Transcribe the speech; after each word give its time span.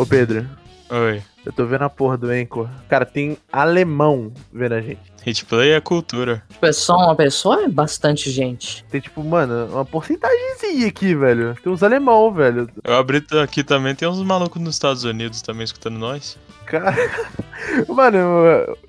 Ô 0.00 0.06
Pedro, 0.06 0.48
Oi. 0.88 1.22
eu 1.44 1.52
tô 1.52 1.66
vendo 1.66 1.82
a 1.82 1.90
porra 1.90 2.16
do 2.16 2.30
Anchor. 2.30 2.68
Cara, 2.88 3.04
tem 3.04 3.36
alemão 3.52 4.32
vendo 4.50 4.72
a 4.72 4.80
gente. 4.80 4.98
Hitplay 5.26 5.72
é 5.72 5.80
cultura. 5.82 6.42
Tipo, 6.48 6.64
é 6.64 6.72
só 6.72 6.96
uma 6.96 7.14
pessoa? 7.14 7.64
É 7.64 7.68
bastante 7.68 8.30
gente. 8.30 8.82
Tem 8.90 8.98
tipo, 8.98 9.22
mano, 9.22 9.66
uma 9.70 9.84
porcentagemzinha 9.84 10.86
aqui, 10.86 11.14
velho. 11.14 11.54
Tem 11.62 11.70
uns 11.70 11.82
alemão, 11.82 12.32
velho. 12.32 12.66
Eu 12.82 12.94
abri 12.94 13.22
aqui 13.42 13.62
também, 13.62 13.94
tem 13.94 14.08
uns 14.08 14.22
malucos 14.22 14.60
nos 14.62 14.74
Estados 14.76 15.04
Unidos 15.04 15.42
também 15.42 15.64
escutando 15.64 15.98
nós. 15.98 16.38
Cara. 16.64 16.96
Mano, 17.88 18.18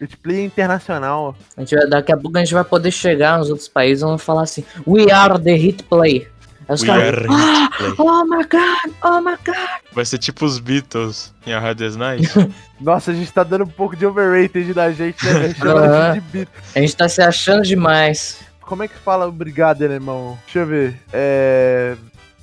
o 0.02 0.18
play 0.24 0.38
é 0.42 0.46
internacional. 0.46 1.36
A 1.58 1.62
gente 1.62 1.76
vai- 1.76 1.88
daqui 1.88 2.14
a 2.14 2.18
pouco 2.18 2.38
a 2.38 2.40
gente 2.40 2.54
vai 2.54 2.64
poder 2.64 2.92
chegar 2.92 3.38
nos 3.40 3.50
outros 3.50 3.68
países 3.68 4.02
e 4.02 4.06
vamos 4.06 4.24
falar 4.24 4.44
assim: 4.44 4.64
We 4.88 5.12
are 5.12 5.38
the 5.38 5.54
hit 5.56 5.84
play. 5.84 6.20
Aí 6.20 6.41
os 6.74 6.84
caras, 6.84 7.26
"Ah. 7.30 7.70
Oh 7.98 8.24
my 8.26 8.44
god, 8.44 8.94
oh 9.04 9.22
my 9.22 9.36
god. 9.46 9.56
Vai 9.94 10.06
ser 10.06 10.18
tipo 10.18 10.46
os 10.46 10.60
Beatles 10.60 11.34
em 11.46 11.54
A 11.54 11.60
Hard 11.60 11.78
Day's 11.78 11.96
Night. 11.96 12.30
Nossa, 12.80 13.12
a 13.12 13.14
gente 13.14 13.32
tá 13.32 13.44
dando 13.44 13.64
um 13.64 13.68
pouco 13.68 13.96
de 13.96 14.06
overrated 14.06 14.74
da 14.74 14.92
gente, 14.92 15.24
né? 15.26 15.32
a 15.62 16.14
gente. 16.14 16.48
A 16.76 16.80
gente 16.80 16.96
tá 16.96 17.08
se 17.10 17.22
achando 17.22 17.64
demais. 17.64 18.40
Como 18.62 18.84
é 18.84 18.88
que 18.88 18.96
fala 18.98 19.28
obrigado 19.28 19.84
alemão? 19.84 20.38
Deixa 20.46 20.60
eu 20.60 20.66
ver. 20.66 21.00
É. 21.12 21.96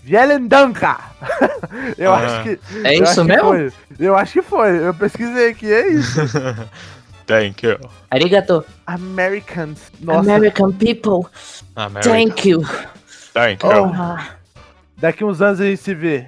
Vielen 0.05 0.47
Dank! 0.47 0.81
Eu 1.99 2.13
Ah. 2.13 2.19
acho 2.19 2.43
que. 2.45 2.59
É 2.85 2.95
isso 2.95 3.23
que 3.23 3.29
mesmo? 3.29 3.45
foi. 3.49 3.73
Eu 3.99 4.17
acho 4.17 4.33
que 4.35 4.43
foi. 4.43 4.87
Eu 4.87 4.95
pesquisei 4.95 5.51
aqui, 5.51 5.71
é 5.73 5.89
isso. 5.89 6.21
Thank 7.27 7.67
you. 7.67 7.79
Arigato. 8.11 8.65
Americans. 8.87 9.79
Nossa, 10.01 10.21
American 10.21 10.73
people, 10.73 11.29
America. 11.77 12.09
thank 12.11 12.49
you. 12.49 12.63
You. 13.39 13.57
Oh. 13.63 14.19
Daqui 14.97 15.25
uns 15.25 15.41
anos 15.41 15.61
a 15.61 15.65
gente 15.65 15.81
se 15.81 15.95
vê. 15.95 16.27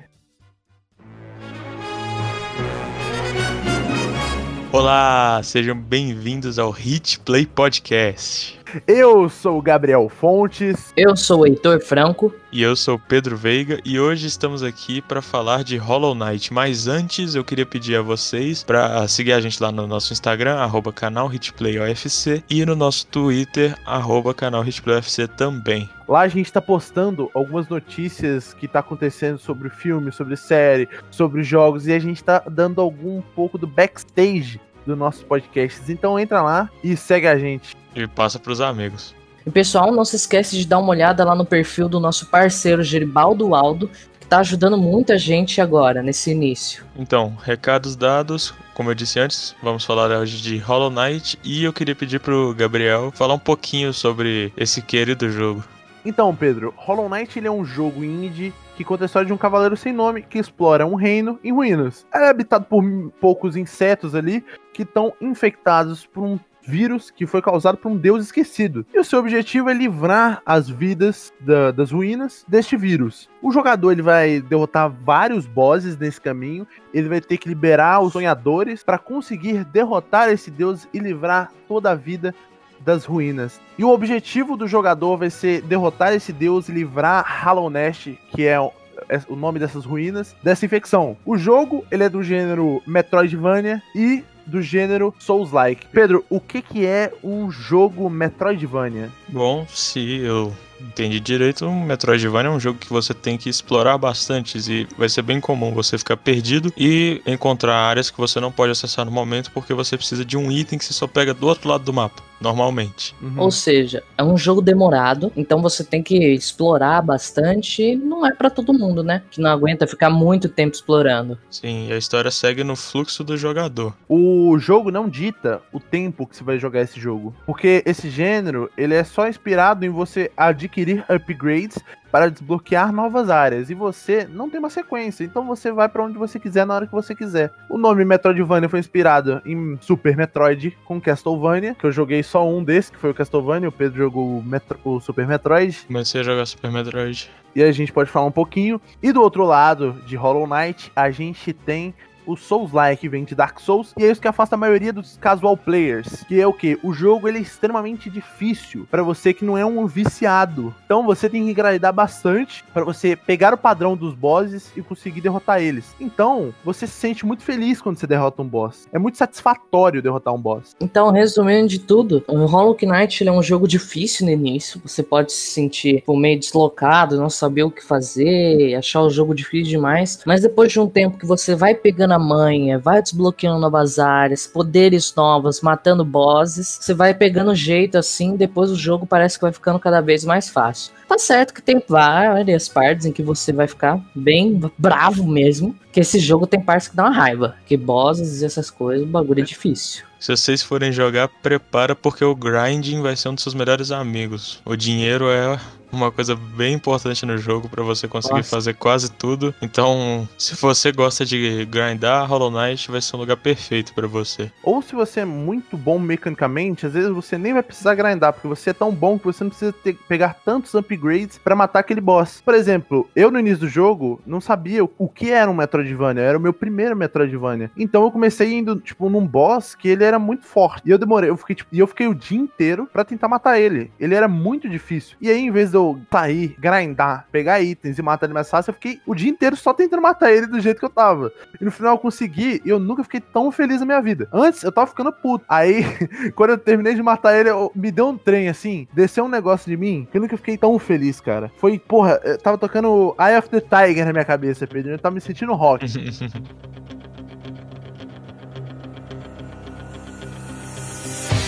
Olá, 4.71 5.41
sejam 5.43 5.77
bem-vindos 5.77 6.57
ao 6.57 6.71
Hitplay 6.71 7.47
Podcast. 7.47 8.60
Eu 8.87 9.29
sou 9.29 9.59
o 9.59 9.63
Gabriel 9.63 10.09
Fontes. 10.09 10.93
eu 10.97 11.17
sou 11.17 11.41
o 11.41 11.47
Heitor 11.47 11.81
Franco. 11.81 12.33
E 12.53 12.63
eu 12.63 12.75
sou 12.75 12.97
o 12.97 12.99
Pedro 12.99 13.37
Veiga 13.37 13.81
e 13.85 13.99
hoje 13.99 14.27
estamos 14.27 14.63
aqui 14.63 15.01
para 15.01 15.23
falar 15.23 15.65
de 15.65 15.77
Hollow 15.77 16.15
Knight. 16.15 16.53
Mas 16.53 16.87
antes 16.87 17.35
eu 17.35 17.45
queria 17.45 17.67
pedir 17.67 17.97
a 17.97 18.03
vocês 18.03 18.63
para 18.63 19.07
seguir 19.09 19.33
a 19.33 19.41
gente 19.41 19.63
lá 19.63 19.71
no 19.71 19.87
nosso 19.87 20.13
Instagram, 20.13 20.57
arroba 20.57 20.93
canal 20.93 21.33
HitplayOFC 21.33 22.45
e 22.49 22.65
no 22.65 22.77
nosso 22.77 23.07
Twitter, 23.07 23.77
arroba 23.87 24.35
canal 24.35 24.65
HitplayOFC 24.65 25.29
também. 25.29 25.89
Lá 26.09 26.21
a 26.21 26.29
gente 26.29 26.53
tá 26.53 26.61
postando 26.61 27.31
algumas 27.35 27.69
notícias 27.69 28.53
que 28.53 28.67
tá 28.67 28.81
acontecendo 28.81 29.39
sobre 29.39 29.69
o 29.69 29.71
filme, 29.71 30.11
sobre 30.11 30.37
série, 30.37 30.89
sobre 31.11 31.43
jogos 31.43 31.87
e 31.87 31.93
a 31.93 31.99
gente 31.99 32.23
tá 32.23 32.43
dando 32.51 32.81
algum 32.81 33.21
pouco 33.21 33.57
do 33.57 33.67
backstage 33.67 34.61
dos 34.87 34.99
nossos 34.99 35.23
podcasts. 35.23 35.89
Então 35.89 36.19
entra 36.19 36.43
lá 36.43 36.71
e 36.83 36.97
segue 36.97 37.27
a 37.27 37.39
gente. 37.39 37.80
E 37.95 38.07
passa 38.07 38.39
pros 38.39 38.61
amigos. 38.61 39.15
E 39.47 39.51
pessoal, 39.51 39.91
não 39.91 40.05
se 40.05 40.17
esquece 40.17 40.57
de 40.57 40.67
dar 40.67 40.79
uma 40.79 40.91
olhada 40.91 41.25
lá 41.25 41.35
no 41.35 41.45
perfil 41.45 41.89
do 41.89 41.99
nosso 41.99 42.27
parceiro 42.27 42.83
Geribaldo 42.83 43.55
Aldo, 43.55 43.91
que 44.21 44.27
tá 44.27 44.39
ajudando 44.39 44.77
muita 44.77 45.17
gente 45.17 45.61
agora, 45.61 46.03
nesse 46.03 46.31
início. 46.31 46.85
Então, 46.97 47.37
recados 47.43 47.97
dados, 47.97 48.55
como 48.75 48.91
eu 48.91 48.95
disse 48.95 49.19
antes, 49.19 49.57
vamos 49.63 49.85
falar 49.85 50.11
hoje 50.11 50.41
de 50.43 50.59
Hollow 50.59 50.91
Knight 50.91 51.39
e 51.43 51.65
eu 51.65 51.73
queria 51.73 51.95
pedir 51.95 52.21
pro 52.21 52.55
Gabriel 52.55 53.11
falar 53.13 53.35
um 53.35 53.39
pouquinho 53.39 53.93
sobre 53.93 54.53
esse 54.57 54.83
querido 54.83 55.31
jogo. 55.31 55.65
Então, 56.05 56.35
Pedro, 56.35 56.73
Hollow 56.77 57.09
Knight 57.09 57.39
ele 57.39 57.49
é 57.49 57.51
um 57.51 57.65
jogo 57.65 58.05
indie 58.05 58.53
que 58.77 58.85
conta 58.85 59.05
a 59.05 59.07
história 59.07 59.27
de 59.27 59.33
um 59.33 59.37
cavaleiro 59.37 59.77
sem 59.77 59.93
nome 59.93 60.23
que 60.23 60.39
explora 60.39 60.87
um 60.87 60.95
reino 60.95 61.39
em 61.45 61.53
ruínas. 61.53 62.07
É 62.15 62.29
habitado 62.29 62.65
por 62.65 62.83
poucos 63.21 63.55
insetos 63.57 64.15
ali 64.15 64.43
que 64.73 64.83
estão 64.83 65.13
infectados 65.21 66.07
por 66.07 66.25
um 66.25 66.39
vírus 66.63 67.11
que 67.11 67.27
foi 67.27 67.41
causado 67.43 67.77
por 67.79 67.91
um 67.91 67.97
deus 67.97 68.25
esquecido. 68.25 68.85
E 68.95 68.99
o 68.99 69.05
seu 69.05 69.19
objetivo 69.19 69.71
é 69.71 69.75
livrar 69.75 70.43
as 70.45 70.69
vidas 70.69 71.33
da- 71.41 71.71
das 71.71 71.91
ruínas 71.91 72.45
deste 72.47 72.77
vírus. 72.77 73.29
O 73.43 73.51
jogador 73.51 73.93
ele 73.93 74.03
vai 74.03 74.41
derrotar 74.41 74.91
vários 74.91 75.47
bosses 75.47 75.97
nesse 75.97 76.21
caminho. 76.21 76.67
Ele 76.93 77.09
vai 77.09 77.21
ter 77.21 77.39
que 77.39 77.49
liberar 77.49 78.01
os 78.01 78.13
sonhadores 78.13 78.83
para 78.83 78.99
conseguir 78.99 79.65
derrotar 79.65 80.29
esse 80.29 80.51
deus 80.51 80.87
e 80.93 80.99
livrar 80.99 81.51
toda 81.67 81.91
a 81.91 81.95
vida 81.95 82.35
das 82.81 83.05
ruínas. 83.05 83.61
E 83.79 83.85
o 83.85 83.91
objetivo 83.91 84.57
do 84.57 84.67
jogador 84.67 85.17
vai 85.17 85.29
ser 85.31 85.63
derrotar 85.63 86.13
esse 86.15 86.33
deus 86.33 86.69
e 86.69 86.73
livrar 86.73 87.25
Hallownest, 87.25 88.19
que 88.35 88.47
é 88.47 88.59
o- 88.59 88.73
é 89.09 89.21
o 89.29 89.37
nome 89.37 89.59
dessas 89.59 89.85
ruínas, 89.85 90.35
dessa 90.43 90.65
infecção. 90.65 91.17
O 91.25 91.37
jogo, 91.37 91.85
ele 91.91 92.05
é 92.05 92.09
do 92.09 92.23
gênero 92.23 92.83
Metroidvania 92.87 93.83
e 93.95 94.23
do 94.51 94.61
gênero 94.61 95.15
Souls-like. 95.19 95.87
Pedro, 95.93 96.25
o 96.29 96.41
que 96.41 96.61
que 96.61 96.85
é 96.85 97.13
um 97.23 97.51
jogo 97.51 98.11
Metroidvania? 98.11 99.11
Bom, 99.29 99.67
se 99.69 100.19
eu 100.19 100.53
entendi 100.81 101.21
direito, 101.21 101.67
um 101.67 101.85
Metroidvania 101.85 102.51
é 102.51 102.55
um 102.55 102.61
jogo 102.61 102.79
que 102.79 102.91
você 102.91 103.15
tem 103.15 103.37
que 103.37 103.49
explorar 103.49 103.97
bastante 103.99 104.59
e 104.59 104.87
vai 104.97 105.09
ser 105.09 105.23
bem 105.23 105.41
comum 105.41 105.73
você 105.73 105.97
ficar 105.97 106.17
perdido 106.17 106.73
e 106.77 107.23
encontrar 107.27 107.75
áreas 107.75 108.11
que 108.11 108.19
você 108.19 108.41
não 108.41 108.51
pode 108.51 108.73
acessar 108.73 109.05
no 109.05 109.11
momento 109.11 109.51
porque 109.53 109.75
você 109.75 109.97
precisa 109.97 110.25
de 110.25 110.37
um 110.37 110.51
item 110.51 110.79
que 110.79 110.85
você 110.85 110.93
só 110.93 111.07
pega 111.07 111.33
do 111.35 111.47
outro 111.47 111.69
lado 111.69 111.85
do 111.85 111.93
mapa, 111.93 112.23
normalmente. 112.41 113.15
Uhum. 113.21 113.39
Ou 113.39 113.51
seja, 113.51 114.03
é 114.17 114.25
um 114.25 114.37
jogo 114.37 114.63
demorado, 114.63 115.33
então 115.37 115.61
você 115.61 115.85
tem 115.85 116.03
que 116.03 116.17
explorar 116.33 117.03
bastante. 117.03 117.83
e 117.83 117.97
Não 117.97 118.27
é 118.27 118.33
pra 118.33 118.51
todo 118.51 118.73
mundo, 118.73 119.03
né? 119.03 119.23
Que 119.31 119.41
não 119.41 119.51
aguenta 119.51 119.87
ficar 119.87 120.11
muito 120.11 120.49
tempo 120.49 120.75
explorando. 120.75 121.39
Sim, 121.51 121.89
e 121.89 121.93
a 121.93 121.99
história 121.99 122.31
segue 122.31 122.65
no 122.65 122.77
fluxo 122.77 123.23
do 123.23 123.37
jogador. 123.37 123.95
O 124.09 124.59
jogo 124.59 124.91
não 124.91 125.09
dita 125.09 125.61
o 125.73 125.79
tempo 125.79 126.27
que 126.27 126.37
você 126.37 126.45
vai 126.45 126.59
jogar 126.59 126.81
esse 126.81 126.99
jogo, 126.99 127.35
porque 127.47 127.83
esse 127.85 128.09
gênero 128.09 128.71
ele 128.77 128.95
é 128.95 129.05
só 129.05 129.29
inspirado 129.29 129.85
em 129.85 129.91
você 129.91 130.31
adquirir 130.37 131.05
upgrades 131.09 131.79
para 132.11 132.31
desbloquear 132.31 132.93
novas 132.93 133.31
áreas 133.31 133.71
e 133.71 133.75
você 133.75 134.27
não 134.31 134.51
tem 134.51 134.59
uma 134.59 134.71
sequência, 134.71 135.25
então 135.25 135.47
você 135.47 135.71
vai 135.71 135.89
para 135.89 136.03
onde 136.05 136.19
você 136.19 136.39
quiser 136.39 136.67
na 136.67 136.75
hora 136.75 136.87
que 136.87 136.93
você 136.93 137.15
quiser. 137.15 137.53
O 137.69 137.79
nome 137.79 138.05
Metroidvania 138.05 138.69
foi 138.69 138.79
inspirado 138.81 139.41
em 139.45 139.79
Super 139.81 140.17
Metroid 140.17 140.77
com 140.85 141.01
Castlevania, 141.01 141.75
que 141.75 141.85
eu 141.87 141.93
joguei 141.93 142.23
só 142.23 142.49
um 142.49 142.63
desses, 142.65 142.91
que 142.91 142.99
foi 142.99 143.11
o 143.11 143.15
Castlevania, 143.15 143.69
o 143.69 143.73
Pedro 143.73 143.99
jogou 143.99 144.39
o, 144.39 144.43
Metro- 144.43 144.79
o 144.85 145.01
Super 145.01 145.27
Metroid. 145.27 145.85
Comecei 145.87 146.21
a 146.21 146.25
jogar 146.25 146.47
Super 146.47 146.71
Metroid. 146.71 147.31
E 147.55 147.63
a 147.63 147.73
gente 147.73 147.93
pode 147.93 148.09
falar 148.11 148.27
um 148.27 148.31
pouquinho. 148.33 148.81
E 149.03 149.11
do 149.13 149.21
outro 149.21 149.45
lado 149.45 150.01
de 150.07 150.15
Hollow 150.15 150.47
Knight, 150.47 150.93
a 150.95 151.11
gente 151.11 151.53
tem 151.53 151.93
o 152.27 152.37
Souls-like, 152.37 153.09
vem 153.09 153.25
de 153.25 153.35
Dark 153.35 153.61
Souls, 153.61 153.93
e 153.99 154.05
é 154.05 154.11
isso 154.11 154.21
que 154.21 154.29
afasta 154.29 154.55
a 154.55 154.59
maioria 154.59 154.93
dos 154.93 155.17
casual 155.17 155.57
players, 155.57 156.25
que 156.25 156.41
é 156.41 156.47
o 156.47 156.53
que? 156.53 156.79
O 156.83 156.93
jogo 156.93 157.29
ele 157.29 157.39
é 157.39 157.41
extremamente 157.41 158.09
difícil 158.11 158.87
para 158.91 159.03
você 159.03 159.33
que 159.33 159.45
não 159.45 159.57
é 159.57 159.65
um 159.65 159.87
viciado. 159.87 160.75
Então 160.85 161.05
você 161.05 161.29
tem 161.29 161.47
que 161.47 161.55
grindar 161.55 161.93
bastante 161.93 162.65
para 162.73 162.85
você 162.85 163.17
pegar 163.17 163.55
o 163.55 163.59
padrão 163.59 163.97
dos 163.97 164.15
bosses 164.15 164.71
e 164.77 164.83
conseguir 164.83 165.21
derrotar 165.21 165.61
eles. 165.61 165.95
Então, 166.01 166.53
você 166.65 166.87
se 166.87 166.95
sente 166.95 167.25
muito 167.25 167.43
feliz 167.43 167.81
quando 167.81 167.99
você 167.99 168.07
derrota 168.07 168.43
um 168.43 168.49
boss. 168.49 168.89
É 168.93 168.99
muito 168.99 169.19
satisfatório 169.19 170.03
derrotar 170.03 170.35
um 170.35 170.41
boss. 170.41 170.75
Então, 170.81 171.11
resumindo 171.11 171.69
de 171.69 171.79
tudo, 171.79 172.25
o 172.27 172.47
Hollow 172.47 172.77
Knight 172.81 173.27
é 173.27 173.33
um 173.33 173.43
jogo 173.43 173.67
difícil 173.67 174.27
no 174.27 174.33
início. 174.33 174.81
Você 174.85 175.03
pode 175.03 175.33
se 175.33 175.53
sentir 175.53 175.97
tipo, 175.97 176.17
meio 176.17 176.39
deslocado, 176.39 177.17
não 177.17 177.31
saber 177.31 177.63
o 177.63 177.71
que 177.71 177.85
fazer, 177.85 178.75
achar 178.75 179.03
o 179.03 179.11
jogo 179.11 179.35
difícil 179.35 179.71
demais. 179.71 180.21
Mas 180.27 180.43
depois 180.43 180.73
de 180.73 180.81
um 180.81 180.89
tempo 180.89 181.19
que 181.19 181.27
você 181.27 181.55
vai 181.55 181.75
pegando 181.75 182.10
a 182.13 182.19
manha, 182.19 182.79
vai 182.79 183.03
desbloqueando 183.03 183.59
novas 183.59 183.99
áreas, 183.99 184.47
poderes 184.47 185.15
novos, 185.15 185.61
matando 185.61 186.05
bosses, 186.05 186.79
você 186.81 186.95
vai 186.95 187.15
pegando 187.15 187.55
jeito 187.55 187.99
assim. 187.99 188.37
Depois 188.37 188.71
o 188.71 188.77
jogo 188.77 189.07
parece 189.07 189.39
que 189.39 189.43
vai 189.43 189.53
ficando 189.53 189.79
cada 189.79 190.01
vez 190.01 190.25
mais 190.25 190.49
fácil. 190.49 190.93
Tá 191.09 191.19
certo 191.19 191.53
que 191.53 191.63
tem 191.63 191.83
várias 191.89 192.69
partes 192.69 193.07
em 193.07 193.13
que 193.13 193.23
você 193.23 193.53
vai 193.53 193.67
ficar 193.67 194.01
bem 194.15 194.61
bravo 194.79 195.27
mesmo. 195.27 195.75
Que 195.93 196.01
esse 196.01 196.21
jogo 196.21 196.47
tem 196.47 196.61
partes 196.61 196.89
que 196.89 196.97
dá 196.97 197.05
uma 197.05 197.15
raiva. 197.15 197.57
Que 197.67 197.77
bosses 197.77 198.43
e 198.43 198.45
essas 198.45 198.71
coisas, 198.71 199.05
o 199.05 199.11
bagulho 199.11 199.41
é 199.41 199.45
difícil. 199.45 200.05
Se 200.21 200.37
vocês 200.37 200.63
forem 200.63 200.93
jogar, 200.93 201.29
prepara 201.43 201.97
porque 201.97 202.25
o 202.25 202.37
grinding 202.37 203.01
vai 203.01 203.17
ser 203.17 203.31
um 203.31 203.35
dos 203.35 203.43
seus 203.43 203.55
melhores 203.55 203.91
amigos. 203.91 204.61
O 204.65 204.77
dinheiro 204.77 205.31
é 205.31 205.59
uma 205.93 206.11
coisa 206.11 206.35
bem 206.35 206.75
importante 206.75 207.25
no 207.27 207.37
jogo 207.39 207.69
para 207.69 207.83
você 207.83 208.07
conseguir 208.09 208.37
Nossa. 208.39 208.51
fazer 208.51 208.75
quase 208.75 209.11
tudo. 209.11 209.55
Então, 209.63 210.29
se 210.39 210.55
você 210.57 210.93
gosta 210.93 211.25
de 211.25 211.65
grindar, 211.67 212.27
Hollow 212.29 212.51
Knight 212.51 212.91
vai 212.91 213.01
ser 213.01 213.17
um 213.17 213.21
lugar 213.21 213.37
perfeito 213.37 213.95
para 213.95 214.07
você. 214.07 214.51
Ou 214.63 214.81
se 214.83 214.95
você 214.95 215.21
é 215.21 215.25
muito 215.25 215.77
bom 215.77 215.99
mecanicamente, 215.99 216.87
às 216.87 216.93
vezes 216.93 217.11
você 217.11 217.37
nem 217.39 217.53
vai 217.53 217.63
precisar 217.63 217.95
grindar, 217.95 218.33
porque 218.33 218.49
você 218.49 218.71
é 218.71 218.75
tão 218.75 218.93
bom 218.93 219.19
que 219.19 219.25
você 219.25 219.45
não 219.45 219.51
precisa 219.51 219.73
ter- 219.73 219.97
pegar 220.09 220.35
tantos 220.45 220.75
upgrades 220.75 221.39
pra 221.39 221.57
matar 221.57 221.81
aquele 221.81 222.01
boss. 222.01 222.41
Por 222.45 222.55
exemplo, 222.55 223.09
eu 223.15 223.31
no 223.31 223.39
início 223.39 223.61
do 223.61 223.69
jogo 223.69 224.21
não 224.27 224.41
sabia 224.41 224.85
o, 224.85 225.09
que 225.09 225.31
era 225.31 225.51
um 225.51 225.55
Metroidvania, 225.55 226.23
era 226.23 226.39
o 226.39 226.41
meu 226.41 226.53
primeiro 226.53 226.97
Metroidvania. 226.97 227.71
Então 227.77 228.03
eu 228.05 228.11
comecei 228.11 228.53
indo, 228.53 228.77
tipo, 228.77 229.09
num 229.11 229.27
boss 229.27 229.75
que 229.75 229.89
ele 229.89 230.05
era 230.05 230.19
muito 230.19 230.45
forte. 230.45 230.83
E 230.87 230.91
eu 230.91 230.99
demorei, 230.99 231.31
eu 231.31 231.37
fiquei, 231.37 231.57
tipo, 231.57 231.75
e 231.75 231.79
eu 231.79 231.87
fiquei 231.87 232.07
o 232.07 232.15
dia 232.15 232.39
inteiro 232.39 232.89
pra 232.93 233.05
tentar 233.05 233.29
matar 233.29 233.59
ele. 233.59 233.91
Ele 233.99 234.15
era 234.15 234.29
muito 234.29 234.69
difícil. 234.69 235.17
E 235.21 235.29
aí, 235.31 235.39
em 235.41 235.51
vez 235.51 235.71
de 235.71 235.77
eu 235.77 235.80
eu 235.81 236.01
sair, 236.11 236.57
grindar, 236.59 237.27
pegar 237.33 237.61
itens 237.61 237.99
e 237.99 238.03
matar 238.03 238.27
ele 238.27 238.35
mais 238.35 238.51
fácil, 238.51 238.71
eu 238.71 238.75
fiquei 238.75 239.01
o 239.07 239.15
dia 239.15 239.31
inteiro 239.31 239.57
só 239.57 239.73
tentando 239.73 240.03
matar 240.03 240.33
ele 240.33 240.47
do 240.47 240.61
jeito 240.61 240.79
que 240.79 240.85
eu 240.85 240.91
tava. 240.91 241.33
E 241.61 241.65
no 241.65 241.71
final 241.71 241.95
eu 241.95 241.99
consegui 241.99 242.61
e 242.65 242.69
eu 242.69 242.79
nunca 242.79 243.03
fiquei 243.03 243.21
tão 243.21 243.51
feliz 243.51 243.81
na 243.81 243.87
minha 243.87 244.01
vida. 244.01 244.29
Antes 244.33 244.63
eu 244.63 244.73
tava 244.73 244.87
ficando 244.87 245.13
puto. 245.13 245.45
Aí, 245.49 245.85
quando 246.35 246.51
eu 246.51 246.59
terminei 246.59 246.95
de 246.95 247.03
matar 247.03 247.39
ele, 247.39 247.51
eu, 247.51 247.71
me 247.75 247.91
deu 247.91 248.09
um 248.09 248.17
trem 248.17 248.49
assim, 248.49 248.87
desceu 248.93 249.25
um 249.25 249.29
negócio 249.29 249.71
de 249.71 249.77
mim 249.77 250.07
que 250.11 250.17
eu 250.17 250.23
nunca 250.23 250.37
fiquei 250.37 250.57
tão 250.57 250.79
feliz, 250.79 251.21
cara. 251.21 251.51
Foi, 251.57 251.79
porra, 251.79 252.21
eu 252.25 252.39
tava 252.39 252.59
tocando 252.59 253.15
Eye 253.19 253.39
of 253.39 253.49
the 253.49 253.61
Tiger 253.61 254.05
na 254.05 254.13
minha 254.13 254.25
cabeça, 254.25 254.67
Pedro. 254.67 254.93
Eu 254.93 254.99
tava 254.99 255.15
me 255.15 255.21
sentindo 255.21 255.55
rock. 255.55 255.87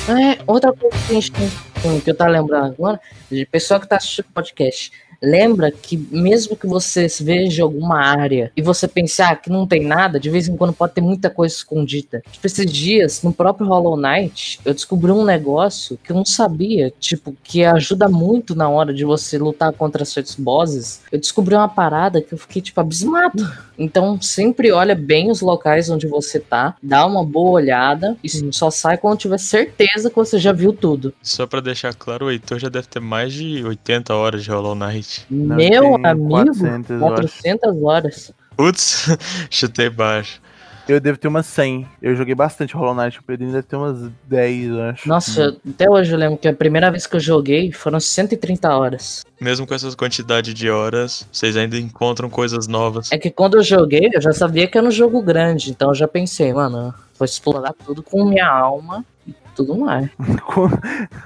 É, 0.09 0.43
outra 0.47 0.73
coisa 0.73 0.97
que 1.07 1.13
a 1.13 1.15
gente 1.15 1.33
tem, 1.33 2.01
que 2.01 2.11
eu 2.11 2.17
tava 2.17 2.31
lembrando 2.31 2.73
agora, 2.73 3.01
de 3.31 3.47
pessoal 3.47 3.81
que 3.81 3.89
tá 3.89 3.97
assistindo 3.97 4.27
o 4.27 4.33
podcast, 4.33 4.93
lembra 5.23 5.71
que 5.71 5.97
mesmo 5.97 6.57
que 6.57 6.67
você 6.67 7.07
veja 7.21 7.63
alguma 7.63 8.01
área 8.01 8.53
e 8.57 8.63
você 8.63 8.89
pensar 8.89 9.33
ah, 9.33 9.37
que 9.37 9.49
não 9.49 9.67
tem 9.67 9.85
nada, 9.85 10.21
de 10.21 10.29
vez 10.29 10.49
em 10.49 10.57
quando 10.57 10.73
pode 10.73 10.93
ter 10.93 11.01
muita 11.01 11.31
coisa 11.31 11.55
escondida. 11.55 12.23
Tipo, 12.31 12.47
esses 12.47 12.71
dias, 12.71 13.23
no 13.23 13.33
próprio 13.33 13.67
Hollow 13.67 13.97
Knight, 13.97 14.61
eu 14.65 14.75
descobri 14.75 15.11
um 15.11 15.25
negócio 15.25 15.99
que 16.03 16.13
eu 16.13 16.17
não 16.17 16.25
sabia, 16.25 16.93
tipo, 16.99 17.35
que 17.43 17.65
ajuda 17.65 18.09
muito 18.09 18.55
na 18.55 18.69
hora 18.69 18.93
de 18.93 19.05
você 19.05 19.39
lutar 19.39 19.73
contra 19.73 20.05
certos 20.05 20.35
bosses. 20.35 21.03
Eu 21.11 21.19
descobri 21.19 21.55
uma 21.55 21.69
parada 21.69 22.21
que 22.21 22.35
eu 22.35 22.39
fiquei, 22.39 22.61
tipo, 22.61 22.81
abismado. 22.81 23.51
Então, 23.79 24.21
sempre 24.21 24.71
olha 24.73 24.95
bem 24.95 25.31
os 25.31 25.41
locais 25.41 25.89
onde 25.89 26.07
você 26.07 26.39
tá, 26.39 26.77
dá 26.83 27.07
uma 27.07 27.25
boa 27.25 27.53
olhada 27.53 28.17
e 28.23 28.29
só 28.53 28.71
sai 28.71 28.99
quando 28.99 29.19
tiver 29.19 29.39
certeza 29.39 30.11
que 30.11 30.17
você 30.17 30.39
já 30.39 30.53
viu 30.53 30.73
tudo. 30.73 31.15
Só 31.23 31.47
para 31.47 31.61
deixar 31.61 31.95
claro, 31.95 32.27
o 32.27 32.31
Heitor 32.31 32.59
já 32.59 32.69
deve 32.69 32.87
ter 32.87 33.01
mais 33.01 33.33
de 33.33 33.65
80 33.65 34.15
horas 34.15 34.45
de 34.45 34.51
Hollow 34.51 34.75
Knight. 34.75 35.12
Não, 35.31 35.57
Meu 35.57 35.95
amigo, 36.05 36.29
400, 36.29 36.99
400 36.99 37.83
horas. 37.83 38.33
Putz, 38.57 39.09
chutei 39.51 39.91
baixo. 39.91 40.41
Eu 40.89 41.01
devo 41.01 41.17
ter 41.17 41.29
umas 41.29 41.47
100. 41.47 41.87
Eu 42.01 42.17
joguei 42.17 42.35
bastante 42.35 42.75
Hollow 42.75 42.95
Knight, 42.95 43.19
o 43.19 43.23
Pedrinho 43.23 43.53
deve 43.53 43.63
ter 43.63 43.77
umas 43.77 44.11
10, 44.25 44.69
eu 44.69 44.83
acho. 44.83 45.09
Nossa, 45.09 45.51
hum. 45.51 45.71
até 45.71 45.89
hoje 45.89 46.13
eu 46.13 46.19
lembro 46.19 46.37
que 46.37 46.49
a 46.49 46.53
primeira 46.53 46.91
vez 46.91 47.07
que 47.07 47.17
eu 47.17 47.21
joguei 47.21 47.71
foram 47.71 48.01
130 48.01 48.77
horas. 48.77 49.25
Mesmo 49.41 49.67
com 49.67 49.75
essa 49.75 49.95
quantidade 49.97 50.53
de 50.53 50.69
horas, 50.69 51.27
vocês 51.31 51.57
ainda 51.57 51.79
encontram 51.79 52.29
coisas 52.29 52.67
novas. 52.67 53.13
É 53.13 53.19
que 53.19 53.31
quando 53.31 53.57
eu 53.57 53.63
joguei, 53.63 54.11
eu 54.13 54.21
já 54.21 54.33
sabia 54.33 54.67
que 54.67 54.77
era 54.77 54.87
um 54.87 54.91
jogo 54.91 55.23
grande, 55.23 55.71
então 55.71 55.91
eu 55.91 55.95
já 55.95 56.09
pensei, 56.09 56.53
mano, 56.53 56.93
vou 57.17 57.25
explorar 57.25 57.73
tudo 57.85 58.03
com 58.03 58.25
minha 58.25 58.49
alma 58.49 59.05
e 59.27 59.35
tudo 59.55 59.77
mais. 59.77 60.11
com 60.45 60.69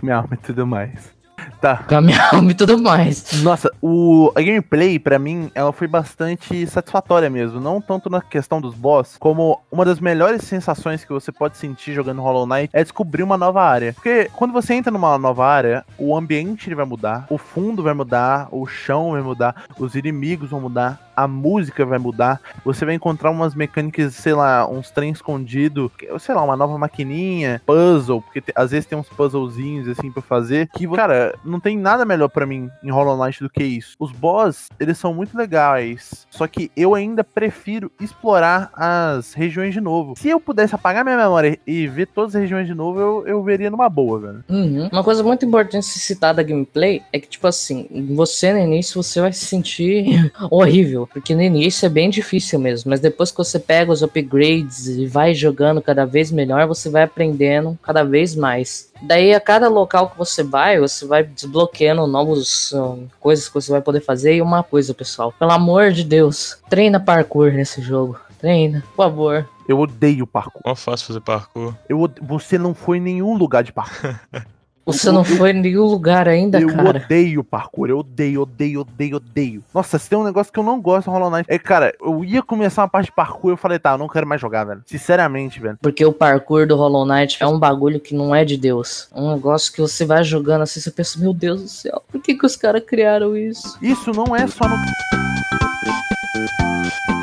minha 0.02 0.16
alma 0.16 0.34
e 0.34 0.36
tudo 0.36 0.66
mais. 0.66 1.15
Tá. 1.60 1.84
Alma 2.32 2.50
e 2.50 2.54
tudo 2.54 2.78
mais. 2.78 3.42
Nossa, 3.42 3.70
o, 3.80 4.32
a 4.34 4.40
gameplay, 4.40 4.98
para 4.98 5.18
mim, 5.18 5.50
ela 5.54 5.72
foi 5.72 5.86
bastante 5.86 6.66
satisfatória 6.66 7.28
mesmo. 7.30 7.60
Não 7.60 7.80
tanto 7.80 8.10
na 8.10 8.20
questão 8.20 8.60
dos 8.60 8.74
boss, 8.74 9.16
como 9.18 9.60
uma 9.70 9.84
das 9.84 10.00
melhores 10.00 10.42
sensações 10.42 11.04
que 11.04 11.12
você 11.12 11.32
pode 11.32 11.56
sentir 11.56 11.92
jogando 11.92 12.22
Hollow 12.22 12.46
Knight 12.46 12.70
é 12.72 12.82
descobrir 12.82 13.22
uma 13.22 13.36
nova 13.36 13.62
área. 13.62 13.92
Porque 13.92 14.30
quando 14.34 14.52
você 14.52 14.74
entra 14.74 14.92
numa 14.92 15.18
nova 15.18 15.46
área, 15.46 15.84
o 15.98 16.16
ambiente 16.16 16.72
vai 16.74 16.84
mudar, 16.84 17.26
o 17.30 17.38
fundo 17.38 17.82
vai 17.82 17.94
mudar, 17.94 18.48
o 18.50 18.66
chão 18.66 19.12
vai 19.12 19.22
mudar, 19.22 19.64
os 19.78 19.94
inimigos 19.94 20.50
vão 20.50 20.60
mudar, 20.60 21.05
a 21.16 21.26
música 21.26 21.84
vai 21.86 21.98
mudar, 21.98 22.40
você 22.64 22.84
vai 22.84 22.94
encontrar 22.94 23.30
umas 23.30 23.54
mecânicas, 23.54 24.14
sei 24.14 24.34
lá, 24.34 24.68
uns 24.68 24.90
trem 24.90 25.10
escondido, 25.10 25.90
sei 26.18 26.34
lá, 26.34 26.42
uma 26.42 26.56
nova 26.56 26.76
maquininha, 26.76 27.62
puzzle, 27.64 28.20
porque 28.20 28.40
te, 28.42 28.52
às 28.54 28.70
vezes 28.70 28.86
tem 28.86 28.98
uns 28.98 29.08
puzzlezinhos 29.08 29.88
assim 29.88 30.12
para 30.12 30.22
fazer, 30.22 30.68
que, 30.76 30.86
cara, 30.88 31.34
não 31.44 31.58
tem 31.58 31.78
nada 31.78 32.04
melhor 32.04 32.28
para 32.28 32.44
mim 32.44 32.70
em 32.82 32.90
Hollow 32.90 33.16
Knight 33.16 33.42
do 33.42 33.48
que 33.48 33.64
isso. 33.64 33.96
Os 33.98 34.12
boss, 34.12 34.68
eles 34.78 34.98
são 34.98 35.14
muito 35.14 35.36
legais, 35.36 36.26
só 36.30 36.46
que 36.46 36.70
eu 36.76 36.94
ainda 36.94 37.24
prefiro 37.24 37.90
explorar 38.00 38.70
as 38.74 39.32
regiões 39.32 39.72
de 39.72 39.80
novo. 39.80 40.14
Se 40.16 40.28
eu 40.28 40.38
pudesse 40.38 40.74
apagar 40.74 41.04
minha 41.04 41.16
memória 41.16 41.58
e 41.66 41.86
ver 41.86 42.06
todas 42.08 42.34
as 42.34 42.42
regiões 42.42 42.66
de 42.66 42.74
novo, 42.74 43.00
eu, 43.00 43.26
eu 43.26 43.42
veria 43.42 43.70
numa 43.70 43.88
boa, 43.88 44.20
velho. 44.20 44.44
Uhum. 44.48 44.88
Uma 44.92 45.04
coisa 45.04 45.22
muito 45.22 45.46
importante 45.46 45.86
se 45.86 45.98
citar 45.98 46.34
da 46.34 46.42
gameplay 46.42 47.02
é 47.12 47.18
que, 47.18 47.28
tipo 47.28 47.46
assim, 47.46 47.88
você 48.14 48.52
no 48.52 48.58
início 48.58 49.02
você 49.02 49.20
vai 49.20 49.32
se 49.32 49.44
sentir 49.46 50.32
horrível 50.50 51.05
porque 51.06 51.34
no 51.34 51.42
início 51.42 51.86
é 51.86 51.88
bem 51.88 52.10
difícil 52.10 52.58
mesmo, 52.58 52.90
mas 52.90 53.00
depois 53.00 53.30
que 53.30 53.38
você 53.38 53.58
pega 53.58 53.92
os 53.92 54.02
upgrades 54.02 54.86
e 54.86 55.06
vai 55.06 55.34
jogando 55.34 55.80
cada 55.80 56.04
vez 56.04 56.30
melhor, 56.30 56.66
você 56.66 56.88
vai 56.90 57.02
aprendendo 57.02 57.78
cada 57.82 58.02
vez 58.02 58.34
mais. 58.34 58.90
Daí 59.02 59.34
a 59.34 59.40
cada 59.40 59.68
local 59.68 60.10
que 60.10 60.18
você 60.18 60.42
vai, 60.42 60.78
você 60.78 61.06
vai 61.06 61.22
desbloqueando 61.22 62.06
novos 62.06 62.72
uh, 62.72 62.98
coisas 63.20 63.48
que 63.48 63.54
você 63.54 63.70
vai 63.70 63.80
poder 63.80 64.00
fazer. 64.00 64.36
E 64.36 64.42
uma 64.42 64.62
coisa, 64.62 64.94
pessoal, 64.94 65.32
pelo 65.38 65.52
amor 65.52 65.92
de 65.92 66.02
Deus, 66.02 66.58
treina 66.68 66.98
parkour 66.98 67.52
nesse 67.52 67.82
jogo. 67.82 68.18
Treina, 68.38 68.82
por 68.88 68.96
favor. 68.96 69.48
Eu 69.68 69.78
odeio 69.80 70.26
parkour. 70.26 70.62
Não 70.64 70.72
é 70.72 70.76
fácil 70.76 71.06
fazer 71.06 71.20
parkour. 71.20 71.74
Eu, 71.88 72.10
você 72.22 72.56
não 72.58 72.74
foi 72.74 72.98
em 72.98 73.00
nenhum 73.00 73.36
lugar 73.36 73.62
de 73.62 73.72
parkour. 73.72 74.14
Você 74.86 75.10
não 75.10 75.24
foi 75.24 75.50
em 75.50 75.60
nenhum 75.60 75.82
lugar 75.82 76.28
ainda, 76.28 76.60
eu 76.60 76.68
cara. 76.68 76.98
Eu 77.00 77.04
odeio 77.04 77.44
parkour, 77.44 77.90
eu 77.90 77.98
odeio, 77.98 78.42
odeio, 78.42 78.80
odeio, 78.82 79.16
odeio. 79.16 79.64
Nossa, 79.74 79.98
se 79.98 80.08
tem 80.08 80.16
um 80.16 80.22
negócio 80.22 80.52
que 80.52 80.60
eu 80.60 80.62
não 80.62 80.80
gosto 80.80 81.08
no 81.08 81.14
Hollow 81.14 81.28
Knight. 81.28 81.52
É, 81.52 81.58
cara, 81.58 81.92
eu 82.00 82.24
ia 82.24 82.40
começar 82.40 82.82
uma 82.82 82.88
parte 82.88 83.06
de 83.06 83.12
parkour 83.12 83.50
eu 83.50 83.56
falei, 83.56 83.80
tá, 83.80 83.92
eu 83.92 83.98
não 83.98 84.06
quero 84.06 84.28
mais 84.28 84.40
jogar, 84.40 84.62
velho. 84.62 84.82
Sinceramente, 84.86 85.58
velho. 85.58 85.76
Porque 85.82 86.04
o 86.04 86.12
parkour 86.12 86.68
do 86.68 86.76
Hollow 86.76 87.04
Knight 87.04 87.36
é 87.40 87.46
um 87.48 87.58
bagulho 87.58 87.98
que 87.98 88.14
não 88.14 88.32
é 88.32 88.44
de 88.44 88.56
Deus. 88.56 89.08
É 89.12 89.20
um 89.20 89.34
negócio 89.34 89.72
que 89.72 89.80
você 89.80 90.04
vai 90.04 90.22
jogando 90.22 90.62
assim, 90.62 90.78
você 90.78 90.92
pensa, 90.92 91.18
meu 91.18 91.34
Deus 91.34 91.62
do 91.62 91.68
céu, 91.68 92.00
por 92.06 92.22
que, 92.22 92.36
que 92.36 92.46
os 92.46 92.54
caras 92.54 92.84
criaram 92.86 93.36
isso? 93.36 93.76
Isso 93.82 94.12
não 94.12 94.36
é 94.36 94.46
só 94.46 94.68
no. 94.68 94.76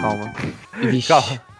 Calma. 0.01 0.33
Vixe. 0.81 1.07
Calma. 1.07 1.52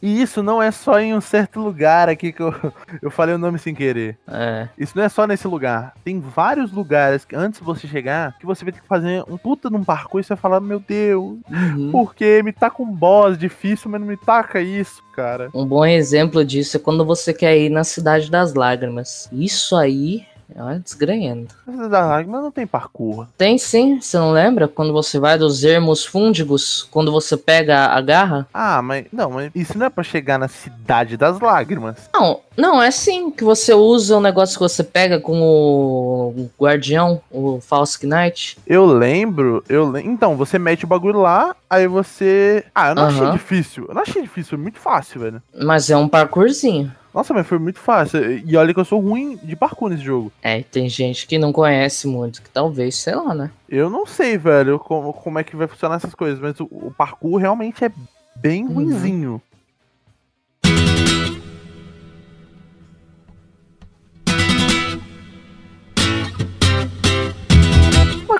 E 0.00 0.20
isso 0.20 0.42
não 0.42 0.62
é 0.62 0.70
só 0.70 1.00
em 1.00 1.14
um 1.14 1.20
certo 1.20 1.60
lugar 1.60 2.08
aqui 2.08 2.32
que 2.32 2.42
eu, 2.42 2.54
eu 3.02 3.10
falei 3.10 3.34
o 3.34 3.38
nome 3.38 3.58
sem 3.58 3.74
querer. 3.74 4.16
É. 4.28 4.68
Isso 4.78 4.96
não 4.96 5.04
é 5.04 5.08
só 5.08 5.26
nesse 5.26 5.46
lugar. 5.48 5.94
Tem 6.04 6.20
vários 6.20 6.72
lugares 6.72 7.24
que 7.24 7.34
antes 7.34 7.60
de 7.60 7.66
você 7.66 7.86
chegar, 7.86 8.36
que 8.38 8.46
você 8.46 8.64
vai 8.64 8.72
ter 8.72 8.80
que 8.80 8.86
fazer 8.86 9.24
um 9.28 9.36
puta 9.36 9.70
num 9.70 9.84
parkour 9.84 10.20
e 10.20 10.24
você 10.24 10.28
vai 10.34 10.38
falar, 10.38 10.60
meu 10.60 10.80
Deus, 10.80 11.38
uhum. 11.50 11.90
porque 11.90 12.42
me 12.42 12.52
taca 12.52 12.82
um 12.82 12.92
boss 12.92 13.36
difícil, 13.38 13.90
mas 13.90 14.00
não 14.00 14.06
me 14.06 14.16
taca 14.16 14.60
isso, 14.60 15.02
cara. 15.14 15.50
Um 15.54 15.66
bom 15.66 15.84
exemplo 15.84 16.44
disso 16.44 16.76
é 16.76 16.80
quando 16.80 17.04
você 17.04 17.32
quer 17.32 17.56
ir 17.58 17.70
na 17.70 17.84
Cidade 17.84 18.30
das 18.30 18.54
Lágrimas. 18.54 19.28
Isso 19.32 19.76
aí 19.76 20.26
Olha, 20.56 20.78
desgranhando. 20.78 21.48
Mas 21.66 22.26
não 22.26 22.50
tem 22.50 22.66
parkour. 22.66 23.26
Tem 23.36 23.58
sim, 23.58 24.00
você 24.00 24.16
não 24.16 24.32
lembra? 24.32 24.66
Quando 24.66 24.92
você 24.92 25.18
vai 25.18 25.38
dos 25.38 25.62
ermos 25.62 26.04
fúndigos, 26.04 26.88
quando 26.90 27.12
você 27.12 27.36
pega 27.36 27.86
a 27.86 28.00
garra? 28.00 28.46
Ah, 28.52 28.80
mas 28.82 29.06
não, 29.12 29.30
mas 29.30 29.50
isso 29.54 29.76
não 29.76 29.86
é 29.86 29.90
pra 29.90 30.02
chegar 30.02 30.38
na 30.38 30.48
cidade 30.48 31.16
das 31.16 31.38
lágrimas. 31.40 32.08
Não, 32.12 32.40
não, 32.56 32.82
é 32.82 32.90
sim 32.90 33.30
que 33.30 33.44
você 33.44 33.74
usa 33.74 34.16
o 34.16 34.18
um 34.18 34.22
negócio 34.22 34.56
que 34.56 34.62
você 34.62 34.82
pega 34.82 35.20
com 35.20 35.40
o 35.40 36.50
guardião, 36.58 37.20
o 37.30 37.60
False 37.60 38.04
Knight. 38.06 38.58
Eu 38.66 38.86
lembro, 38.86 39.62
eu 39.68 39.84
lembro. 39.84 40.10
Então, 40.10 40.36
você 40.36 40.58
mete 40.58 40.84
o 40.84 40.88
bagulho 40.88 41.20
lá, 41.20 41.54
aí 41.68 41.86
você. 41.86 42.64
Ah, 42.74 42.90
eu 42.90 42.94
não 42.94 43.06
achei 43.06 43.30
difícil. 43.30 43.86
Eu 43.88 43.94
não 43.94 44.02
achei 44.02 44.22
difícil, 44.22 44.58
é 44.58 44.60
muito 44.60 44.78
fácil, 44.78 45.20
velho. 45.20 45.42
Mas 45.54 45.90
é 45.90 45.96
um 45.96 46.08
parkourzinho. 46.08 46.92
Nossa, 47.18 47.34
mas 47.34 47.48
foi 47.48 47.58
muito 47.58 47.80
fácil. 47.80 48.38
E 48.46 48.56
olha 48.56 48.72
que 48.72 48.78
eu 48.78 48.84
sou 48.84 49.00
ruim 49.00 49.36
de 49.42 49.56
parkour 49.56 49.88
nesse 49.88 50.04
jogo. 50.04 50.30
É, 50.40 50.62
tem 50.62 50.88
gente 50.88 51.26
que 51.26 51.36
não 51.36 51.52
conhece 51.52 52.06
muito, 52.06 52.40
que 52.40 52.48
talvez, 52.48 52.94
sei 52.94 53.16
lá, 53.16 53.34
né? 53.34 53.50
Eu 53.68 53.90
não 53.90 54.06
sei, 54.06 54.38
velho, 54.38 54.78
como, 54.78 55.12
como 55.12 55.36
é 55.36 55.42
que 55.42 55.56
vai 55.56 55.66
funcionar 55.66 55.96
essas 55.96 56.14
coisas, 56.14 56.38
mas 56.38 56.60
o, 56.60 56.68
o 56.70 56.94
parkour 56.96 57.40
realmente 57.40 57.84
é 57.84 57.90
bem 58.36 58.64
uhum. 58.64 58.74
ruinzinho. 58.74 59.42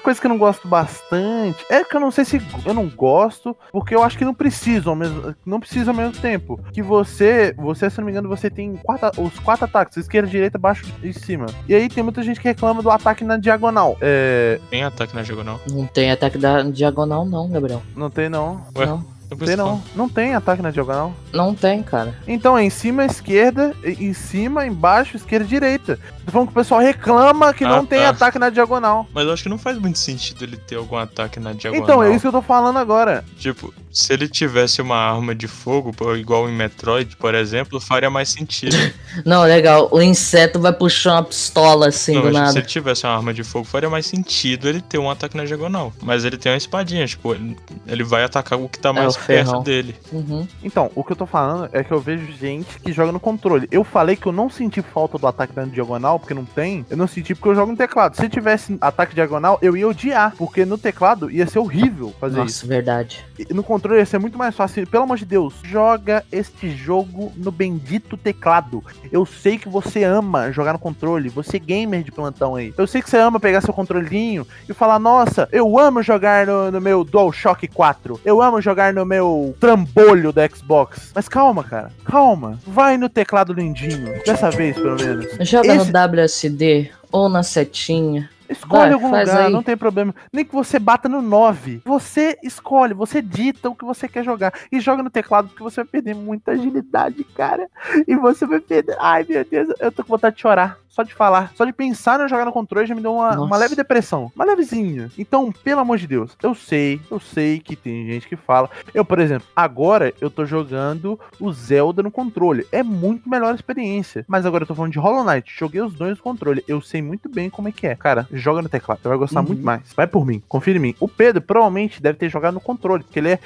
Coisa 0.08 0.20
que 0.22 0.26
eu 0.26 0.30
não 0.30 0.38
gosto 0.38 0.66
bastante 0.66 1.66
é 1.68 1.84
que 1.84 1.94
eu 1.94 2.00
não 2.00 2.10
sei 2.10 2.24
se 2.24 2.40
eu 2.64 2.72
não 2.72 2.88
gosto, 2.88 3.54
porque 3.70 3.94
eu 3.94 4.02
acho 4.02 4.16
que 4.16 4.24
não 4.24 4.32
precisa 4.32 4.88
ao 4.88 4.96
mesmo, 4.96 5.34
não 5.44 5.60
precisa 5.60 5.90
ao 5.90 5.94
mesmo 5.94 6.18
tempo. 6.18 6.58
Que 6.72 6.80
você, 6.80 7.54
você, 7.58 7.90
se 7.90 7.98
não 7.98 8.06
me 8.06 8.12
engano, 8.12 8.26
você 8.26 8.48
tem 8.48 8.76
quatro, 8.76 9.22
os 9.22 9.38
quatro 9.40 9.66
ataques, 9.66 9.98
esquerda, 9.98 10.26
direita, 10.26 10.56
baixo 10.56 10.86
e 11.02 11.12
cima. 11.12 11.44
E 11.68 11.74
aí 11.74 11.90
tem 11.90 12.02
muita 12.02 12.22
gente 12.22 12.40
que 12.40 12.48
reclama 12.48 12.82
do 12.82 12.90
ataque 12.90 13.22
na 13.22 13.36
diagonal. 13.36 13.98
É... 14.00 14.58
Tem 14.70 14.82
ataque 14.82 15.14
na 15.14 15.20
diagonal? 15.20 15.60
Não 15.70 15.86
tem 15.86 16.10
ataque 16.10 16.38
da 16.38 16.62
diagonal 16.62 17.26
não, 17.26 17.50
Gabriel. 17.50 17.82
Não 17.94 18.08
tem 18.08 18.30
não. 18.30 18.64
Ué? 18.74 18.86
Não. 18.86 19.17
Tem 19.36 19.56
não. 19.56 19.82
Não 19.94 20.08
tem 20.08 20.34
ataque 20.34 20.62
na 20.62 20.70
diagonal. 20.70 21.14
Não 21.32 21.54
tem, 21.54 21.82
cara. 21.82 22.14
Então 22.26 22.56
é 22.56 22.64
em 22.64 22.70
cima, 22.70 23.04
esquerda, 23.04 23.74
em 23.84 24.12
cima, 24.12 24.66
embaixo, 24.66 25.16
esquerda 25.16 25.46
direita. 25.46 25.98
Tô 26.24 26.32
falando 26.32 26.48
que 26.48 26.52
o 26.52 26.54
pessoal 26.54 26.80
reclama 26.80 27.52
que 27.52 27.64
ah, 27.64 27.68
não 27.68 27.84
tem 27.84 28.00
tá. 28.00 28.08
ataque 28.10 28.38
na 28.38 28.50
diagonal. 28.50 29.06
Mas 29.12 29.26
eu 29.26 29.32
acho 29.32 29.42
que 29.42 29.48
não 29.48 29.58
faz 29.58 29.78
muito 29.78 29.98
sentido 29.98 30.44
ele 30.44 30.56
ter 30.56 30.76
algum 30.76 30.96
ataque 30.96 31.38
na 31.38 31.52
diagonal. 31.52 31.84
Então, 31.84 32.02
é 32.02 32.10
isso 32.10 32.22
que 32.22 32.26
eu 32.28 32.32
tô 32.32 32.42
falando 32.42 32.78
agora. 32.78 33.24
Tipo, 33.36 33.72
Se 33.90 34.12
ele 34.12 34.28
tivesse 34.28 34.80
uma 34.82 34.96
arma 34.96 35.34
de 35.34 35.48
fogo, 35.48 35.94
igual 36.16 36.48
em 36.48 36.52
Metroid, 36.52 37.16
por 37.16 37.34
exemplo, 37.34 37.80
faria 37.80 38.10
mais 38.10 38.28
sentido. 38.28 38.76
Não, 39.24 39.42
legal. 39.42 39.88
O 39.90 40.00
inseto 40.00 40.60
vai 40.60 40.72
puxar 40.72 41.14
uma 41.14 41.22
pistola 41.24 41.88
assim 41.88 42.14
Não, 42.14 42.22
do 42.22 42.26
mas 42.26 42.34
se 42.36 42.40
nada. 42.42 42.58
ele 42.58 42.66
tivesse 42.66 43.04
uma 43.06 43.14
arma 43.16 43.32
de 43.34 43.42
fogo, 43.42 43.64
faria 43.64 43.88
mais 43.90 44.06
sentido 44.06 44.68
ele 44.68 44.80
ter 44.80 44.98
um 44.98 45.10
ataque 45.10 45.36
na 45.36 45.44
diagonal. 45.44 45.92
Mas 46.02 46.24
ele 46.24 46.36
tem 46.36 46.52
uma 46.52 46.58
espadinha, 46.58 47.06
tipo, 47.06 47.34
ele, 47.34 47.56
ele 47.86 48.04
vai 48.04 48.22
atacar 48.24 48.58
o 48.58 48.68
que 48.68 48.78
tá 48.78 48.92
mais 48.92 49.16
É, 49.16 49.20
perto 49.20 49.60
dele. 49.60 49.96
Uhum. 50.12 50.46
Então, 50.62 50.90
o 50.94 51.02
que 51.02 51.12
eu 51.12 51.16
tô 51.16 51.26
falando 51.26 51.68
é 51.72 51.82
que 51.82 51.92
eu 51.92 52.00
vejo 52.00 52.30
gente 52.32 52.78
que 52.80 52.92
joga 52.92 53.10
no 53.10 53.20
controle. 53.20 53.66
Eu 53.70 53.82
falei 53.84 54.16
que 54.16 54.26
eu 54.26 54.32
não 54.32 54.50
senti 54.50 54.82
falta 54.82 55.18
do 55.18 55.26
ataque 55.26 55.52
da 55.54 55.64
diagonal, 55.64 56.18
porque 56.18 56.34
não 56.34 56.44
tem. 56.44 56.84
Eu 56.90 56.96
não 56.96 57.06
senti 57.06 57.34
porque 57.34 57.48
eu 57.48 57.54
jogo 57.54 57.72
no 57.72 57.78
teclado. 57.78 58.16
Se 58.16 58.28
tivesse 58.28 58.76
ataque 58.80 59.14
diagonal, 59.14 59.58
eu 59.62 59.76
ia 59.76 59.88
odiar, 59.88 60.34
porque 60.36 60.64
no 60.64 60.76
teclado 60.78 61.30
ia 61.30 61.46
ser 61.46 61.58
horrível 61.58 62.14
fazer 62.20 62.44
isso. 62.44 62.64
Nossa, 62.64 62.66
verdade. 62.66 63.24
E 63.38 63.52
No 63.54 63.62
controle 63.62 63.77
ia 63.96 64.06
ser 64.06 64.18
muito 64.18 64.36
mais 64.38 64.54
fácil. 64.54 64.86
Pelo 64.86 65.04
amor 65.04 65.16
de 65.18 65.24
Deus, 65.24 65.54
joga 65.64 66.24
este 66.32 66.70
jogo 66.70 67.32
no 67.36 67.50
bendito 67.50 68.16
teclado. 68.16 68.82
Eu 69.12 69.24
sei 69.24 69.58
que 69.58 69.68
você 69.68 70.04
ama 70.04 70.50
jogar 70.52 70.72
no 70.72 70.78
controle, 70.78 71.28
você 71.28 71.56
é 71.56 71.60
gamer 71.60 72.02
de 72.02 72.10
plantão 72.12 72.54
aí. 72.54 72.72
Eu 72.76 72.86
sei 72.86 73.02
que 73.02 73.08
você 73.10 73.16
ama 73.16 73.38
pegar 73.40 73.60
seu 73.60 73.72
controlinho 73.74 74.46
e 74.68 74.74
falar: 74.74 74.98
Nossa, 74.98 75.48
eu 75.52 75.78
amo 75.78 76.02
jogar 76.02 76.46
no, 76.46 76.70
no 76.70 76.80
meu 76.80 77.04
DualShock 77.04 77.68
4. 77.68 78.20
Eu 78.24 78.42
amo 78.42 78.60
jogar 78.60 78.92
no 78.92 79.04
meu 79.04 79.54
trambolho 79.60 80.32
da 80.32 80.46
Xbox. 80.48 81.12
Mas 81.14 81.28
calma, 81.28 81.62
cara, 81.64 81.90
calma. 82.04 82.58
Vai 82.66 82.96
no 82.96 83.08
teclado 83.08 83.52
lindinho. 83.52 84.12
Dessa 84.24 84.50
vez, 84.50 84.76
pelo 84.76 84.96
menos. 84.96 85.26
Joga 85.48 85.74
Esse- 85.74 85.92
no 85.92 85.98
WSD 85.98 86.90
ou 87.10 87.28
na 87.28 87.42
setinha. 87.42 88.28
Escolhe 88.48 88.82
Vai, 88.84 88.92
algum 88.92 89.06
lugar, 89.06 89.46
aí. 89.46 89.52
não 89.52 89.62
tem 89.62 89.76
problema. 89.76 90.14
Nem 90.32 90.44
que 90.44 90.54
você 90.54 90.78
bata 90.78 91.08
no 91.08 91.20
9. 91.20 91.82
Você 91.84 92.38
escolhe, 92.42 92.94
você 92.94 93.20
dita 93.20 93.68
o 93.68 93.74
que 93.74 93.84
você 93.84 94.08
quer 94.08 94.24
jogar. 94.24 94.52
E 94.70 94.80
joga 94.80 95.02
no 95.02 95.10
teclado, 95.10 95.48
porque 95.48 95.62
você 95.62 95.82
vai 95.82 95.90
perder 95.90 96.14
muita 96.14 96.52
agilidade, 96.52 97.22
cara. 97.24 97.68
E 98.06 98.16
você 98.16 98.46
vai 98.46 98.60
perder. 98.60 98.96
Ai, 98.98 99.24
meu 99.28 99.44
Deus, 99.44 99.68
eu 99.80 99.92
tô 99.92 100.02
com 100.02 100.10
vontade 100.10 100.36
de 100.36 100.42
chorar. 100.42 100.78
Só 100.98 101.04
de 101.04 101.14
falar. 101.14 101.52
Só 101.54 101.64
de 101.64 101.72
pensar 101.72 102.20
em 102.20 102.28
jogar 102.28 102.44
no 102.44 102.50
controle 102.52 102.84
já 102.84 102.92
me 102.92 103.00
deu 103.00 103.14
uma, 103.14 103.28
Nossa. 103.28 103.40
uma 103.40 103.56
leve 103.56 103.76
depressão. 103.76 104.32
Uma 104.34 104.44
levezinha. 104.44 105.08
Então, 105.16 105.52
pelo 105.52 105.80
amor 105.80 105.96
de 105.96 106.08
Deus, 106.08 106.36
eu 106.42 106.56
sei, 106.56 107.00
eu 107.08 107.20
sei 107.20 107.60
que 107.60 107.76
tem 107.76 108.04
gente 108.06 108.26
que 108.26 108.34
fala. 108.34 108.68
Eu, 108.92 109.04
por 109.04 109.20
exemplo, 109.20 109.46
agora 109.54 110.12
eu 110.20 110.28
tô 110.28 110.44
jogando 110.44 111.16
o 111.38 111.52
Zelda 111.52 112.02
no 112.02 112.10
controle. 112.10 112.66
É 112.72 112.82
muito 112.82 113.30
melhor 113.30 113.52
a 113.52 113.54
experiência. 113.54 114.24
Mas 114.26 114.44
agora 114.44 114.64
eu 114.64 114.66
tô 114.66 114.74
falando 114.74 114.90
de 114.90 114.98
Hollow 114.98 115.22
Knight. 115.24 115.54
Joguei 115.56 115.80
os 115.80 115.94
dois 115.94 116.16
no 116.16 116.22
controle. 116.24 116.64
Eu 116.66 116.80
sei 116.80 117.00
muito 117.00 117.28
bem 117.28 117.48
como 117.48 117.68
é 117.68 117.72
que 117.72 117.86
é. 117.86 117.94
Cara, 117.94 118.26
joga 118.38 118.62
no 118.62 118.68
teclado. 118.68 119.00
Você 119.02 119.08
vai 119.08 119.18
gostar 119.18 119.40
Uhum. 119.40 119.46
muito 119.46 119.64
mais. 119.64 119.82
Vai 119.96 120.06
por 120.06 120.24
mim. 120.26 120.42
Confia 120.48 120.74
em 120.74 120.78
mim. 120.78 120.94
O 121.00 121.08
Pedro 121.08 121.40
provavelmente 121.42 122.00
deve 122.02 122.18
ter 122.18 122.28
jogado 122.28 122.54
no 122.54 122.60
controle. 122.60 123.02
Porque 123.04 123.18
ele 123.18 123.32
é 123.32 123.38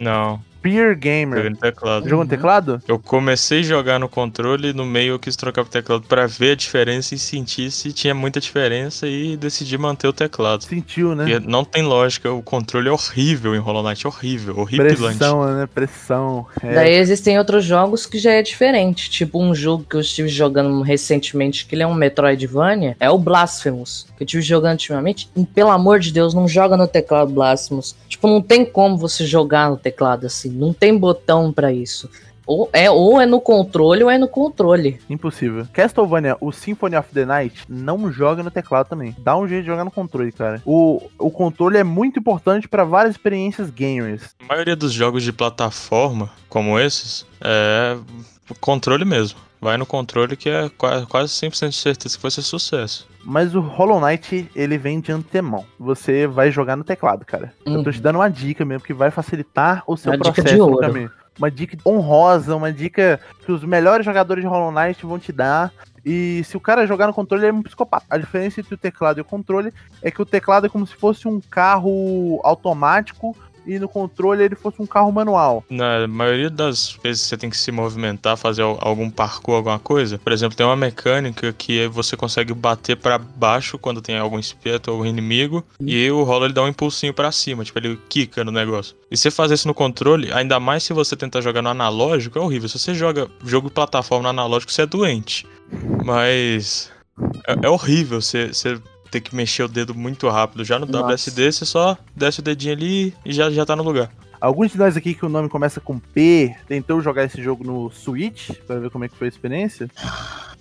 Não, 0.00 0.40
peer 0.62 0.94
joguei 0.94 0.96
gamer. 0.96 1.50
no 1.50 1.56
teclado. 1.56 2.08
Jogou 2.08 2.24
no 2.24 2.30
teclado? 2.30 2.82
Eu 2.86 2.98
comecei 2.98 3.60
a 3.60 3.62
jogar 3.62 3.98
no 3.98 4.08
controle 4.08 4.70
e 4.70 4.72
no 4.72 4.84
meio 4.84 5.14
eu 5.14 5.18
quis 5.18 5.36
trocar 5.36 5.62
pro 5.62 5.72
teclado 5.72 6.02
pra 6.02 6.26
ver 6.26 6.52
a 6.52 6.54
diferença 6.54 7.14
e 7.14 7.18
sentir 7.18 7.70
se 7.70 7.92
tinha 7.92 8.14
muita 8.14 8.40
diferença 8.40 9.06
e 9.06 9.36
decidi 9.36 9.76
manter 9.78 10.08
o 10.08 10.12
teclado. 10.12 10.64
Sentiu, 10.64 11.14
né? 11.14 11.24
Porque 11.24 11.48
não 11.48 11.64
tem 11.64 11.82
lógica, 11.82 12.32
o 12.32 12.42
controle 12.42 12.88
é 12.88 12.92
horrível 12.92 13.54
em 13.54 13.58
Hollow 13.58 13.82
Knight, 13.82 14.06
horrível, 14.06 14.58
horripilante. 14.58 15.18
Pressão, 15.18 15.54
né? 15.54 15.68
Pressão. 15.72 16.46
É. 16.62 16.74
Daí 16.74 16.94
existem 16.94 17.38
outros 17.38 17.64
jogos 17.64 18.06
que 18.06 18.18
já 18.18 18.32
é 18.32 18.42
diferente. 18.42 19.10
Tipo 19.10 19.42
um 19.42 19.54
jogo 19.54 19.84
que 19.88 19.96
eu 19.96 20.00
estive 20.00 20.28
jogando 20.28 20.80
recentemente, 20.82 21.66
que 21.66 21.74
ele 21.74 21.82
é 21.82 21.86
um 21.86 21.94
Metroidvania, 21.94 22.96
é 22.98 23.10
o 23.10 23.18
Blasphemous. 23.18 24.06
Que 24.16 24.22
eu 24.22 24.26
estive 24.26 24.42
jogando 24.42 24.72
ultimamente. 24.72 25.30
E, 25.36 25.44
pelo 25.44 25.70
amor 25.70 26.00
de 26.00 26.12
Deus, 26.12 26.34
não 26.34 26.48
joga 26.48 26.76
no 26.76 26.86
teclado 26.86 27.32
Blasphemous. 27.32 27.94
Tipo, 28.08 28.26
não 28.26 28.42
tem 28.42 28.64
como 28.64 28.96
você 28.96 29.26
jogar 29.26 29.70
no 29.70 29.76
teclado 29.76 30.26
assim. 30.26 30.47
Não 30.50 30.72
tem 30.72 30.96
botão 30.96 31.52
pra 31.52 31.72
isso. 31.72 32.08
Ou 32.48 32.70
é, 32.72 32.90
ou 32.90 33.20
é 33.20 33.26
no 33.26 33.42
controle 33.42 34.02
ou 34.02 34.10
é 34.10 34.16
no 34.16 34.26
controle. 34.26 34.98
Impossível. 35.10 35.66
Castlevania, 35.70 36.34
o 36.40 36.50
Symphony 36.50 36.96
of 36.96 37.12
the 37.12 37.26
Night, 37.26 37.62
não 37.68 38.10
joga 38.10 38.42
no 38.42 38.50
teclado 38.50 38.88
também. 38.88 39.14
Dá 39.18 39.36
um 39.36 39.46
jeito 39.46 39.64
de 39.64 39.66
jogar 39.66 39.84
no 39.84 39.90
controle, 39.90 40.32
cara. 40.32 40.62
O, 40.64 41.02
o 41.18 41.30
controle 41.30 41.76
é 41.76 41.84
muito 41.84 42.18
importante 42.18 42.66
pra 42.66 42.84
várias 42.84 43.16
experiências 43.16 43.68
gamers. 43.68 44.34
A 44.40 44.46
maioria 44.46 44.74
dos 44.74 44.94
jogos 44.94 45.22
de 45.22 45.30
plataforma, 45.30 46.30
como 46.48 46.78
esses, 46.78 47.26
é 47.42 47.98
controle 48.60 49.04
mesmo. 49.04 49.38
Vai 49.60 49.76
no 49.76 49.84
controle 49.86 50.36
que 50.36 50.48
é 50.48 50.68
qua- 50.68 51.04
quase 51.06 51.32
100% 51.32 51.70
de 51.70 51.74
certeza 51.76 52.16
que 52.16 52.22
vai 52.22 52.30
ser 52.30 52.42
sucesso. 52.42 53.08
Mas 53.24 53.54
o 53.54 53.60
Hollow 53.60 54.00
Knight, 54.00 54.48
ele 54.54 54.78
vem 54.78 55.00
de 55.00 55.10
antemão. 55.12 55.66
Você 55.78 56.26
vai 56.26 56.50
jogar 56.50 56.76
no 56.76 56.84
teclado, 56.84 57.24
cara. 57.26 57.52
Eu 57.66 57.82
tô 57.82 57.88
Uhum. 57.90 57.92
te 57.92 58.00
dando 58.00 58.16
uma 58.16 58.30
dica 58.30 58.64
mesmo, 58.64 58.84
que 58.84 58.94
vai 58.94 59.10
facilitar 59.10 59.82
o 59.86 59.96
seu 59.96 60.12
Uma 60.12 60.18
dica 60.18 60.32
processo 60.42 60.66
no 60.70 60.78
caminho. 60.78 61.10
Uma 61.36 61.50
dica 61.50 61.76
honrosa, 61.86 62.56
uma 62.56 62.72
dica 62.72 63.20
que 63.44 63.52
os 63.52 63.62
melhores 63.64 64.04
jogadores 64.04 64.42
de 64.42 64.48
Hollow 64.48 64.72
Knight 64.72 65.04
vão 65.04 65.18
te 65.18 65.30
dar. 65.32 65.72
E 66.04 66.42
se 66.44 66.56
o 66.56 66.60
cara 66.60 66.86
jogar 66.86 67.06
no 67.06 67.12
controle, 67.12 67.44
ele 67.44 67.50
é 67.50 67.54
um 67.54 67.62
psicopata. 67.62 68.06
A 68.08 68.16
diferença 68.16 68.60
entre 68.60 68.74
o 68.74 68.78
teclado 68.78 69.18
e 69.18 69.20
o 69.20 69.24
controle 69.24 69.72
é 70.02 70.10
que 70.10 70.22
o 70.22 70.26
teclado 70.26 70.66
é 70.66 70.68
como 70.68 70.86
se 70.86 70.94
fosse 70.94 71.28
um 71.28 71.40
carro 71.40 72.40
automático 72.44 73.36
e 73.66 73.78
no 73.78 73.88
controle 73.88 74.42
ele 74.42 74.54
fosse 74.54 74.80
um 74.80 74.86
carro 74.86 75.10
manual. 75.12 75.64
Na 75.68 76.06
maioria 76.06 76.50
das 76.50 76.98
vezes 77.02 77.22
você 77.22 77.36
tem 77.36 77.50
que 77.50 77.56
se 77.56 77.70
movimentar, 77.72 78.36
fazer 78.36 78.62
al- 78.62 78.78
algum 78.80 79.10
parkour, 79.10 79.56
alguma 79.56 79.78
coisa. 79.78 80.18
Por 80.18 80.32
exemplo, 80.32 80.56
tem 80.56 80.64
uma 80.66 80.76
mecânica 80.76 81.52
que 81.52 81.86
você 81.88 82.16
consegue 82.16 82.52
bater 82.54 82.96
pra 82.96 83.18
baixo 83.18 83.78
quando 83.78 84.00
tem 84.02 84.18
algum 84.18 84.38
espeto 84.38 84.90
ou 84.92 85.04
inimigo. 85.06 85.64
E 85.80 86.10
o 86.10 86.22
rolo 86.22 86.44
ele 86.46 86.54
dá 86.54 86.62
um 86.62 86.68
impulsinho 86.68 87.14
pra 87.14 87.30
cima, 87.32 87.64
tipo, 87.64 87.78
ele 87.78 87.98
quica 88.08 88.44
no 88.44 88.50
negócio. 88.52 88.96
E 89.10 89.16
você 89.16 89.30
fazer 89.30 89.54
isso 89.54 89.68
no 89.68 89.74
controle, 89.74 90.32
ainda 90.32 90.58
mais 90.60 90.82
se 90.82 90.92
você 90.92 91.16
tentar 91.16 91.40
jogar 91.40 91.62
no 91.62 91.68
analógico, 91.68 92.38
é 92.38 92.42
horrível. 92.42 92.68
Se 92.68 92.78
você 92.78 92.94
joga 92.94 93.28
jogo 93.44 93.68
de 93.68 93.74
plataforma 93.74 94.24
no 94.24 94.28
analógico, 94.30 94.72
você 94.72 94.82
é 94.82 94.86
doente. 94.86 95.46
Mas. 96.04 96.90
É, 97.46 97.66
é 97.66 97.68
horrível 97.68 98.20
você. 98.20 98.50
Ter 99.10 99.20
que 99.20 99.34
mexer 99.34 99.62
o 99.62 99.68
dedo 99.68 99.94
muito 99.94 100.28
rápido. 100.28 100.64
Já 100.64 100.78
no 100.78 100.86
Nossa. 100.86 101.12
WSD, 101.14 101.52
você 101.52 101.64
só 101.64 101.96
desce 102.14 102.40
o 102.40 102.42
dedinho 102.42 102.74
ali 102.74 103.14
e 103.24 103.32
já, 103.32 103.50
já 103.50 103.64
tá 103.66 103.74
no 103.74 103.82
lugar. 103.82 104.10
Alguns 104.40 104.70
de 104.70 104.78
nós 104.78 104.96
aqui 104.96 105.14
que 105.14 105.26
o 105.26 105.28
nome 105.28 105.48
começa 105.48 105.80
com 105.80 105.98
P 105.98 106.54
tentou 106.68 107.00
jogar 107.00 107.24
esse 107.24 107.42
jogo 107.42 107.64
no 107.64 107.90
Switch 107.90 108.50
pra 108.66 108.76
ver 108.78 108.88
como 108.90 109.04
é 109.04 109.08
que 109.08 109.16
foi 109.16 109.26
a 109.26 109.30
experiência. 109.30 109.88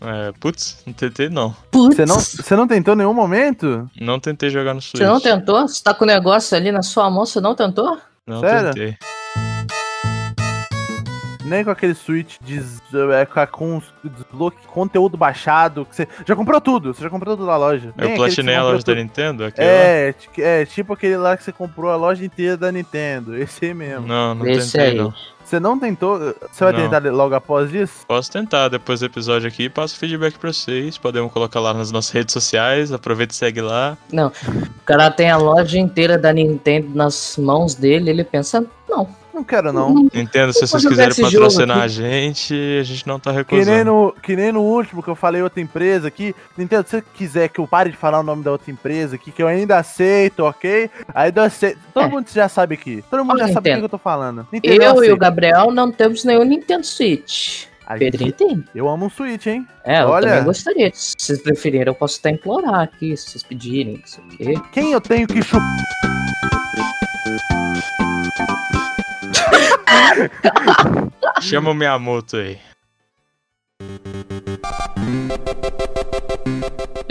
É, 0.01 0.31
putz, 0.39 0.81
não 0.85 0.93
tentei 0.93 1.29
não. 1.29 1.55
Putz, 1.71 1.95
Você 1.95 2.05
não, 2.05 2.15
você 2.19 2.55
não 2.55 2.67
tentou 2.67 2.93
em 2.95 2.97
nenhum 2.97 3.13
momento? 3.13 3.87
Não 3.99 4.19
tentei 4.19 4.49
jogar 4.49 4.73
no 4.73 4.81
Switch. 4.81 4.97
você 4.97 5.05
não 5.05 5.19
tentou? 5.19 5.67
Você 5.67 5.83
tá 5.83 5.93
com 5.93 6.05
o 6.05 6.07
negócio 6.07 6.57
ali 6.57 6.71
na 6.71 6.81
sua 6.81 7.09
mão, 7.09 7.25
você 7.25 7.39
não 7.39 7.53
tentou? 7.55 7.97
Não 8.25 8.39
Sério? 8.39 8.73
tentei. 8.73 8.97
Nem 11.47 11.63
com 11.63 11.71
aquele 11.71 11.93
Switch 11.93 12.35
de, 12.41 12.61
é, 13.13 13.25
com 13.45 13.81
desbloque, 14.03 14.67
conteúdo 14.67 15.17
baixado. 15.17 15.85
Que 15.85 15.95
você 15.95 16.07
já 16.25 16.35
comprou 16.35 16.59
tudo, 16.59 16.93
você 16.93 17.03
já 17.03 17.09
comprou 17.09 17.35
tudo 17.35 17.47
da 17.47 17.57
loja. 17.57 17.93
Eu 17.97 18.15
platinei 18.15 18.55
a 18.55 18.63
loja 18.63 18.79
da 18.79 18.83
tudo. 18.83 18.95
Nintendo? 18.95 19.45
Aquele 19.45 19.67
lá? 19.67 19.73
É, 19.73 20.15
é, 20.39 20.65
tipo 20.65 20.93
aquele 20.93 21.17
lá 21.17 21.37
que 21.37 21.43
você 21.43 21.51
comprou 21.51 21.91
a 21.91 21.95
loja 21.95 22.23
inteira 22.23 22.57
da 22.57 22.71
Nintendo. 22.71 23.35
Esse 23.39 23.65
aí 23.65 23.73
mesmo. 23.73 24.05
Não, 24.07 24.35
não 24.35 24.45
Esse 24.47 24.73
tentei 24.73 24.91
aí. 24.91 24.97
não. 24.97 25.13
Você 25.47 25.61
não 25.61 25.79
tentou? 25.79 26.19
Você 26.51 26.61
vai 26.65 26.73
Não. 26.73 26.81
tentar 26.89 27.09
logo 27.09 27.33
após 27.33 27.73
isso? 27.73 28.05
Posso 28.05 28.29
tentar 28.29 28.67
depois 28.67 28.99
do 28.99 29.05
episódio 29.05 29.47
aqui 29.47 29.69
passo 29.69 29.97
feedback 29.97 30.37
pra 30.37 30.51
vocês. 30.51 30.97
Podemos 30.97 31.31
colocar 31.31 31.61
lá 31.61 31.73
nas 31.73 31.89
nossas 31.89 32.11
redes 32.11 32.33
sociais. 32.33 32.91
Aproveita 32.91 33.33
e 33.33 33.37
segue 33.37 33.61
lá. 33.61 33.97
Não. 34.11 34.27
O 34.27 34.83
cara 34.85 35.09
tem 35.09 35.31
a 35.31 35.37
loja 35.37 35.79
inteira 35.79 36.17
da 36.17 36.33
Nintendo 36.33 36.89
nas 36.93 37.37
mãos 37.37 37.75
dele, 37.75 38.09
ele 38.09 38.25
pensa, 38.25 38.65
não. 38.89 39.07
Não 39.37 39.43
quero, 39.43 39.71
não. 39.71 40.09
Entendo 40.15 40.51
se 40.51 40.61
vocês 40.65 40.83
quiserem 40.83 41.15
patrocinar 41.15 41.81
a 41.81 41.87
gente, 41.87 42.55
a 42.79 42.83
gente 42.83 43.05
não 43.05 43.19
tá 43.19 43.31
Que 43.43 43.55
nem, 43.57 43.65
recusando. 43.65 43.85
no, 43.85 44.11
que 44.19 44.35
nem 44.35 44.51
no 44.51 44.61
último 44.63 45.03
que 45.03 45.09
eu 45.09 45.15
falei 45.15 45.43
outra 45.43 45.61
empresa 45.61 46.07
aqui. 46.07 46.35
Nintendo, 46.57 46.83
se 46.85 46.89
você 46.97 47.03
quiser 47.13 47.47
que 47.49 47.59
eu 47.59 47.67
pare 47.67 47.91
de 47.91 47.97
falar 47.97 48.19
o 48.19 48.23
nome 48.23 48.43
da 48.43 48.51
outra 48.51 48.71
empresa 48.71 49.15
aqui, 49.15 49.31
que 49.31 49.43
eu 49.43 49.47
ainda 49.47 49.77
aceito, 49.77 50.39
ok? 50.39 50.89
Aí 51.13 51.31
eu 51.35 51.43
aceito. 51.43 51.77
Todo 51.93 52.05
É. 52.05 52.09
mundo 52.09 52.25
já 52.33 52.49
sabe 52.49 52.73
aqui. 52.73 53.03
Todo 53.11 53.23
mundo 53.23 53.35
Ó, 53.35 53.45
já 53.47 53.53
sabe 53.53 53.71
o 53.73 53.77
que 53.77 53.85
eu 53.85 53.89
tô 53.89 53.99
falando. 53.99 54.47
Nintendo, 54.51 54.81
Eu 54.83 55.03
e 55.03 55.11
o. 55.11 55.17
Gabriel 55.17 55.69
não 55.69 55.91
temos 55.91 56.23
nenhum 56.23 56.43
Nintendo 56.43 56.83
Switch. 56.83 57.65
Pedrinho 57.99 58.33
tem. 58.33 58.63
Eu 58.73 58.89
amo 58.89 59.05
um 59.05 59.09
Switch, 59.09 59.45
hein? 59.45 59.67
É, 59.85 60.01
eu 60.01 60.07
Olha. 60.07 60.29
também 60.29 60.43
gostaria. 60.45 60.91
Se 60.95 61.13
vocês 61.15 61.39
preferirem, 61.43 61.85
eu 61.87 61.93
posso 61.95 62.17
até 62.19 62.31
implorar 62.31 62.81
aqui, 62.81 63.15
se 63.15 63.29
vocês 63.29 63.43
pedirem, 63.43 63.99
não 63.99 64.07
sei 64.07 64.23
o 64.23 64.27
quê. 64.59 64.61
Quem 64.73 64.91
eu 64.93 64.99
tenho 64.99 65.27
que 65.27 65.43
chupar? 65.43 65.61
Chama 71.41 71.71
o 71.71 71.73
Miyamoto 71.73 72.37
aí. 72.37 72.59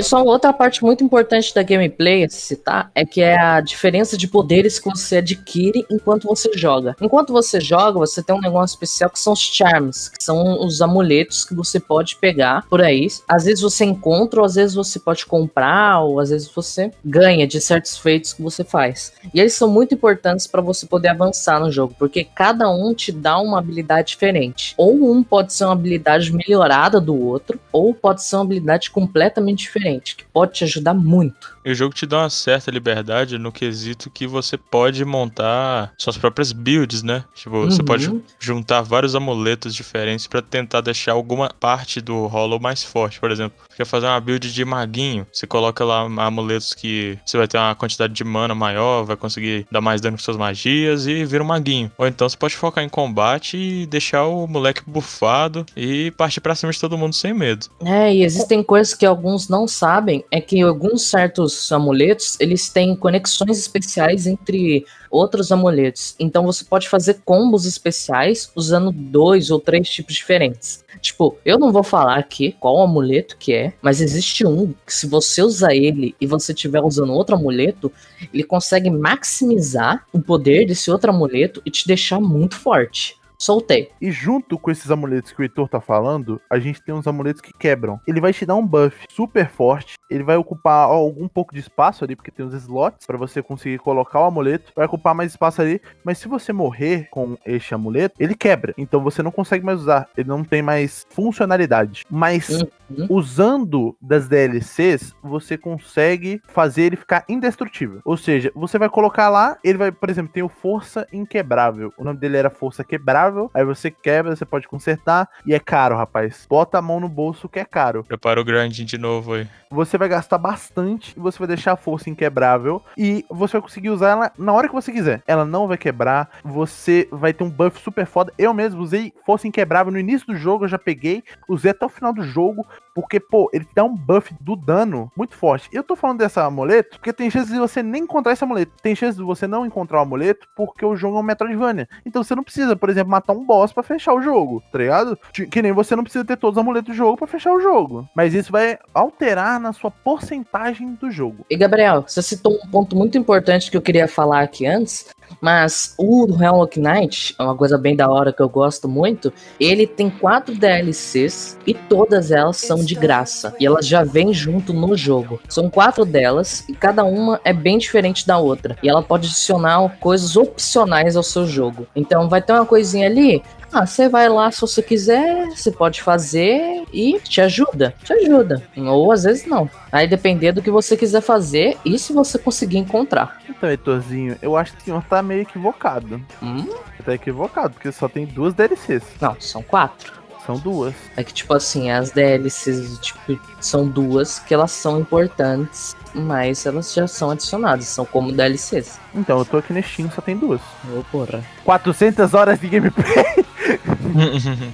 Só 0.01 0.23
outra 0.23 0.53
parte 0.53 0.85
muito 0.85 1.03
importante 1.03 1.55
da 1.55 1.63
gameplay 1.63 2.25
a 2.25 2.29
citar 2.29 2.91
é 2.95 3.05
que 3.05 3.21
é 3.21 3.39
a 3.39 3.61
diferença 3.61 4.17
de 4.17 4.29
poderes 4.29 4.79
que 4.79 4.89
você 4.89 5.17
adquire 5.17 5.85
enquanto 5.91 6.29
você 6.29 6.51
joga. 6.55 6.95
Enquanto 7.01 7.33
você 7.33 7.61
joga, 7.61 7.99
você 7.99 8.23
tem 8.23 8.37
um 8.37 8.41
negócio 8.41 8.75
especial 8.75 9.11
que 9.11 9.19
são 9.19 9.33
os 9.33 9.41
charms, 9.41 10.09
que 10.09 10.23
são 10.23 10.65
os 10.65 10.83
amuletos 10.83 11.45
que 11.45 11.55
você 11.55 11.81
pode 11.81 12.17
pegar 12.17 12.67
por 12.69 12.83
aí. 12.83 13.09
Às 13.27 13.45
vezes 13.45 13.63
você 13.63 13.85
encontra, 13.85 14.41
ou 14.41 14.47
às 14.47 14.55
vezes 14.55 14.75
você 14.75 14.99
pode 14.99 15.25
comprar, 15.27 16.01
ou 16.01 16.21
às 16.21 16.31
vezes 16.31 16.49
você 16.49 16.91
ganha 17.05 17.47
de 17.47 17.61
certos 17.61 17.97
feitos 17.97 18.33
que 18.33 18.43
você 18.43 18.63
faz. 18.63 19.13
E 19.33 19.41
eles 19.41 19.55
são 19.55 19.69
muito 19.69 19.95
importantes 19.95 20.47
para 20.47 20.61
você 20.61 20.87
poder 20.87 21.09
avançar 21.09 21.59
no 21.59 21.73
jogo, 21.73 21.95
porque 21.99 22.25
cada 22.25 22.71
um 22.71 22.95
te 22.95 23.11
dá 23.11 23.39
uma 23.39 23.59
habilidade 23.59 24.09
diferente. 24.09 24.75
Ou 24.77 25.11
um 25.11 25.23
pode 25.23 25.53
ser 25.53 25.65
uma 25.65 25.73
habilidade 25.73 26.33
melhorada 26.33 27.01
do 27.01 27.19
outro, 27.19 27.59
ou 27.73 27.95
pode 27.95 28.23
ser 28.23 28.37
uma 28.37 28.45
habilidade 28.45 28.91
completamente 28.91 29.61
diferente, 29.61 29.86
que 30.17 30.25
pode 30.33 30.53
te 30.53 30.65
ajudar 30.65 30.95
muito. 30.95 31.56
E 31.67 31.73
o 31.73 31.75
jogo 31.75 31.93
te 31.93 32.07
dá 32.07 32.21
uma 32.21 32.31
certa 32.31 32.71
liberdade 32.71 33.39
no 33.39 33.51
quesito 33.51 34.09
que 34.09 34.25
você 34.25 34.57
pode 34.57 35.05
montar 35.05 35.93
suas 35.99 36.17
próprias 36.17 36.53
builds, 36.53 37.03
né? 37.03 37.25
Tipo, 37.35 37.57
uhum. 37.57 37.65
você 37.65 37.83
pode 37.83 38.23
juntar 38.39 38.83
vários 38.83 39.17
amuletos 39.17 39.75
diferentes 39.75 40.29
para 40.29 40.41
tentar 40.41 40.81
deixar 40.81 41.11
alguma 41.11 41.51
parte 41.59 42.01
do 42.01 42.29
Hollow 42.29 42.61
mais 42.61 42.85
forte. 42.85 43.19
Por 43.19 43.33
exemplo, 43.33 43.59
quer 43.77 43.85
fazer 43.85 44.07
uma 44.07 44.21
build 44.21 44.53
de 44.53 44.65
maguinho, 44.65 45.27
você 45.33 45.45
coloca 45.45 45.85
lá 45.85 46.03
amuletos 46.03 46.73
que 46.73 47.19
você 47.27 47.37
vai 47.37 47.49
ter 47.49 47.59
uma 47.59 47.75
quantidade 47.75 48.13
de 48.13 48.23
mana 48.23 48.55
maior, 48.55 49.03
vai 49.03 49.17
conseguir 49.17 49.67
dar 49.69 49.81
mais 49.81 50.01
dano 50.01 50.17
com 50.17 50.23
suas 50.23 50.37
magias 50.37 51.09
e 51.09 51.25
vira 51.25 51.43
um 51.43 51.47
maguinho. 51.49 51.91
Ou 51.99 52.07
então 52.07 52.29
você 52.29 52.37
pode 52.37 52.55
focar 52.55 52.85
em 52.85 52.89
combate 52.89 53.57
e 53.57 53.87
deixar 53.87 54.25
o 54.27 54.47
moleque 54.47 54.83
bufado 54.87 55.67
e 55.77 56.13
partir 56.13 56.41
para 56.41 56.55
cima 56.55 56.71
de 56.71 56.79
todo 56.79 56.97
mundo 56.97 57.15
sem 57.17 57.35
medo. 57.35 57.67
É, 57.85 58.15
e 58.15 58.23
existem 58.23 58.63
coisas 58.63 58.95
que 58.95 59.05
alguns 59.05 59.49
não 59.49 59.67
sabem, 59.67 60.25
é 60.31 60.41
que 60.41 60.63
alguns 60.63 61.03
certos 61.03 61.56
amuletos, 61.73 62.37
eles 62.41 62.69
têm 62.69 62.95
conexões 62.95 63.59
especiais 63.59 64.27
entre 64.27 64.85
outros 65.11 65.51
amuletos. 65.53 66.15
Então 66.19 66.45
você 66.45 66.65
pode 66.65 66.89
fazer 66.89 67.21
combos 67.25 67.65
especiais 67.65 68.51
usando 68.55 68.93
dois 68.93 69.51
ou 69.51 69.61
três 69.61 69.89
tipos 69.89 70.15
diferentes. 70.15 70.85
Tipo, 71.01 71.37
eu 71.45 71.59
não 71.59 71.73
vou 71.73 71.83
falar 71.83 72.17
aqui 72.17 72.57
qual 72.59 72.81
amuleto 72.83 73.37
que 73.37 73.53
é, 73.53 73.73
mas 73.81 74.01
existe 74.01 74.47
um 74.47 74.75
que 74.85 74.93
se 74.93 75.07
você 75.07 75.43
usar 75.43 75.75
ele 75.75 76.15
e 76.21 76.27
você 76.27 76.53
estiver 76.53 76.81
usando 76.81 77.13
outro 77.13 77.37
amuleto, 77.37 77.93
ele 78.33 78.43
consegue 78.43 78.91
maximizar 78.91 80.05
o 80.13 80.21
poder 80.21 80.67
desse 80.67 80.91
outro 80.91 81.11
amuleto 81.11 81.63
e 81.65 81.71
te 81.71 81.87
deixar 81.87 82.21
muito 82.21 82.57
forte. 82.57 83.17
Soltei. 83.39 83.91
E 84.01 84.11
junto 84.11 84.59
com 84.59 84.71
esses 84.71 84.91
amuletos 84.91 85.33
que 85.33 85.41
o 85.41 85.43
Heitor 85.43 85.69
tá 85.69 85.81
falando, 85.81 86.41
a 86.51 86.59
gente 86.59 86.83
tem 86.83 86.95
uns 86.95 87.07
amuletos 87.07 87.41
que 87.41 87.53
quebram. 87.53 88.01
Ele 88.07 88.21
vai 88.21 88.33
te 88.33 88.47
dar 88.47 88.55
um 88.55 88.67
buff 88.67 89.07
super 89.11 89.49
forte. 89.49 89.95
Ele 90.11 90.23
vai 90.23 90.37
ocupar 90.37 90.89
algum 90.89 91.29
pouco 91.29 91.53
de 91.55 91.61
espaço 91.61 92.05
ali, 92.05 92.15
porque 92.17 92.31
tem 92.31 92.47
uns 92.47 92.55
slots 92.55 93.07
para 93.07 93.19
você 93.19 93.43
conseguir 93.43 93.79
colocar 93.79 94.21
o 94.21 94.25
amuleto. 94.25 94.73
Vai 94.75 94.87
ocupar 94.87 95.15
mais 95.15 95.33
espaço 95.33 95.61
ali. 95.61 95.81
Mas 96.05 96.19
se 96.19 96.29
você 96.29 96.53
morrer 96.53 97.09
com 97.11 97.37
este 97.45 97.75
amuleto, 97.75 98.15
ele 98.19 98.35
quebra. 98.35 98.73
Então 98.79 99.03
você 99.03 99.23
não 99.23 99.31
consegue 99.31 99.65
mais 99.65 99.81
usar. 99.81 100.09
Ele 100.17 100.29
não 100.29 100.45
tem 100.45 100.63
mais 100.63 101.07
funcionalidade. 101.11 102.05
Mas 102.11 102.63
uhum. 102.91 103.07
usando 103.11 103.97
das 104.01 104.29
DLCs, 104.29 105.15
você 105.23 105.59
consegue 105.59 106.41
fazer 106.49 106.83
ele 106.83 106.97
ficar 106.97 107.25
indestrutível. 107.29 108.01
Ou 108.05 108.17
seja, 108.17 108.51
você 108.55 108.79
vai 108.79 108.89
colocar 108.89 109.29
lá, 109.29 109.59
ele 109.63 109.79
vai, 109.79 109.93
por 109.93 110.09
exemplo, 110.09 110.33
tem 110.33 110.43
o 110.43 110.49
Força 110.49 111.07
Inquebrável. 111.13 111.93
O 111.99 112.05
nome 112.05 112.19
dele 112.19 112.37
era 112.37 112.51
Força 112.51 112.85
Quebrável 112.85 113.26
aí 113.55 113.65
você 113.65 113.91
quebra, 113.91 114.35
você 114.35 114.45
pode 114.45 114.69
consertar 114.69 115.29
e 115.45 115.55
é 115.55 115.59
caro, 115.59 115.97
rapaz. 115.97 116.47
Bota 116.49 116.79
a 116.79 116.83
mão 116.83 117.01
no 117.01 117.09
bolso 117.09 117.49
que 117.49 117.59
é 117.59 117.65
caro. 117.65 118.05
Prepara 118.05 118.41
o 118.41 118.45
grinding 118.45 118.85
de 118.85 118.99
novo 118.99 119.35
aí. 119.35 119.49
Você 119.71 119.99
vai 119.99 120.09
gastar 120.09 120.39
bastante 120.39 121.15
e 121.17 121.21
você 121.21 121.39
vai 121.39 121.49
deixar 121.49 121.73
a 121.73 121.77
força 121.77 122.09
inquebrável 122.09 122.83
e 122.97 123.25
você 123.31 123.55
vai 123.55 123.63
conseguir 123.63 123.91
usar 123.91 124.11
ela 124.11 124.33
na 124.39 124.53
hora 124.53 124.69
que 124.69 124.75
você 124.75 124.93
quiser. 124.93 125.23
Ela 125.27 125.45
não 125.45 125.67
vai 125.67 125.77
quebrar, 125.77 126.31
você 126.45 127.09
vai 127.11 127.33
ter 127.33 127.45
um 127.45 127.51
buff 127.51 127.81
super 127.81 128.07
foda. 128.07 128.33
Eu 128.39 128.55
mesmo 128.55 128.83
usei 128.83 129.13
força 129.25 129.49
inquebrável 129.49 129.93
no 129.93 129.99
início 129.99 130.27
do 130.27 130.37
jogo, 130.37 130.65
eu 130.65 130.69
já 130.69 130.79
peguei, 130.79 131.23
usei 131.49 131.71
até 131.71 131.85
o 131.85 131.91
final 131.91 132.13
do 132.13 132.23
jogo, 132.23 132.67
porque, 132.97 133.21
pô, 133.21 133.51
ele 133.53 133.69
dá 133.75 133.85
um 133.85 133.95
buff 133.95 134.35
do 134.41 134.57
dano 134.57 135.13
muito 135.15 135.35
forte. 135.37 135.69
Eu 135.71 135.85
tô 135.85 135.95
falando 135.95 136.21
dessa 136.21 136.43
amuleto 136.45 136.97
porque 136.97 137.13
tem 137.13 137.31
chance 137.31 137.53
de 137.53 137.59
você 137.59 137.83
nem 137.83 138.05
encontrar 138.05 138.33
esse 138.33 138.43
amuleto. 138.43 138.73
Tem 138.81 138.97
chance 138.97 139.19
de 139.19 139.23
você 139.23 139.47
não 139.47 139.67
encontrar 139.67 139.99
o 139.99 140.01
amuleto 140.01 140.49
porque 140.57 140.83
o 140.83 140.97
jogo 140.97 141.19
é 141.19 141.21
um 141.21 141.23
Metroidvania. 141.23 141.87
Então 142.07 142.25
você 142.25 142.35
não 142.35 142.43
precisa, 142.43 142.75
por 142.75 142.89
exemplo, 142.89 143.11
matar 143.11 143.35
um 143.35 143.45
boss 143.45 143.71
para 143.71 143.83
fechar 143.83 144.15
o 144.15 144.23
jogo, 144.23 144.63
tá 144.73 144.79
ligado? 144.79 145.19
Que 145.51 145.61
nem 145.61 145.73
você 145.73 145.95
não 145.95 146.05
precisa 146.05 146.25
ter 146.25 146.39
todos 146.39 146.57
os 146.57 146.63
amuletos 146.63 146.95
do 146.95 146.97
jogo 146.97 147.19
para 147.19 147.27
fechar 147.27 147.53
o 147.53 147.61
jogo. 147.61 148.09
Mas 148.17 148.33
isso 148.33 148.51
vai 148.51 148.79
alterar 148.95 149.61
na 149.61 149.75
sua 149.75 149.91
porcentagem 149.91 150.95
do 150.95 151.11
jogo. 151.11 151.45
E 151.51 151.57
Gabriel, 151.59 152.03
você 152.07 152.23
citou 152.23 152.55
um 152.55 152.71
ponto 152.71 152.97
muito 152.97 153.19
importante 153.19 153.71
que 153.71 153.77
eu 153.77 153.83
queria 153.83 154.09
falar 154.09 154.41
aqui 154.41 154.67
antes, 154.67 155.07
mas 155.41 155.95
o 155.99 156.27
Hollow 156.27 156.69
Knight, 156.77 157.35
é 157.39 157.43
uma 157.43 157.57
coisa 157.57 157.79
bem 157.79 157.95
da 157.95 158.09
hora 158.09 158.33
que 158.33 158.43
eu 158.43 158.49
gosto 158.49 158.89
muito, 158.89 159.33
ele 159.61 159.87
tem 159.87 160.11
quatro 160.11 160.55
DLCs 160.55 161.59
e 161.67 161.75
todas 161.75 162.31
elas 162.31 162.57
são 162.57 162.85
de 162.85 162.95
graça. 162.95 163.55
E 163.61 163.67
elas 163.67 163.87
já 163.87 164.03
vêm 164.05 164.33
junto 164.33 164.73
no 164.73 164.97
jogo. 164.97 165.41
São 165.49 165.71
quatro 165.71 166.05
delas 166.05 166.69
e 166.69 166.75
cada 166.75 167.05
uma 167.05 167.41
é 167.45 167.53
bem 167.53 167.79
diferente 167.79 168.27
da 168.27 168.39
outra. 168.39 168.77
E 168.83 168.89
ela 168.89 169.03
pode 169.03 169.27
adicionar 169.27 169.97
coisas 170.01 170.37
opcionais 170.37 171.17
ao 171.17 171.23
seu 171.23 171.47
jogo. 171.47 171.87
Então 171.95 172.29
vai 172.29 172.43
ter 172.43 172.53
uma 172.53 172.67
coisinha 172.67 173.07
ali 173.07 173.43
ah, 173.77 173.85
você 173.85 174.09
vai 174.09 174.27
lá 174.27 174.51
se 174.51 174.63
você 174.63 174.83
quiser, 174.83 175.49
você 175.49 175.71
pode 175.71 176.01
fazer 176.01 176.85
e 176.91 177.21
te 177.21 177.43
ajuda. 177.43 177.95
Te 178.03 178.13
ajuda. 178.15 178.63
Ou 178.75 179.13
às 179.13 179.25
vezes 179.25 179.45
não. 179.45 179.69
Aí 179.93 180.09
depender 180.09 180.53
do 180.53 180.63
que 180.63 180.71
você 180.71 180.97
quiser 180.97 181.21
fazer 181.21 181.77
e 181.85 181.99
se 181.99 182.15
você 182.15 182.39
conseguir 182.39 182.79
encontrar. 182.79 183.39
Então, 183.47 183.69
Heitorzinho, 183.69 184.37
eu 184.41 184.57
acho 184.57 184.73
que 184.73 184.81
o 184.81 184.85
senhor 184.87 185.05
tá 185.05 185.23
meio 185.23 185.43
equivocado. 185.43 186.25
Hum? 186.43 186.67
Tá 187.05 187.13
equivocado, 187.13 187.75
porque 187.75 187.93
só 187.93 188.09
tem 188.09 188.25
duas 188.25 188.55
DLCs. 188.55 189.03
Não, 189.21 189.37
são 189.39 189.63
quatro. 189.63 190.15
São 190.47 190.57
duas. 190.57 190.95
É 191.17 191.23
que, 191.23 191.35
tipo 191.35 191.53
assim, 191.53 191.91
as 191.91 192.11
DLCs, 192.13 192.99
tipo, 193.01 193.39
são 193.61 193.87
duas 193.87 194.39
que 194.39 194.55
elas 194.55 194.71
são 194.71 195.01
importantes 195.01 195.95
mas 196.17 196.65
elas 196.65 196.93
já 196.93 197.07
são 197.07 197.31
adicionadas, 197.31 197.87
são 197.87 198.05
como 198.05 198.33
DLCs. 198.33 198.99
Então, 199.15 199.39
eu 199.39 199.45
tô 199.45 199.59
aqui 199.59 199.73
no 199.73 199.83
Steam, 199.83 200.11
só 200.11 200.23
tem 200.23 200.37
duas. 200.37 200.61
Ô, 200.61 201.01
oh, 201.01 201.05
porra. 201.05 201.45
400 201.65 202.33
horas 202.35 202.59
de 202.59 202.69
gameplay? 202.69 203.45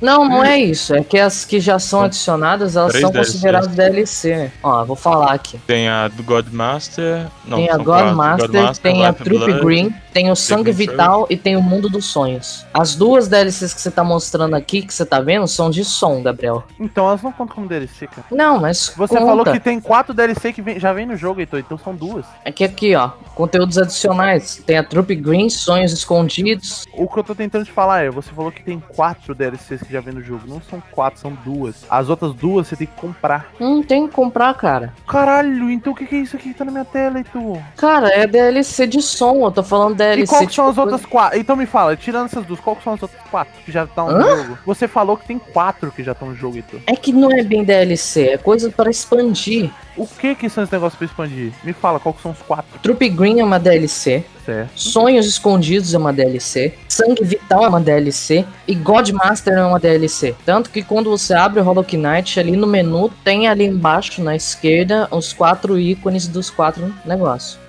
Não, 0.01 0.29
não 0.29 0.45
é 0.45 0.59
isso. 0.59 0.95
É 0.95 1.03
que 1.03 1.19
as 1.19 1.45
que 1.45 1.61
já 1.61 1.79
são 1.79 2.03
adicionadas, 2.03 2.77
elas 2.77 2.93
são 2.93 3.11
DLCs. 3.11 3.33
consideradas 3.33 3.69
DLC. 3.69 4.51
Ó, 4.63 4.85
vou 4.85 4.97
falar 4.97 5.33
aqui. 5.33 5.59
Tem 5.67 5.89
a 5.89 6.09
do 6.09 6.23
Godmaster. 6.23 7.27
Não, 7.45 7.59
tem 7.59 7.71
a 7.71 7.77
Godmaster, 7.77 8.77
tem 8.83 9.05
a 9.05 9.13
Troop 9.13 9.53
Green, 9.61 9.95
tem 10.13 10.31
o 10.31 10.37
Sangue 10.37 10.73
Vital 10.73 11.27
e 11.31 11.37
tem 11.37 11.57
o 11.57 11.63
Mundo 11.63 11.89
dos 11.89 12.07
Sonhos. 12.07 12.67
As 12.73 12.95
duas 12.95 13.29
DLCs 13.29 13.75
que 13.75 13.81
você 13.81 13.91
tá 13.91 14.05
mostrando 14.05 14.55
aqui, 14.55 14.83
que 14.83 14.93
você 14.93 15.05
tá 15.05 15.21
vendo, 15.21 15.47
são 15.47 15.71
de 15.71 15.85
som, 15.85 16.23
Gabriel. 16.23 16.65
Então 16.79 17.07
elas 17.07 17.23
não 17.23 17.33
contam 17.33 17.55
como 17.55 17.69
DLC, 17.69 18.07
cara. 18.07 18.27
Não, 18.31 18.61
mas. 18.61 18.93
Você 18.97 19.15
conta. 19.15 19.27
falou 19.27 19.45
que 19.45 19.61
tem 19.61 19.81
quatro 19.81 20.15
DLC 20.15 20.53
que 20.53 20.63
vem, 20.63 20.79
já 20.79 20.93
vem 20.93 21.07
no 21.07 21.17
jogo, 21.17 21.41
Heitor, 21.41 21.61
então 21.61 21.79
são 21.79 21.95
duas. 21.95 22.27
Aqui, 22.45 22.65
aqui, 22.65 22.95
ó. 22.95 23.11
Conteúdos 23.35 23.79
adicionais. 23.79 24.63
Tem 24.67 24.79
a 24.79 24.85
Troop 24.85 25.15
Green, 25.15 25.49
Sonhos 25.49 25.93
Escondidos. 25.93 26.85
O 26.95 27.09
que 27.09 27.19
eu 27.19 27.25
tô 27.25 27.35
tentando 27.35 27.65
te 27.65 27.73
falar 27.73 28.05
é, 28.05 28.11
você 28.11 28.31
falou 28.33 28.53
que 28.53 28.63
tem 28.63 28.81
quatro 28.81 29.35
DLCs 29.35 29.83
que 29.83 29.93
já 29.93 30.01
vem 30.01 30.15
no 30.15 30.23
jogo. 30.23 30.43
Não 30.47 30.61
são 30.61 30.83
quatro, 30.91 31.21
são 31.21 31.33
duas. 31.45 31.85
As 31.89 32.09
outras 32.09 32.35
duas 32.35 32.69
você 32.69 32.77
tem 32.77 32.87
que 32.87 33.01
comprar. 33.01 33.53
Não 33.59 33.83
tem 33.83 34.07
que 34.07 34.15
comprar, 34.15 34.55
cara. 34.55 34.93
Caralho, 35.07 35.71
então 35.71 35.93
o 35.93 35.97
que, 35.97 36.07
que 36.07 36.17
é 36.17 36.19
isso 36.19 36.37
aqui 36.37 36.53
que 36.53 36.59
tá 36.59 36.65
na 36.65 36.73
minha 36.73 36.85
tela, 36.85 37.19
Heitor? 37.19 37.59
Cara, 37.77 38.09
é 38.09 38.27
DLC 38.27 38.87
de 38.87 39.01
som, 39.01 39.45
eu 39.45 39.51
tô 39.51 39.63
falando 39.63 39.97
DLC. 40.03 40.23
E 40.23 40.27
qual 40.27 40.41
tipo, 40.43 40.53
são 40.53 40.69
as 40.69 40.79
outras 40.79 41.05
quatro? 41.07 41.39
Então 41.39 41.57
me 41.57 41.67
fala, 41.67 41.97
tirando 41.97 42.27
essas 42.27 42.45
duas, 42.45 42.61
qual 42.61 42.79
são 42.83 42.95
as 42.95 43.03
outras 43.03 43.21
quatro 43.31 43.53
que 43.65 43.73
já 43.73 43.85
estão 43.85 44.11
no 44.11 44.23
jogo? 44.23 44.59
Você 44.67 44.89
falou 44.89 45.17
que 45.17 45.27
tem 45.27 45.39
quatro 45.39 45.91
que 45.91 46.03
já 46.03 46.13
estão 46.13 46.29
no 46.29 46.35
jogo, 46.35 46.57
Heitor. 46.57 46.81
É 46.87 46.97
que 46.97 47.13
não 47.13 47.31
é 47.31 47.43
bem 47.43 47.65
DLC, 47.65 48.29
é 48.29 48.39
coisa 48.39 48.71
para 48.71 48.91
expandir. 48.91 49.71
O 49.97 50.07
que 50.07 50.35
que 50.35 50.49
são 50.49 50.65
esses 50.65 50.73
negócios 50.73 50.97
pra 50.97 51.07
expandir? 51.07 51.53
Me 51.63 51.73
fala, 51.73 52.01
qual 52.01 52.15
que 52.15 52.23
são 52.23 52.31
os 52.31 52.41
quatro? 52.41 52.79
Troop 52.81 53.09
Green 53.11 53.41
é 53.41 53.45
uma 53.45 53.59
DLC. 53.59 54.25
Certo. 54.45 54.71
Sonhos 54.75 55.27
Escondidos 55.27 55.95
é 55.95 55.99
uma 55.99 56.13
DLC. 56.13 56.75
Sangue 56.89 57.23
Vital 57.23 57.65
é 57.65 57.69
uma 57.69 57.81
DLC. 57.81 58.45
E 58.67 58.75
Godmaster 58.75 59.55
é 59.55 59.65
uma 59.65 59.79
DLC. 59.79 60.35
Tanto 60.45 60.71
que 60.71 60.83
quando 60.83 61.11
você 61.11 61.35
abre 61.35 61.61
o 61.61 61.63
Hollow 61.63 61.85
Knight, 61.93 62.41
ali 62.41 62.57
no 62.57 62.67
menu, 62.67 63.11
tem 63.23 63.49
ali 63.49 63.65
embaixo, 63.65 64.23
na 64.23 64.35
esquerda, 64.35 65.07
os 65.11 65.33
quatro 65.33 65.79
ícones 65.79 66.27
dos 66.27 66.51
quatro 66.51 66.93
negócios. 67.05 67.62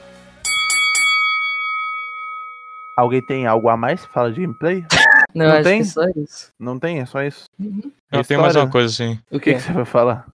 Alguém 2.96 3.22
tem 3.26 3.48
algo 3.48 3.70
a 3.70 3.78
mais? 3.78 4.06
Fala 4.06 4.32
de 4.32 4.42
gameplay? 4.42 4.86
Não, 5.34 5.48
Não 5.48 5.64
tem? 5.64 5.80
É 5.80 5.84
só 5.84 6.04
isso. 6.16 6.52
Não 6.60 6.80
tem? 6.80 7.00
É 7.00 7.06
só 7.08 7.24
isso? 7.24 7.46
Uhum. 7.60 7.92
Eu 8.12 8.24
tenho 8.24 8.40
mais 8.40 8.56
uma 8.56 8.70
coisa 8.70 8.88
assim. 8.88 9.20
O 9.32 9.40
que, 9.40 9.56
que, 9.56 9.60
você 9.60 9.72
vai 9.72 9.86
falar? 9.86 10.28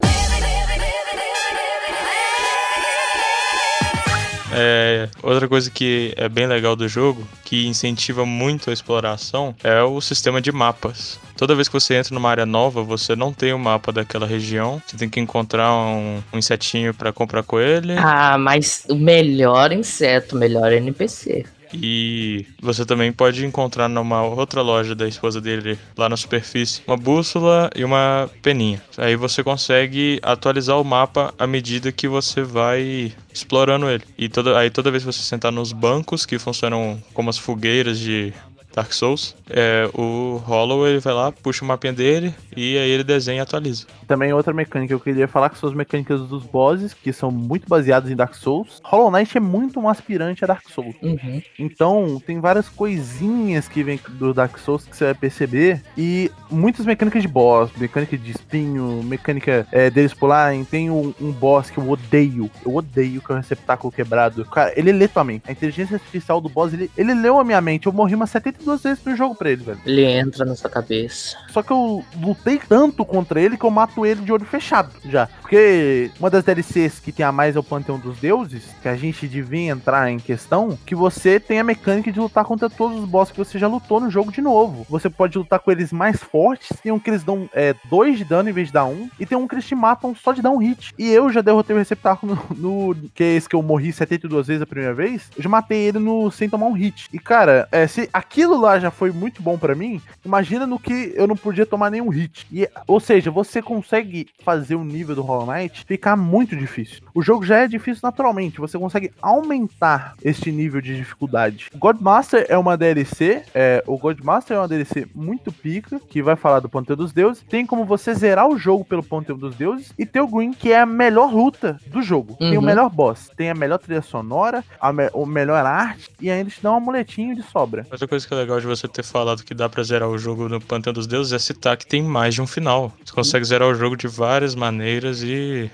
É, 4.51 5.07
outra 5.23 5.47
coisa 5.47 5.71
que 5.71 6.13
é 6.17 6.27
bem 6.27 6.47
legal 6.47 6.75
do 6.75 6.85
jogo, 6.85 7.25
que 7.45 7.65
incentiva 7.65 8.25
muito 8.25 8.69
a 8.69 8.73
exploração, 8.73 9.55
é 9.63 9.81
o 9.81 10.01
sistema 10.01 10.41
de 10.41 10.51
mapas. 10.51 11.17
Toda 11.37 11.55
vez 11.55 11.69
que 11.69 11.73
você 11.73 11.93
entra 11.93 12.13
numa 12.13 12.29
área 12.29 12.45
nova, 12.45 12.83
você 12.83 13.15
não 13.15 13.31
tem 13.31 13.53
o 13.53 13.59
mapa 13.59 13.93
daquela 13.93 14.27
região. 14.27 14.81
Você 14.85 14.97
tem 14.97 15.07
que 15.07 15.21
encontrar 15.21 15.73
um, 15.73 16.21
um 16.33 16.37
insetinho 16.37 16.93
para 16.93 17.13
comprar 17.13 17.43
com 17.43 17.57
ele. 17.57 17.93
Ah, 17.97 18.37
mas 18.37 18.83
o 18.89 18.95
melhor 18.95 19.71
inseto, 19.71 20.35
o 20.35 20.39
melhor 20.39 20.73
NPC. 20.73 21.45
E 21.73 22.45
você 22.61 22.85
também 22.85 23.11
pode 23.11 23.45
encontrar 23.45 23.87
numa 23.87 24.23
outra 24.23 24.61
loja 24.61 24.95
da 24.95 25.07
esposa 25.07 25.39
dele, 25.39 25.77
lá 25.97 26.09
na 26.09 26.17
superfície, 26.17 26.81
uma 26.87 26.97
bússola 26.97 27.69
e 27.75 27.83
uma 27.83 28.29
peninha. 28.41 28.81
Aí 28.97 29.15
você 29.15 29.43
consegue 29.43 30.19
atualizar 30.23 30.79
o 30.79 30.83
mapa 30.83 31.33
à 31.37 31.45
medida 31.45 31.91
que 31.91 32.07
você 32.07 32.41
vai 32.41 33.13
explorando 33.33 33.89
ele. 33.89 34.03
E 34.17 34.27
toda, 34.27 34.57
aí 34.57 34.69
toda 34.69 34.91
vez 34.91 35.03
que 35.03 35.11
você 35.11 35.21
sentar 35.21 35.51
nos 35.51 35.71
bancos, 35.71 36.25
que 36.25 36.39
funcionam 36.39 37.01
como 37.13 37.29
as 37.29 37.37
fogueiras 37.37 37.99
de 37.99 38.33
Dark 38.73 38.91
Souls, 38.93 39.35
é, 39.49 39.89
o 39.93 40.41
Hollow 40.45 40.87
ele 40.87 40.99
vai 40.99 41.13
lá, 41.13 41.31
puxa 41.31 41.63
o 41.63 41.67
mapinha 41.67 41.93
dele 41.93 42.33
e 42.55 42.77
aí 42.77 42.89
ele 42.89 43.03
desenha 43.03 43.39
e 43.39 43.41
atualiza. 43.41 43.85
Também 44.07 44.33
outra 44.33 44.53
mecânica 44.53 44.93
eu 44.93 44.99
queria 44.99 45.27
falar 45.27 45.49
que 45.49 45.57
são 45.57 45.69
as 45.69 45.75
mecânicas 45.75 46.21
dos 46.21 46.43
bosses, 46.43 46.93
que 46.93 47.11
são 47.11 47.31
muito 47.31 47.67
baseadas 47.67 48.09
em 48.09 48.15
Dark 48.15 48.35
Souls. 48.35 48.79
Hollow 48.83 49.11
Knight 49.11 49.37
é 49.37 49.39
muito 49.39 49.79
um 49.79 49.89
aspirante 49.89 50.43
a 50.43 50.47
Dark 50.47 50.67
Souls. 50.69 50.95
Uhum. 51.01 51.41
Então, 51.57 52.21
tem 52.25 52.39
várias 52.39 52.69
coisinhas 52.69 53.67
que 53.67 53.83
vem 53.83 53.99
do 54.09 54.33
Dark 54.33 54.57
Souls 54.57 54.85
que 54.85 54.95
você 54.95 55.05
vai 55.05 55.13
perceber. 55.13 55.81
E 55.97 56.31
muitas 56.49 56.85
mecânicas 56.85 57.21
de 57.21 57.27
boss, 57.27 57.71
mecânica 57.77 58.17
de 58.17 58.31
espinho, 58.31 59.01
mecânica 59.03 59.67
é, 59.71 59.89
deles 59.89 60.13
pularem. 60.13 60.63
Tem 60.63 60.89
um, 60.89 61.13
um 61.19 61.31
boss 61.31 61.69
que 61.69 61.77
eu 61.77 61.89
odeio. 61.89 62.49
Eu 62.65 62.75
odeio 62.75 63.21
que 63.21 63.31
é 63.31 63.35
o 63.35 63.37
receptáculo 63.37 63.91
quebrado. 63.91 64.45
Cara, 64.45 64.73
ele 64.75 64.91
lê 64.91 65.07
tua 65.07 65.23
mente. 65.23 65.43
A 65.47 65.51
inteligência 65.51 65.95
artificial 65.95 66.41
do 66.41 66.49
boss, 66.49 66.73
ele, 66.73 66.89
ele 66.97 67.13
leu 67.13 67.39
a 67.39 67.43
minha 67.43 67.61
mente. 67.61 67.87
Eu 67.87 67.93
morri 67.93 68.15
umas 68.15 68.29
72 68.59 68.81
vezes 68.81 69.05
no 69.05 69.15
jogo 69.15 69.35
pra 69.35 69.49
ele, 69.49 69.63
velho. 69.63 69.79
Ele 69.85 70.03
entra 70.03 70.45
na 70.45 70.55
sua 70.55 70.69
cabeça. 70.69 71.37
Só 71.49 71.63
que 71.63 71.71
eu 71.71 72.03
lutei 72.21 72.59
tanto 72.67 73.05
contra 73.05 73.41
ele 73.41 73.57
que 73.57 73.63
eu 73.63 73.71
mato 73.71 74.05
ele 74.05 74.21
de 74.21 74.31
olho 74.31 74.45
fechado 74.45 74.91
já. 75.05 75.27
Porque 75.41 76.11
uma 76.19 76.29
das 76.29 76.43
DLCs 76.43 76.99
que 76.99 77.11
tem 77.11 77.25
a 77.25 77.31
mais 77.31 77.55
é 77.55 77.59
o 77.59 77.63
Panteão 77.63 77.97
dos 77.97 78.17
Deuses, 78.19 78.63
que 78.81 78.87
a 78.87 78.95
gente 78.95 79.27
devia 79.27 79.71
entrar 79.71 80.09
em 80.11 80.19
questão, 80.19 80.77
que 80.85 80.95
você 80.95 81.39
tem 81.39 81.59
a 81.59 81.63
mecânica 81.63 82.11
de 82.11 82.19
lutar 82.19 82.45
contra 82.45 82.69
todos 82.69 82.99
os 82.99 83.05
bosses 83.09 83.31
que 83.31 83.37
você 83.37 83.57
já 83.57 83.67
lutou 83.67 83.99
no 83.99 84.09
jogo 84.09 84.31
de 84.31 84.41
novo. 84.41 84.85
Você 84.89 85.09
pode 85.09 85.37
lutar 85.37 85.59
com 85.59 85.71
eles 85.71 85.91
mais 85.91 86.17
fortes, 86.17 86.69
tem 86.81 86.91
um 86.91 86.99
que 86.99 87.09
eles 87.09 87.23
dão 87.23 87.49
2 87.89 88.13
é, 88.13 88.17
de 88.17 88.23
dano 88.23 88.49
em 88.49 88.53
vez 88.53 88.67
de 88.67 88.73
dar 88.73 88.85
1, 88.85 88.91
um, 88.91 89.09
e 89.19 89.25
tem 89.25 89.37
um 89.37 89.47
que 89.47 89.55
eles 89.55 89.65
te 89.65 89.75
matam 89.75 90.15
só 90.15 90.31
de 90.31 90.41
dar 90.41 90.51
um 90.51 90.57
hit. 90.57 90.93
E 90.97 91.09
eu 91.09 91.31
já 91.31 91.41
derrotei 91.41 91.75
o 91.75 91.79
receptáculo 91.79 92.37
no, 92.55 92.93
no 92.93 93.09
que 93.13 93.23
é 93.23 93.35
esse 93.35 93.47
que 93.47 93.55
eu 93.55 93.63
morri 93.63 93.91
72 93.91 94.47
vezes 94.47 94.61
a 94.61 94.67
primeira 94.67 94.93
vez, 94.93 95.29
eu 95.35 95.43
já 95.43 95.49
matei 95.49 95.87
ele 95.87 95.99
no 95.99 96.29
sem 96.31 96.49
tomar 96.49 96.67
um 96.67 96.73
hit. 96.73 97.07
E 97.11 97.19
cara, 97.19 97.67
é, 97.71 97.87
se 97.87 98.09
aquilo 98.13 98.48
lá 98.57 98.79
já 98.79 98.91
foi 98.91 99.11
muito 99.11 99.41
bom 99.41 99.57
para 99.57 99.75
mim, 99.75 100.01
imagina 100.23 100.65
no 100.65 100.79
que 100.79 101.13
eu 101.15 101.27
não 101.27 101.35
podia 101.35 101.65
tomar 101.65 101.89
nenhum 101.89 102.09
hit. 102.09 102.47
E, 102.51 102.67
ou 102.87 102.99
seja, 102.99 103.31
você 103.31 103.61
consegue 103.61 104.27
fazer 104.43 104.75
o 104.75 104.83
nível 104.83 105.15
do 105.15 105.21
Hollow 105.21 105.51
Knight 105.51 105.85
ficar 105.85 106.15
muito 106.15 106.55
difícil. 106.55 107.01
O 107.13 107.21
jogo 107.21 107.45
já 107.45 107.57
é 107.57 107.67
difícil 107.67 108.01
naturalmente, 108.03 108.59
você 108.59 108.77
consegue 108.77 109.11
aumentar 109.21 110.15
este 110.23 110.51
nível 110.51 110.81
de 110.81 110.95
dificuldade. 110.95 111.69
Godmaster 111.75 112.45
é 112.49 112.57
uma 112.57 112.77
DLC, 112.77 113.43
é, 113.53 113.83
o 113.85 113.97
Godmaster 113.97 114.57
é 114.57 114.59
uma 114.59 114.67
DLC 114.67 115.07
muito 115.13 115.51
pica, 115.51 115.99
que 115.99 116.21
vai 116.21 116.35
falar 116.35 116.59
do 116.59 116.69
Panteão 116.69 116.95
dos 116.95 117.11
Deuses. 117.11 117.43
Tem 117.49 117.65
como 117.65 117.85
você 117.85 118.13
zerar 118.13 118.47
o 118.47 118.57
jogo 118.57 118.85
pelo 118.85 119.03
Panteão 119.03 119.37
dos 119.37 119.55
Deuses 119.55 119.91
e 119.97 120.05
ter 120.05 120.21
o 120.21 120.27
Green, 120.27 120.53
que 120.53 120.71
é 120.71 120.79
a 120.79 120.85
melhor 120.85 121.33
luta 121.33 121.79
do 121.87 122.01
jogo. 122.01 122.31
Uhum. 122.31 122.37
Tem 122.37 122.57
o 122.57 122.59
uhum. 122.59 122.65
melhor 122.65 122.89
boss, 122.89 123.29
tem 123.35 123.49
a 123.49 123.55
melhor 123.55 123.77
trilha 123.77 124.01
sonora, 124.01 124.63
a 124.79 124.93
me 124.93 125.09
o 125.13 125.25
melhor 125.25 125.65
arte 125.65 126.11
e 126.19 126.29
ainda 126.29 126.49
te 126.49 126.61
dá 126.61 126.71
um 126.71 126.75
amuletinho 126.75 127.35
de 127.35 127.43
sobra. 127.43 127.85
Outra 127.91 128.07
coisa 128.07 128.27
que 128.27 128.33
é 128.33 128.38
legal 128.39 128.59
de 128.59 128.67
você 128.67 128.87
ter 128.87 129.03
falado 129.03 129.43
que 129.43 129.53
dá 129.53 129.69
pra 129.69 129.83
zerar 129.83 130.09
o 130.09 130.17
jogo 130.17 130.49
no 130.49 130.59
Panteão 130.59 130.93
dos 130.93 131.07
Deuses 131.07 131.33
é 131.33 131.39
citar 131.39 131.77
que 131.77 131.85
tem 131.85 132.01
mais 132.01 132.33
de 132.33 132.41
um 132.41 132.47
final. 132.47 132.93
Você 133.03 133.13
consegue 133.13 133.45
zerar 133.45 133.67
o 133.67 133.75
jogo 133.75 133.95
de 133.95 134.07
várias 134.07 134.55
maneiras 134.55 135.21
e 135.23 135.69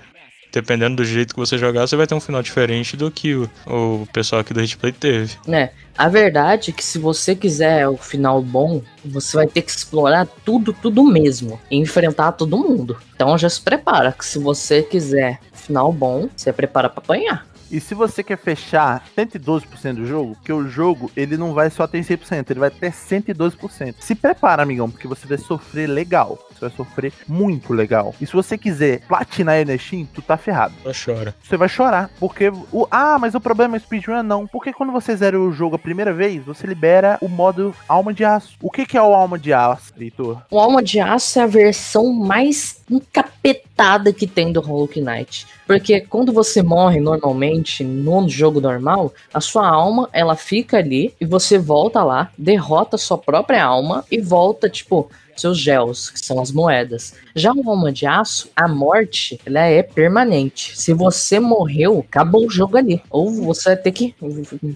dependendo 0.52 0.96
do 0.96 1.04
jeito 1.04 1.34
que 1.34 1.40
você 1.40 1.58
jogar, 1.58 1.86
você 1.86 1.96
vai 1.96 2.06
ter 2.06 2.14
um 2.14 2.20
final 2.20 2.42
diferente 2.42 2.96
do 2.96 3.10
que 3.10 3.34
o, 3.34 3.50
o 3.66 4.08
pessoal 4.12 4.40
aqui 4.40 4.54
do 4.54 4.62
Hitplay 4.62 4.92
teve. 4.92 5.36
É, 5.48 5.70
a 5.96 6.08
verdade 6.08 6.70
é 6.70 6.72
que 6.72 6.84
se 6.84 6.98
você 6.98 7.34
quiser 7.34 7.86
o 7.88 7.96
final 7.96 8.40
bom, 8.42 8.82
você 9.04 9.36
vai 9.36 9.46
ter 9.46 9.62
que 9.62 9.70
explorar 9.70 10.26
tudo, 10.44 10.72
tudo 10.72 11.02
mesmo. 11.04 11.60
E 11.70 11.76
enfrentar 11.76 12.32
todo 12.32 12.56
mundo. 12.56 12.96
Então 13.14 13.36
já 13.36 13.50
se 13.50 13.60
prepara, 13.60 14.12
que 14.12 14.24
se 14.24 14.38
você 14.38 14.82
quiser 14.82 15.40
final 15.52 15.92
bom, 15.92 16.28
você 16.34 16.52
prepara 16.52 16.88
para 16.88 17.00
apanhar. 17.00 17.46
E 17.70 17.80
se 17.80 17.94
você 17.94 18.22
quer 18.22 18.38
fechar 18.38 19.04
112% 19.16 19.94
do 19.94 20.06
jogo, 20.06 20.36
que 20.44 20.52
o 20.52 20.68
jogo 20.68 21.10
ele 21.16 21.36
não 21.36 21.52
vai 21.52 21.68
só 21.68 21.86
ter 21.86 22.00
100%, 22.00 22.50
ele 22.50 22.60
vai 22.60 22.70
ter 22.70 22.92
112%. 22.92 23.96
Se 23.98 24.14
prepara, 24.14 24.62
amigão, 24.62 24.90
porque 24.90 25.08
você 25.08 25.26
vai 25.26 25.38
sofrer 25.38 25.88
legal. 25.88 26.38
Você 26.56 26.68
vai 26.68 26.76
sofrer 26.76 27.12
muito 27.28 27.72
legal. 27.72 28.14
E 28.20 28.26
se 28.26 28.32
você 28.32 28.56
quiser 28.56 29.00
platinar 29.06 29.56
Steam, 29.78 30.06
tu 30.12 30.22
tá 30.22 30.36
ferrado. 30.36 30.74
Só 30.82 31.12
chora. 31.12 31.34
Você 31.42 31.56
vai 31.56 31.68
chorar. 31.68 32.10
Porque. 32.18 32.48
O, 32.72 32.86
ah, 32.90 33.18
mas 33.18 33.34
o 33.34 33.40
problema 33.40 33.76
é 33.76 33.78
speedrun? 33.78 34.22
Não. 34.22 34.46
Porque 34.46 34.72
quando 34.72 34.92
você 34.92 35.14
zera 35.16 35.38
o 35.38 35.52
jogo 35.52 35.76
a 35.76 35.78
primeira 35.78 36.12
vez, 36.12 36.44
você 36.44 36.66
libera 36.66 37.18
o 37.20 37.28
modo 37.28 37.74
Alma 37.88 38.12
de 38.12 38.24
Aço. 38.24 38.56
O 38.62 38.70
que, 38.70 38.86
que 38.86 38.96
é 38.96 39.02
o 39.02 39.14
Alma 39.14 39.38
de 39.38 39.52
Aço, 39.52 39.92
Heitor? 39.98 40.42
O 40.50 40.58
Alma 40.58 40.82
de 40.82 41.00
Aço 41.00 41.38
é 41.38 41.42
a 41.42 41.46
versão 41.46 42.12
mais 42.12 42.82
encapetada 42.90 44.12
que 44.12 44.26
tem 44.26 44.52
do 44.52 44.60
Hollow 44.60 44.88
Knight. 44.96 45.46
Porque 45.66 46.00
quando 46.00 46.32
você 46.32 46.62
morre 46.62 47.00
normalmente 47.00 47.82
no 47.82 48.28
jogo 48.28 48.60
normal, 48.60 49.12
a 49.34 49.40
sua 49.40 49.68
alma 49.68 50.08
ela 50.12 50.36
fica 50.36 50.78
ali 50.78 51.12
e 51.20 51.26
você 51.26 51.58
volta 51.58 52.02
lá, 52.04 52.30
derrota 52.38 52.96
sua 52.96 53.18
própria 53.18 53.64
alma 53.64 54.04
e 54.10 54.20
volta, 54.20 54.70
tipo, 54.70 55.10
seus 55.40 55.58
gels, 55.58 56.10
que 56.10 56.24
são 56.24 56.40
as 56.40 56.50
moedas. 56.50 57.14
Já 57.34 57.52
o 57.52 57.68
alma 57.68 57.92
de 57.92 58.06
aço, 58.06 58.48
a 58.54 58.66
morte, 58.68 59.38
ela 59.44 59.60
é 59.60 59.82
permanente. 59.82 60.76
Se 60.76 60.92
você 60.92 61.38
morreu, 61.38 62.04
acabou 62.08 62.46
o 62.46 62.50
jogo 62.50 62.76
ali. 62.76 63.02
Ou 63.10 63.30
você 63.30 63.70
vai 63.70 63.76
ter 63.76 63.92
que 63.92 64.14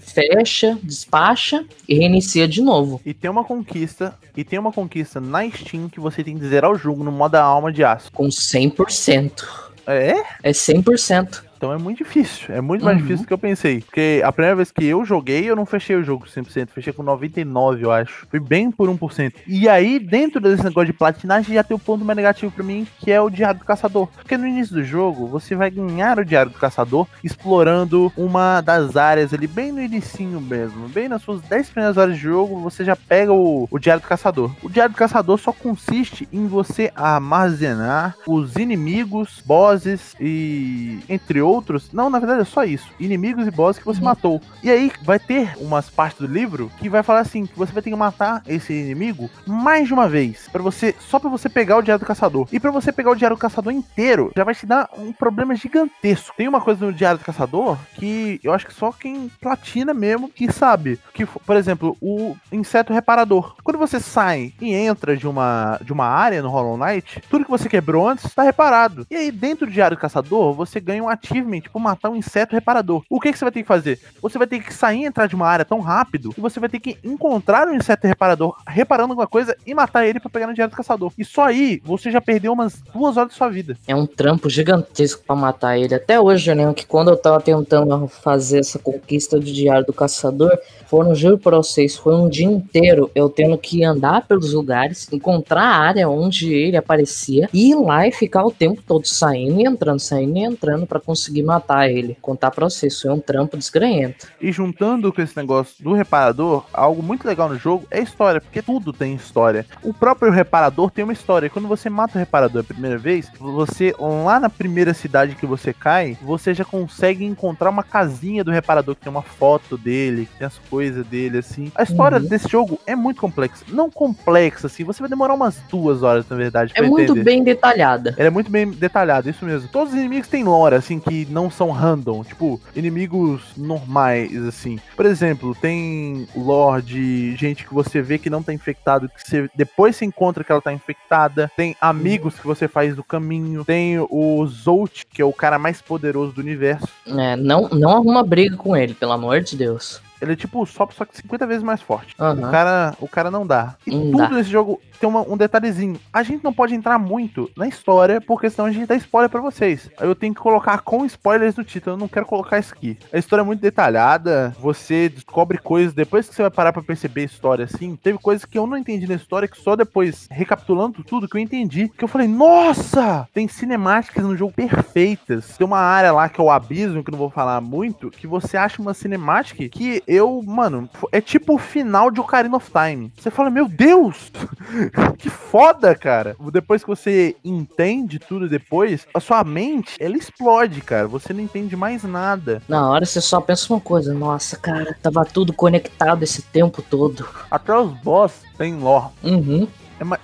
fecha, 0.01 0.77
despacha 0.83 1.65
e 1.87 1.95
reinicia 1.95 2.47
de 2.47 2.61
novo. 2.61 3.01
E 3.05 3.13
tem 3.13 3.29
uma 3.29 3.43
conquista, 3.43 4.17
e 4.35 4.43
tem 4.43 4.59
uma 4.59 4.71
conquista 4.71 5.19
na 5.19 5.49
Steam 5.49 5.89
que 5.89 5.99
você 5.99 6.23
tem 6.23 6.37
que 6.37 6.47
zerar 6.47 6.71
o 6.71 6.77
jogo 6.77 7.03
no 7.03 7.11
modo 7.11 7.35
alma 7.35 7.71
de 7.71 7.83
aço. 7.83 8.11
Com 8.11 8.27
100%. 8.27 9.43
É? 9.87 10.13
É 10.43 10.51
100%. 10.51 11.50
Então 11.61 11.71
é 11.71 11.77
muito 11.77 11.99
difícil. 11.99 12.55
É 12.55 12.59
muito 12.59 12.83
mais 12.83 12.97
uhum. 12.97 13.03
difícil 13.03 13.23
do 13.23 13.27
que 13.27 13.33
eu 13.33 13.37
pensei. 13.37 13.81
Porque 13.81 14.19
a 14.25 14.31
primeira 14.31 14.55
vez 14.55 14.71
que 14.71 14.83
eu 14.83 15.05
joguei, 15.05 15.47
eu 15.47 15.55
não 15.55 15.63
fechei 15.63 15.95
o 15.95 16.03
jogo 16.03 16.25
100%. 16.25 16.69
Fechei 16.69 16.91
com 16.91 17.03
99%, 17.03 17.79
eu 17.79 17.91
acho. 17.91 18.25
Foi 18.31 18.39
bem 18.39 18.71
por 18.71 18.89
1%. 18.89 19.33
E 19.45 19.69
aí, 19.69 19.99
dentro 19.99 20.41
desse 20.41 20.63
negócio 20.63 20.87
de 20.87 20.93
platinagem, 20.93 21.53
já 21.53 21.63
tem 21.63 21.75
o 21.75 21.77
um 21.77 21.79
ponto 21.79 22.03
mais 22.03 22.17
negativo 22.17 22.51
para 22.51 22.63
mim, 22.63 22.87
que 22.97 23.11
é 23.11 23.21
o 23.21 23.29
Diário 23.29 23.59
do 23.59 23.65
Caçador. 23.65 24.07
Porque 24.07 24.35
no 24.35 24.47
início 24.47 24.73
do 24.73 24.83
jogo, 24.83 25.27
você 25.27 25.53
vai 25.53 25.69
ganhar 25.69 26.17
o 26.17 26.25
Diário 26.25 26.51
do 26.51 26.57
Caçador 26.57 27.07
explorando 27.23 28.11
uma 28.17 28.59
das 28.61 28.97
áreas 28.97 29.31
ali, 29.31 29.45
bem 29.45 29.71
no 29.71 29.83
inicinho 29.83 30.41
mesmo. 30.41 30.87
Bem 30.87 31.07
nas 31.07 31.21
suas 31.21 31.41
10 31.41 31.69
primeiras 31.69 31.95
horas 31.95 32.15
de 32.15 32.21
jogo, 32.21 32.59
você 32.59 32.83
já 32.83 32.95
pega 32.95 33.33
o, 33.33 33.67
o 33.69 33.77
Diário 33.77 34.01
do 34.01 34.07
Caçador. 34.07 34.49
O 34.63 34.69
Diário 34.69 34.95
do 34.95 34.97
Caçador 34.97 35.37
só 35.37 35.53
consiste 35.53 36.27
em 36.33 36.47
você 36.47 36.91
armazenar 36.95 38.15
os 38.25 38.55
inimigos, 38.55 39.43
bosses 39.45 40.15
e 40.19 41.01
entre 41.07 41.39
outros 41.39 41.50
outros. 41.51 41.91
Não, 41.91 42.09
na 42.09 42.19
verdade 42.19 42.41
é 42.41 42.45
só 42.45 42.63
isso. 42.63 42.87
Inimigos 42.99 43.47
e 43.47 43.51
bosses 43.51 43.79
que 43.79 43.85
você 43.85 44.01
matou. 44.01 44.41
E 44.63 44.69
aí 44.69 44.91
vai 45.03 45.19
ter 45.19 45.55
umas 45.57 45.89
partes 45.89 46.19
do 46.19 46.31
livro 46.31 46.71
que 46.79 46.89
vai 46.89 47.03
falar 47.03 47.19
assim: 47.19 47.45
que 47.45 47.57
você 47.57 47.71
vai 47.71 47.81
ter 47.81 47.89
que 47.89 47.95
matar 47.95 48.41
esse 48.47 48.73
inimigo 48.73 49.29
mais 49.45 49.87
de 49.87 49.93
uma 49.93 50.07
vez. 50.07 50.47
para 50.51 50.61
você 50.61 50.95
Só 50.99 51.19
para 51.19 51.29
você 51.29 51.49
pegar 51.49 51.77
o 51.77 51.81
Diário 51.81 51.99
do 51.99 52.07
Caçador. 52.07 52.47
E 52.51 52.59
para 52.59 52.71
você 52.71 52.91
pegar 52.91 53.11
o 53.11 53.15
Diário 53.15 53.37
do 53.37 53.39
Caçador 53.39 53.73
inteiro, 53.73 54.31
já 54.35 54.43
vai 54.43 54.55
te 54.55 54.65
dar 54.65 54.89
um 54.97 55.11
problema 55.11 55.55
gigantesco. 55.55 56.35
Tem 56.35 56.47
uma 56.47 56.61
coisa 56.61 56.85
no 56.85 56.93
Diário 56.93 57.19
do 57.19 57.25
Caçador 57.25 57.77
que 57.95 58.39
eu 58.43 58.53
acho 58.53 58.65
que 58.65 58.73
só 58.73 58.91
quem 58.91 59.29
platina 59.39 59.93
mesmo 59.93 60.29
que 60.29 60.51
sabe. 60.51 60.99
Que, 61.13 61.25
por 61.25 61.55
exemplo, 61.55 61.97
o 62.01 62.35
inseto 62.51 62.93
reparador. 62.93 63.55
Quando 63.63 63.77
você 63.77 63.99
sai 63.99 64.53
e 64.61 64.73
entra 64.73 65.15
de 65.17 65.27
uma, 65.27 65.79
de 65.83 65.91
uma 65.91 66.05
área 66.05 66.41
no 66.41 66.49
Hollow 66.49 66.77
Knight, 66.77 67.21
tudo 67.29 67.45
que 67.45 67.51
você 67.51 67.67
quebrou 67.67 68.07
antes 68.07 68.25
está 68.25 68.43
reparado. 68.43 69.05
E 69.09 69.15
aí, 69.15 69.31
dentro 69.31 69.65
do 69.65 69.71
Diário 69.71 69.97
do 69.97 69.99
Caçador, 70.01 70.53
você 70.53 70.79
ganha 70.79 71.03
um 71.03 71.09
ativo 71.09 71.40
achievement, 71.41 71.61
tipo, 71.61 71.79
matar 71.79 72.09
um 72.09 72.15
inseto 72.15 72.55
reparador. 72.55 73.03
O 73.09 73.19
que, 73.19 73.31
que 73.31 73.37
você 73.37 73.45
vai 73.45 73.51
ter 73.51 73.61
que 73.61 73.67
fazer? 73.67 73.99
Você 74.21 74.37
vai 74.37 74.47
ter 74.47 74.59
que 74.59 74.73
sair 74.73 75.01
e 75.01 75.05
entrar 75.05 75.27
de 75.27 75.35
uma 75.35 75.47
área 75.47 75.65
tão 75.65 75.79
rápido 75.79 76.31
que 76.31 76.41
você 76.41 76.59
vai 76.59 76.69
ter 76.69 76.79
que 76.79 76.97
encontrar 77.03 77.67
um 77.67 77.75
inseto 77.75 78.07
reparador 78.07 78.55
reparando 78.67 79.11
alguma 79.11 79.27
coisa 79.27 79.55
e 79.65 79.73
matar 79.73 80.05
ele 80.05 80.19
para 80.19 80.29
pegar 80.29 80.47
no 80.47 80.53
diário 80.53 80.71
do 80.71 80.77
caçador. 80.77 81.11
E 81.17 81.25
só 81.25 81.45
aí 81.45 81.81
você 81.83 82.11
já 82.11 82.21
perdeu 82.21 82.53
umas 82.53 82.81
duas 82.93 83.17
horas 83.17 83.31
da 83.31 83.37
sua 83.37 83.49
vida. 83.49 83.77
É 83.87 83.95
um 83.95 84.05
trampo 84.05 84.49
gigantesco 84.49 85.23
para 85.25 85.35
matar 85.35 85.77
ele. 85.77 85.95
Até 85.95 86.19
hoje 86.19 86.49
eu 86.49 86.55
lembro 86.55 86.73
que 86.73 86.85
quando 86.85 87.09
eu 87.09 87.17
tava 87.17 87.41
tentando 87.41 88.07
fazer 88.07 88.59
essa 88.59 88.79
conquista 88.79 89.39
do 89.39 89.45
diário 89.45 89.85
do 89.85 89.93
caçador, 89.93 90.57
foram, 90.91 91.15
juro 91.15 91.37
pra 91.37 91.55
vocês, 91.55 91.95
foi 91.95 92.13
um 92.13 92.27
dia 92.27 92.45
inteiro 92.45 93.09
eu 93.15 93.29
tendo 93.29 93.57
que 93.57 93.81
andar 93.81 94.27
pelos 94.27 94.51
lugares, 94.51 95.07
encontrar 95.09 95.63
a 95.63 95.77
área 95.77 96.09
onde 96.09 96.53
ele 96.53 96.75
aparecia, 96.75 97.47
e 97.53 97.71
ir 97.71 97.75
lá 97.75 98.05
e 98.05 98.11
ficar 98.11 98.45
o 98.45 98.51
tempo 98.51 98.81
todo 98.85 99.05
saindo 99.05 99.61
e 99.61 99.65
entrando, 99.65 99.99
saindo 99.99 100.37
e 100.37 100.43
entrando 100.43 100.85
para 100.85 100.99
conseguir 100.99 101.30
conseguir 101.31 101.43
matar 101.43 101.89
ele. 101.89 102.17
Contar 102.21 102.51
pra 102.51 102.69
você, 102.69 102.87
isso 102.87 103.07
é 103.07 103.13
um 103.13 103.19
trampo 103.19 103.57
desgranhento. 103.57 104.27
E 104.39 104.51
juntando 104.51 105.11
com 105.13 105.21
esse 105.21 105.35
negócio 105.37 105.81
do 105.83 105.93
reparador, 105.93 106.65
algo 106.73 107.01
muito 107.01 107.25
legal 107.25 107.47
no 107.49 107.57
jogo 107.57 107.85
é 107.89 107.99
a 107.99 108.03
história, 108.03 108.41
porque 108.41 108.61
tudo 108.61 108.91
tem 108.91 109.15
história. 109.15 109.65
O 109.81 109.93
próprio 109.93 110.31
reparador 110.31 110.91
tem 110.91 111.03
uma 111.03 111.13
história. 111.13 111.49
Quando 111.49 111.67
você 111.67 111.89
mata 111.89 112.17
o 112.17 112.19
reparador 112.19 112.61
a 112.61 112.63
primeira 112.65 112.97
vez, 112.97 113.31
você, 113.39 113.95
lá 113.99 114.39
na 114.39 114.49
primeira 114.49 114.93
cidade 114.93 115.35
que 115.35 115.45
você 115.45 115.73
cai, 115.73 116.17
você 116.21 116.53
já 116.53 116.65
consegue 116.65 117.23
encontrar 117.23 117.69
uma 117.69 117.83
casinha 117.83 118.43
do 118.43 118.51
reparador 118.51 118.95
que 118.95 119.01
tem 119.01 119.11
uma 119.11 119.21
foto 119.21 119.77
dele, 119.77 120.25
que 120.25 120.37
tem 120.39 120.47
as 120.47 120.57
coisas 120.69 121.05
dele, 121.05 121.37
assim. 121.37 121.71
A 121.75 121.83
história 121.83 122.17
Uhum. 122.17 122.25
desse 122.25 122.49
jogo 122.49 122.79
é 122.85 122.95
muito 122.95 123.21
complexa. 123.21 123.63
Não 123.69 123.89
complexa, 123.89 124.67
assim, 124.67 124.83
você 124.83 124.99
vai 125.01 125.09
demorar 125.09 125.33
umas 125.33 125.57
duas 125.69 126.03
horas, 126.03 126.27
na 126.29 126.35
verdade, 126.35 126.71
É 126.75 126.81
muito 126.81 127.11
entender. 127.11 127.23
bem 127.23 127.43
detalhada. 127.43 128.13
Ela 128.17 128.27
é 128.27 128.29
muito 128.29 128.51
bem 128.51 128.69
detalhada, 128.69 129.29
isso 129.29 129.45
mesmo. 129.45 129.67
Todos 129.69 129.93
os 129.93 129.99
inimigos 129.99 130.27
têm 130.27 130.43
lore, 130.43 130.75
assim, 130.75 130.99
que 130.99 131.10
não 131.29 131.49
são 131.49 131.71
random. 131.71 132.23
Tipo, 132.23 132.59
inimigos 132.75 133.41
normais, 133.57 134.35
assim. 134.45 134.79
Por 134.95 135.05
exemplo, 135.05 135.55
tem 135.55 136.27
lore 136.35 136.81
de 136.81 137.35
gente 137.35 137.65
que 137.65 137.73
você 137.73 138.01
vê 138.01 138.17
que 138.17 138.29
não 138.29 138.43
tá 138.43 138.53
infectado, 138.53 139.09
que 139.09 139.27
você 139.27 139.49
depois 139.55 139.95
se 139.95 140.05
encontra 140.05 140.43
que 140.43 140.51
ela 140.51 140.61
tá 140.61 140.73
infectada. 140.73 141.51
Tem 141.55 141.75
amigos 141.79 142.39
que 142.39 142.47
você 142.47 142.67
faz 142.67 142.95
no 142.95 143.03
caminho. 143.03 143.65
Tem 143.65 143.99
o 143.99 144.45
Zolt, 144.47 145.03
que 145.09 145.21
é 145.21 145.25
o 145.25 145.33
cara 145.33 145.59
mais 145.59 145.81
poderoso 145.81 146.33
do 146.33 146.41
universo. 146.41 146.87
É, 147.07 147.35
não, 147.35 147.67
não 147.69 147.91
arruma 147.91 148.23
briga 148.23 148.55
com 148.55 148.75
ele, 148.75 148.93
pelo 148.93 149.11
amor 149.11 149.41
de 149.41 149.55
Deus. 149.55 150.01
Ele 150.21 150.33
é 150.33 150.35
tipo 150.35 150.61
o 150.61 150.65
Sop, 150.65 150.91
só 150.93 151.03
que 151.05 151.15
50 151.17 151.47
vezes 151.47 151.63
mais 151.63 151.81
forte. 151.81 152.15
Aham. 152.19 152.47
O 152.47 152.51
cara, 152.51 152.95
o 153.01 153.07
cara 153.07 153.31
não 153.31 153.45
dá. 153.45 153.75
E 153.87 153.91
Não 153.91 154.11
tudo 154.11 154.17
dá. 154.17 154.29
nesse 154.29 154.49
jogo 154.49 154.79
tem 154.99 155.09
uma- 155.09 155.21
um 155.27 155.35
detalhezinho. 155.35 155.99
A 156.13 156.21
gente 156.21 156.43
não 156.43 156.53
pode 156.53 156.75
entrar 156.75 156.99
muito 156.99 157.49
na 157.57 157.67
história, 157.67 158.21
porque 158.21 158.49
senão 158.49 158.67
a 158.67 158.71
gente 158.71 158.85
dá 158.85 158.95
spoiler 158.95 159.29
pra 159.29 159.41
vocês. 159.41 159.89
Aí 159.99 160.07
Eu 160.07 160.15
tenho 160.15 160.33
que 160.33 160.41
colocar 160.41 160.79
com 160.81 161.05
spoilers 161.05 161.55
no 161.55 161.63
título. 161.63 161.95
Eu 161.95 161.99
não 161.99 162.07
quero 162.07 162.25
colocar 162.25 162.59
isso 162.59 162.73
aqui. 162.73 162.97
A 163.11 163.17
história 163.17 163.41
é 163.41 163.45
muito 163.45 163.61
detalhada. 163.61 164.55
Você 164.59 165.09
descobre 165.09 165.57
coisas 165.57 165.93
depois 165.93 166.27
que 166.29 166.35
você 166.35 166.41
vai 166.43 166.51
parar 166.51 166.71
pra 166.73 166.81
perceber 166.83 167.21
a 167.21 167.25
história 167.25 167.65
assim. 167.65 167.95
Teve 167.95 168.17
coisas 168.19 168.45
que 168.45 168.57
eu 168.57 168.67
não 168.67 168.77
entendi 168.77 169.07
na 169.07 169.15
história 169.15 169.47
que 169.47 169.57
só 169.59 169.75
depois, 169.75 170.27
recapitulando 170.29 171.03
tudo, 171.03 171.27
que 171.27 171.35
eu 171.37 171.41
entendi. 171.41 171.89
Que 171.97 172.03
eu 172.03 172.07
falei, 172.07 172.27
nossa! 172.27 173.27
Tem 173.33 173.47
cinemáticas 173.47 174.23
no 174.23 174.35
jogo 174.37 174.53
perfeitas. 174.53 175.57
Tem 175.57 175.65
uma 175.65 175.79
área 175.79 176.11
lá 176.11 176.29
que 176.29 176.39
é 176.39 176.43
o 176.43 176.51
abismo, 176.51 177.03
que 177.03 177.09
eu 177.09 177.13
não 177.13 177.19
vou 177.19 177.29
falar 177.29 177.59
muito, 177.61 178.11
que 178.11 178.27
você 178.27 178.57
acha 178.57 178.81
uma 178.81 178.93
cinemática 178.93 179.67
que 179.69 180.03
eu, 180.11 180.43
mano, 180.45 180.89
é 181.09 181.21
tipo 181.21 181.55
o 181.55 181.57
final 181.57 182.11
de 182.11 182.19
Ocarina 182.19 182.57
of 182.57 182.69
Time. 182.69 183.13
Você 183.17 183.31
fala, 183.31 183.49
meu 183.49 183.69
Deus! 183.69 184.29
que 185.17 185.29
foda, 185.29 185.95
cara! 185.95 186.35
Depois 186.51 186.83
que 186.83 186.89
você 186.89 187.33
entende 187.45 188.19
tudo 188.19 188.49
depois, 188.49 189.07
a 189.13 189.21
sua 189.21 189.41
mente, 189.45 189.95
ela 190.01 190.17
explode, 190.17 190.81
cara. 190.81 191.07
Você 191.07 191.31
não 191.31 191.39
entende 191.39 191.77
mais 191.77 192.03
nada. 192.03 192.61
Na 192.67 192.89
hora 192.89 193.05
você 193.05 193.21
só 193.21 193.39
pensa 193.39 193.71
uma 193.71 193.79
coisa, 193.79 194.13
nossa, 194.13 194.57
cara, 194.57 194.97
tava 195.01 195.23
tudo 195.23 195.53
conectado 195.53 196.23
esse 196.23 196.41
tempo 196.41 196.81
todo. 196.81 197.25
Até 197.49 197.73
os 197.73 197.93
boss 198.01 198.41
tem 198.57 198.75
lore. 198.75 199.11
Uhum. 199.23 199.65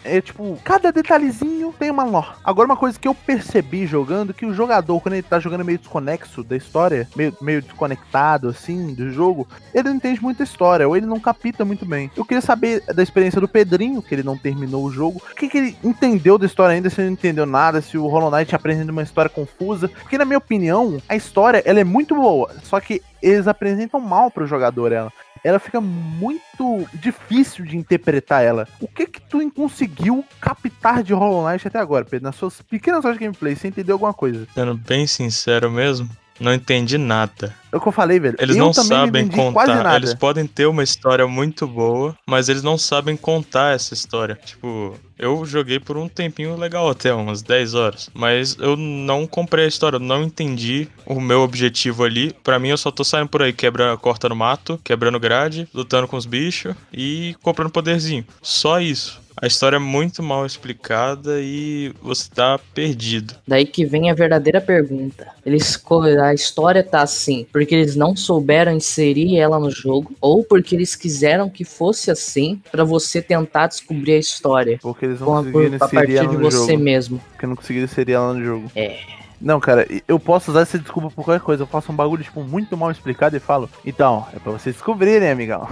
É, 0.03 0.17
é 0.17 0.21
tipo, 0.21 0.57
cada 0.63 0.91
detalhezinho 0.91 1.73
tem 1.77 1.91
uma 1.91 2.03
lore. 2.03 2.29
Agora, 2.43 2.67
uma 2.67 2.75
coisa 2.75 2.99
que 2.99 3.07
eu 3.07 3.13
percebi 3.13 3.85
jogando, 3.85 4.33
que 4.33 4.45
o 4.45 4.53
jogador, 4.53 4.99
quando 5.01 5.13
ele 5.13 5.23
tá 5.23 5.39
jogando 5.39 5.63
meio 5.63 5.77
desconexo 5.77 6.43
da 6.43 6.57
história, 6.57 7.07
meio, 7.15 7.35
meio 7.39 7.61
desconectado, 7.61 8.49
assim, 8.49 8.93
do 8.93 9.11
jogo, 9.11 9.47
ele 9.73 9.89
não 9.89 9.95
entende 9.95 10.21
muita 10.21 10.43
história, 10.43 10.87
ou 10.87 10.97
ele 10.97 11.05
não 11.05 11.19
capta 11.19 11.63
muito 11.63 11.85
bem. 11.85 12.09
Eu 12.15 12.25
queria 12.25 12.41
saber 12.41 12.81
da 12.85 13.03
experiência 13.03 13.39
do 13.39 13.47
Pedrinho, 13.47 14.01
que 14.01 14.15
ele 14.15 14.23
não 14.23 14.37
terminou 14.37 14.83
o 14.83 14.91
jogo, 14.91 15.21
o 15.31 15.35
que, 15.35 15.47
que 15.47 15.57
ele 15.57 15.77
entendeu 15.83 16.37
da 16.37 16.45
história 16.45 16.73
ainda, 16.73 16.89
se 16.89 16.99
ele 16.99 17.09
não 17.09 17.13
entendeu 17.13 17.45
nada, 17.45 17.81
se 17.81 17.97
o 17.97 18.07
Hollow 18.07 18.31
Knight 18.31 18.55
apresenta 18.55 18.91
uma 18.91 19.03
história 19.03 19.29
confusa. 19.29 19.87
Porque, 19.87 20.17
na 20.17 20.25
minha 20.25 20.37
opinião, 20.37 21.01
a 21.07 21.15
história, 21.15 21.61
ela 21.65 21.79
é 21.79 21.83
muito 21.83 22.15
boa, 22.15 22.55
só 22.63 22.79
que 22.79 23.01
eles 23.21 23.47
apresentam 23.47 23.99
mal 23.99 24.29
pro 24.31 24.47
jogador 24.47 24.91
ela 24.91 25.11
ela 25.43 25.59
fica 25.59 25.79
muito 25.79 26.85
difícil 26.93 27.63
de 27.63 27.77
interpretar 27.77 28.43
ela. 28.43 28.67
O 28.81 28.87
que 28.87 29.05
que 29.05 29.21
tu 29.21 29.49
conseguiu 29.51 30.25
captar 30.41 31.03
de 31.03 31.13
Hollow 31.13 31.47
Knight 31.47 31.67
até 31.67 31.79
agora, 31.79 32.03
Pedro? 32.03 32.25
Nas 32.25 32.35
suas 32.35 32.61
pequenas 32.61 33.05
horas 33.05 33.17
de 33.17 33.23
gameplay, 33.23 33.55
você 33.55 33.67
entendeu 33.67 33.95
alguma 33.95 34.13
coisa? 34.13 34.47
Sendo 34.53 34.75
bem 34.75 35.07
sincero 35.07 35.71
mesmo, 35.71 36.09
não 36.39 36.53
entendi 36.53 36.97
nada. 36.97 37.53
É 37.71 37.75
o 37.75 37.81
que 37.81 37.87
eu 37.87 37.91
falei, 37.91 38.19
velho. 38.19 38.37
Eles 38.39 38.55
eu 38.55 38.65
não 38.65 38.73
sabem 38.73 39.27
contar. 39.27 39.83
nada. 39.83 39.97
Eles 39.97 40.13
podem 40.13 40.47
ter 40.47 40.65
uma 40.65 40.83
história 40.83 41.27
muito 41.27 41.67
boa, 41.67 42.15
mas 42.25 42.49
eles 42.49 42.63
não 42.63 42.77
sabem 42.77 43.17
contar 43.17 43.75
essa 43.75 43.93
história. 43.93 44.39
Tipo, 44.43 44.95
eu 45.17 45.45
joguei 45.45 45.79
por 45.79 45.97
um 45.97 46.07
tempinho 46.07 46.55
legal 46.55 46.89
até, 46.89 47.13
umas 47.13 47.41
10 47.41 47.73
horas. 47.73 48.09
Mas 48.13 48.55
eu 48.59 48.77
não 48.77 49.27
comprei 49.27 49.65
a 49.65 49.67
história, 49.67 49.97
eu 49.97 50.01
não 50.01 50.23
entendi 50.23 50.87
o 51.05 51.19
meu 51.19 51.41
objetivo 51.41 52.03
ali. 52.03 52.33
Pra 52.43 52.59
mim, 52.59 52.69
eu 52.69 52.77
só 52.77 52.89
tô 52.89 53.03
saindo 53.03 53.27
por 53.27 53.41
aí, 53.41 53.51
quebra, 53.51 53.97
cortando 53.97 54.35
mato, 54.35 54.79
quebrando 54.83 55.19
grade, 55.19 55.67
lutando 55.73 56.07
com 56.07 56.15
os 56.15 56.25
bichos 56.25 56.73
e 56.93 57.35
comprando 57.41 57.69
poderzinho. 57.69 58.25
Só 58.41 58.79
isso. 58.79 59.26
A 59.39 59.45
história 59.45 59.75
é 59.75 59.79
muito 59.79 60.23
mal 60.23 60.45
explicada 60.45 61.39
e 61.39 61.93
você 62.01 62.27
tá 62.33 62.59
perdido. 62.73 63.35
Daí 63.47 63.65
que 63.65 63.85
vem 63.85 64.09
a 64.09 64.13
verdadeira 64.15 64.59
pergunta. 64.59 65.27
Eles 65.45 65.79
a 66.23 66.33
história 66.33 66.83
tá 66.83 67.01
assim 67.03 67.45
porque 67.51 67.75
eles 67.75 67.95
não 67.95 68.15
souberam 68.15 68.71
inserir 68.71 69.37
ela 69.37 69.59
no 69.59 69.69
jogo 69.69 70.11
ou 70.19 70.43
porque 70.43 70.75
eles 70.75 70.95
quiseram 70.95 71.49
que 71.49 71.63
fosse 71.63 72.09
assim 72.09 72.59
pra 72.71 72.83
você 72.83 73.21
tentar 73.21 73.67
descobrir 73.67 74.13
a 74.13 74.17
história 74.17 74.79
Porque 74.81 75.05
eles 75.05 75.19
não 75.19 75.37
a, 75.37 75.43
conseguiram 75.43 75.73
a 75.73 75.75
inserir 75.75 75.91
partir 75.93 76.15
ela 76.17 76.27
de 76.29 76.37
no 76.37 76.41
você 76.41 76.71
jogo. 76.71 76.83
mesmo. 76.83 77.21
Porque 77.31 77.45
não 77.47 77.55
conseguiram 77.55 77.85
inserir 77.85 78.13
ela 78.13 78.33
no 78.33 78.43
jogo. 78.43 78.71
É. 78.75 79.16
Não, 79.39 79.59
cara, 79.59 79.87
eu 80.07 80.19
posso 80.19 80.51
usar 80.51 80.61
essa 80.61 80.79
desculpa 80.79 81.11
por 81.11 81.23
qualquer 81.23 81.43
coisa. 81.43 81.63
Eu 81.63 81.67
faço 81.67 81.91
um 81.91 81.95
bagulho, 81.95 82.23
tipo, 82.23 82.43
muito 82.43 82.75
mal 82.75 82.89
explicado 82.89 83.35
e 83.35 83.39
falo, 83.39 83.69
então, 83.85 84.25
é 84.33 84.39
pra 84.39 84.51
vocês 84.51 84.75
descobrirem, 84.75 85.29
amigão. 85.29 85.67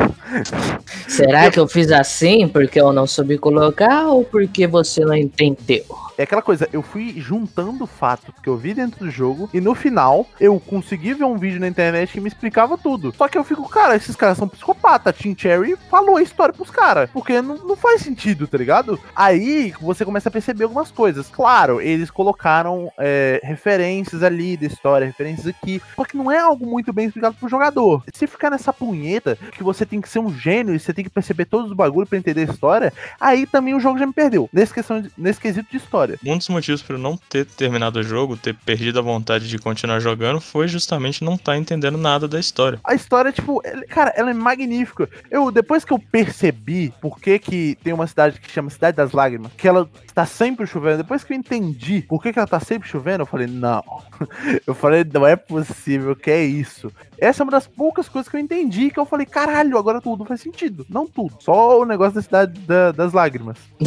Será 1.07 1.49
que 1.49 1.59
eu 1.59 1.67
fiz 1.67 1.91
assim 1.91 2.47
porque 2.47 2.79
eu 2.79 2.93
não 2.93 3.07
soube 3.07 3.37
colocar 3.37 4.07
ou 4.07 4.23
porque 4.23 4.67
você 4.67 5.01
não 5.01 5.15
entendeu? 5.15 5.85
É 6.17 6.23
aquela 6.23 6.41
coisa, 6.41 6.67
eu 6.71 6.81
fui 6.81 7.13
juntando 7.19 7.85
fatos 7.85 8.33
que 8.41 8.47
eu 8.47 8.55
vi 8.55 8.73
dentro 8.73 9.05
do 9.05 9.11
jogo 9.11 9.49
e 9.53 9.59
no 9.59 9.75
final 9.75 10.25
eu 10.39 10.57
consegui 10.59 11.13
ver 11.13 11.25
um 11.25 11.37
vídeo 11.37 11.59
na 11.59 11.67
internet 11.67 12.11
que 12.13 12.21
me 12.21 12.27
explicava 12.29 12.77
tudo. 12.77 13.13
Só 13.17 13.27
que 13.27 13.37
eu 13.37 13.43
fico, 13.43 13.67
cara, 13.67 13.95
esses 13.95 14.15
caras 14.15 14.37
são 14.37 14.47
psicopatas. 14.47 15.15
Tim 15.17 15.35
Cherry 15.37 15.75
falou 15.89 16.15
a 16.17 16.21
história 16.21 16.53
pros 16.53 16.69
caras, 16.69 17.09
porque 17.11 17.41
não, 17.41 17.57
não 17.57 17.75
faz 17.75 18.01
sentido, 18.01 18.47
tá 18.47 18.57
ligado? 18.57 18.99
Aí 19.15 19.73
você 19.81 20.05
começa 20.05 20.29
a 20.29 20.31
perceber 20.31 20.63
algumas 20.63 20.89
coisas. 20.89 21.27
Claro, 21.29 21.81
eles 21.81 22.09
colocaram 22.09 22.91
é, 22.97 23.41
referências 23.43 24.23
ali 24.23 24.55
da 24.55 24.67
história, 24.67 25.05
referências 25.05 25.47
aqui, 25.47 25.81
só 25.95 26.05
que 26.05 26.15
não 26.15 26.31
é 26.31 26.39
algo 26.39 26.65
muito 26.65 26.93
bem 26.93 27.07
explicado 27.07 27.35
pro 27.35 27.49
jogador. 27.49 28.03
Se 28.13 28.25
ficar 28.25 28.49
nessa 28.49 28.71
punheta 28.71 29.37
que 29.51 29.63
você 29.63 29.85
tem 29.85 29.99
que 29.99 30.07
ser 30.09 30.19
um 30.19 30.33
gênio 30.33 30.73
e 30.75 30.79
você 30.79 30.93
tem 30.93 31.03
que 31.03 31.09
perceber 31.09 31.45
todos 31.45 31.71
os 31.71 31.75
bagulhos 31.75 32.07
pra 32.07 32.17
entender 32.17 32.41
a 32.47 32.53
história, 32.53 32.93
aí 33.19 33.45
também 33.45 33.73
o 33.73 33.79
jogo 33.79 33.99
já 33.99 34.05
me 34.07 34.13
perdeu. 34.13 34.49
Nesse, 34.53 34.73
questão 34.73 35.01
de- 35.01 35.11
nesse 35.17 35.41
quesito 35.41 35.69
de 35.69 35.77
história. 35.77 36.04
Um 36.25 36.37
dos 36.37 36.47
motivos 36.49 36.81
para 36.81 36.95
eu 36.95 36.99
não 36.99 37.17
ter 37.17 37.45
terminado 37.45 37.99
o 37.99 38.03
jogo, 38.03 38.37
ter 38.37 38.53
perdido 38.55 38.99
a 38.99 39.01
vontade 39.01 39.47
de 39.47 39.57
continuar 39.57 39.99
jogando, 39.99 40.39
foi 40.39 40.67
justamente 40.67 41.23
não 41.23 41.35
estar 41.35 41.57
entendendo 41.57 41.97
nada 41.97 42.27
da 42.27 42.39
história. 42.39 42.79
A 42.83 42.93
história, 42.93 43.31
tipo, 43.31 43.61
ela- 43.63 43.85
cara, 43.85 44.13
ela 44.15 44.29
é 44.31 44.33
magnífica. 44.33 45.09
Eu, 45.31 45.51
depois 45.51 45.83
que 45.83 45.91
eu 45.93 45.99
percebi 45.99 46.93
por 47.01 47.19
que, 47.19 47.39
que 47.39 47.77
tem 47.83 47.93
uma 47.93 48.07
cidade 48.07 48.39
que 48.39 48.51
chama 48.51 48.69
Cidade 48.69 48.97
das 48.97 49.11
Lágrimas, 49.11 49.51
que 49.57 49.67
ela 49.67 49.89
tá 50.13 50.25
sempre 50.25 50.65
chovendo, 50.67 50.97
depois 50.97 51.23
que 51.23 51.33
eu 51.33 51.37
entendi 51.37 52.01
por 52.01 52.21
que, 52.21 52.31
que 52.31 52.39
ela 52.39 52.47
tá 52.47 52.59
sempre 52.59 52.87
chovendo, 52.87 53.23
eu 53.23 53.25
falei, 53.27 53.47
não. 53.47 53.83
Eu 54.65 54.73
falei, 54.73 55.03
não 55.13 55.25
é 55.27 55.35
possível, 55.35 56.15
que 56.15 56.31
é 56.31 56.43
isso. 56.43 56.91
Essa 57.19 57.41
é 57.41 57.43
uma 57.43 57.51
das 57.51 57.67
poucas 57.67 58.07
coisas 58.09 58.29
que 58.29 58.35
eu 58.35 58.39
entendi, 58.41 58.89
que 58.91 58.99
eu 58.99 59.05
falei, 59.05 59.25
caralho, 59.25 59.77
agora 59.77 60.01
tudo 60.01 60.25
faz 60.25 60.41
sentido. 60.41 60.85
Não 60.89 61.07
tudo, 61.07 61.35
só 61.39 61.79
o 61.81 61.85
negócio 61.85 62.15
da 62.15 62.21
Cidade 62.21 62.59
da- 62.61 62.91
das 62.91 63.13
Lágrimas. 63.13 63.57